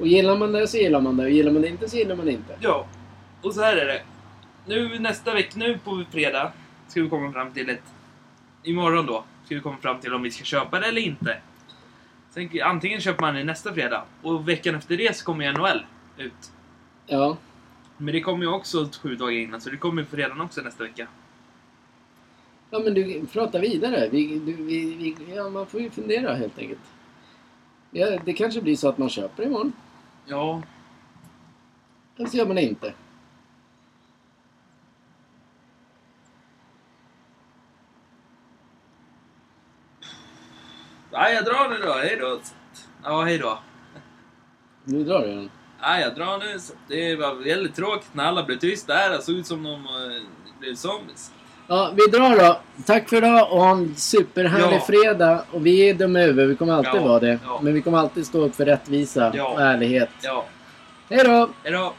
Och 0.00 0.06
gillar 0.06 0.36
man 0.36 0.52
det 0.52 0.66
så 0.66 0.76
gillar 0.76 1.00
man 1.00 1.16
det. 1.16 1.22
Och 1.22 1.30
gillar 1.30 1.52
man 1.52 1.62
det 1.62 1.68
inte 1.68 1.88
så 1.88 1.96
gillar 1.96 2.16
man 2.16 2.26
det 2.26 2.32
inte. 2.32 2.56
Ja, 2.60 2.86
och 3.42 3.54
så 3.54 3.62
här 3.62 3.76
är 3.76 3.86
det. 3.86 4.02
Nu 4.66 4.98
nästa 4.98 5.34
vecka, 5.34 5.52
nu 5.56 5.78
på 5.84 6.04
fredag, 6.10 6.52
ska 6.88 7.02
vi 7.02 7.08
komma 7.08 7.32
fram 7.32 7.52
till 7.52 7.70
ett... 7.70 7.82
Imorgon 8.62 9.06
då, 9.06 9.24
ska 9.44 9.54
vi 9.54 9.60
komma 9.60 9.76
fram 9.76 10.00
till 10.00 10.14
om 10.14 10.22
vi 10.22 10.30
ska 10.30 10.44
köpa 10.44 10.80
det 10.80 10.86
eller 10.86 11.00
inte. 11.00 11.36
Sen, 12.30 12.50
antingen 12.64 13.00
köper 13.00 13.20
man 13.20 13.34
det 13.34 13.44
nästa 13.44 13.74
fredag, 13.74 14.04
och 14.22 14.48
veckan 14.48 14.74
efter 14.74 14.96
det 14.96 15.16
så 15.16 15.24
kommer 15.24 15.52
NHL 15.52 15.84
ut. 16.20 16.52
Ja. 17.06 17.36
Men 17.96 18.14
det 18.14 18.20
kommer 18.20 18.44
ju 18.44 18.50
också 18.50 18.88
sju 19.02 19.16
dagar 19.16 19.32
innan, 19.32 19.60
så 19.60 19.70
det 19.70 19.76
kommer 19.76 20.02
ju 20.02 20.08
fredagen 20.08 20.40
också 20.40 20.60
nästa 20.60 20.84
vecka. 20.84 21.08
Ja 22.70 22.78
men 22.78 22.94
du, 22.94 23.26
prata 23.26 23.58
vidare. 23.58 24.08
Vi, 24.08 24.38
du, 24.38 24.52
vi, 24.52 24.94
vi, 24.94 25.34
ja, 25.34 25.50
man 25.50 25.66
får 25.66 25.80
ju 25.80 25.90
fundera 25.90 26.34
helt 26.34 26.58
enkelt. 26.58 26.80
Ja, 27.90 28.18
det 28.24 28.32
kanske 28.32 28.62
blir 28.62 28.76
så 28.76 28.88
att 28.88 28.98
man 28.98 29.08
köper 29.08 29.42
imorgon. 29.42 29.72
Ja, 30.26 30.62
Eller 32.16 32.28
så 32.28 32.36
gör 32.36 32.46
man 32.46 32.56
det 32.56 32.62
inte. 32.62 32.94
ja 41.10 41.30
jag 41.30 41.44
drar 41.44 41.68
nu 41.68 41.86
då. 41.86 41.92
Hej 41.92 42.16
då. 42.20 42.40
Ja, 43.04 43.22
hej 43.22 43.38
då. 43.38 43.58
Nu 44.84 45.04
drar 45.04 45.20
du 45.20 45.34
den. 45.34 45.50
Ja, 45.82 46.00
jag 46.00 46.14
drar 46.14 46.38
nu. 46.38 46.58
Det 46.88 47.16
var 47.16 47.34
väldigt 47.34 47.76
tråkigt 47.76 48.08
när 48.12 48.24
alla 48.24 48.42
blev 48.42 48.58
tysta 48.58 48.94
här. 48.94 49.10
Det 49.10 49.22
såg 49.22 49.34
ut 49.34 49.46
som 49.46 49.62
de 49.62 49.72
eh, 49.72 49.80
blev 50.60 50.74
zombies. 50.74 51.30
Ja, 51.66 51.92
vi 51.96 52.02
drar 52.18 52.36
då. 52.38 52.60
Tack 52.86 53.08
för 53.08 53.16
idag 53.16 53.52
och 53.52 53.60
ha 53.60 53.70
en 53.70 53.94
superhärlig 53.96 54.76
Ja. 54.76 54.80
fredag. 54.80 55.44
Och 55.50 55.66
vi 55.66 55.88
är 55.90 55.94
dumma 55.94 56.18
huvudet, 56.18 56.50
vi 56.50 56.56
kommer 56.56 56.72
alltid 56.72 57.00
Ja, 57.00 57.06
vara 57.08 57.20
det. 57.20 57.38
ja. 57.44 57.60
Men 57.62 57.74
vi 57.74 57.82
kommer 57.82 57.98
alltid 57.98 58.26
stå 58.26 58.40
upp 58.44 58.54
för 58.56 58.64
rättvisa 58.64 59.28
och 59.52 59.60
ärlighet. 59.60 60.10
Ja, 60.22 60.44
Hej 61.08 61.24
då! 61.24 61.48
hej 61.62 61.72
då. 61.72 61.92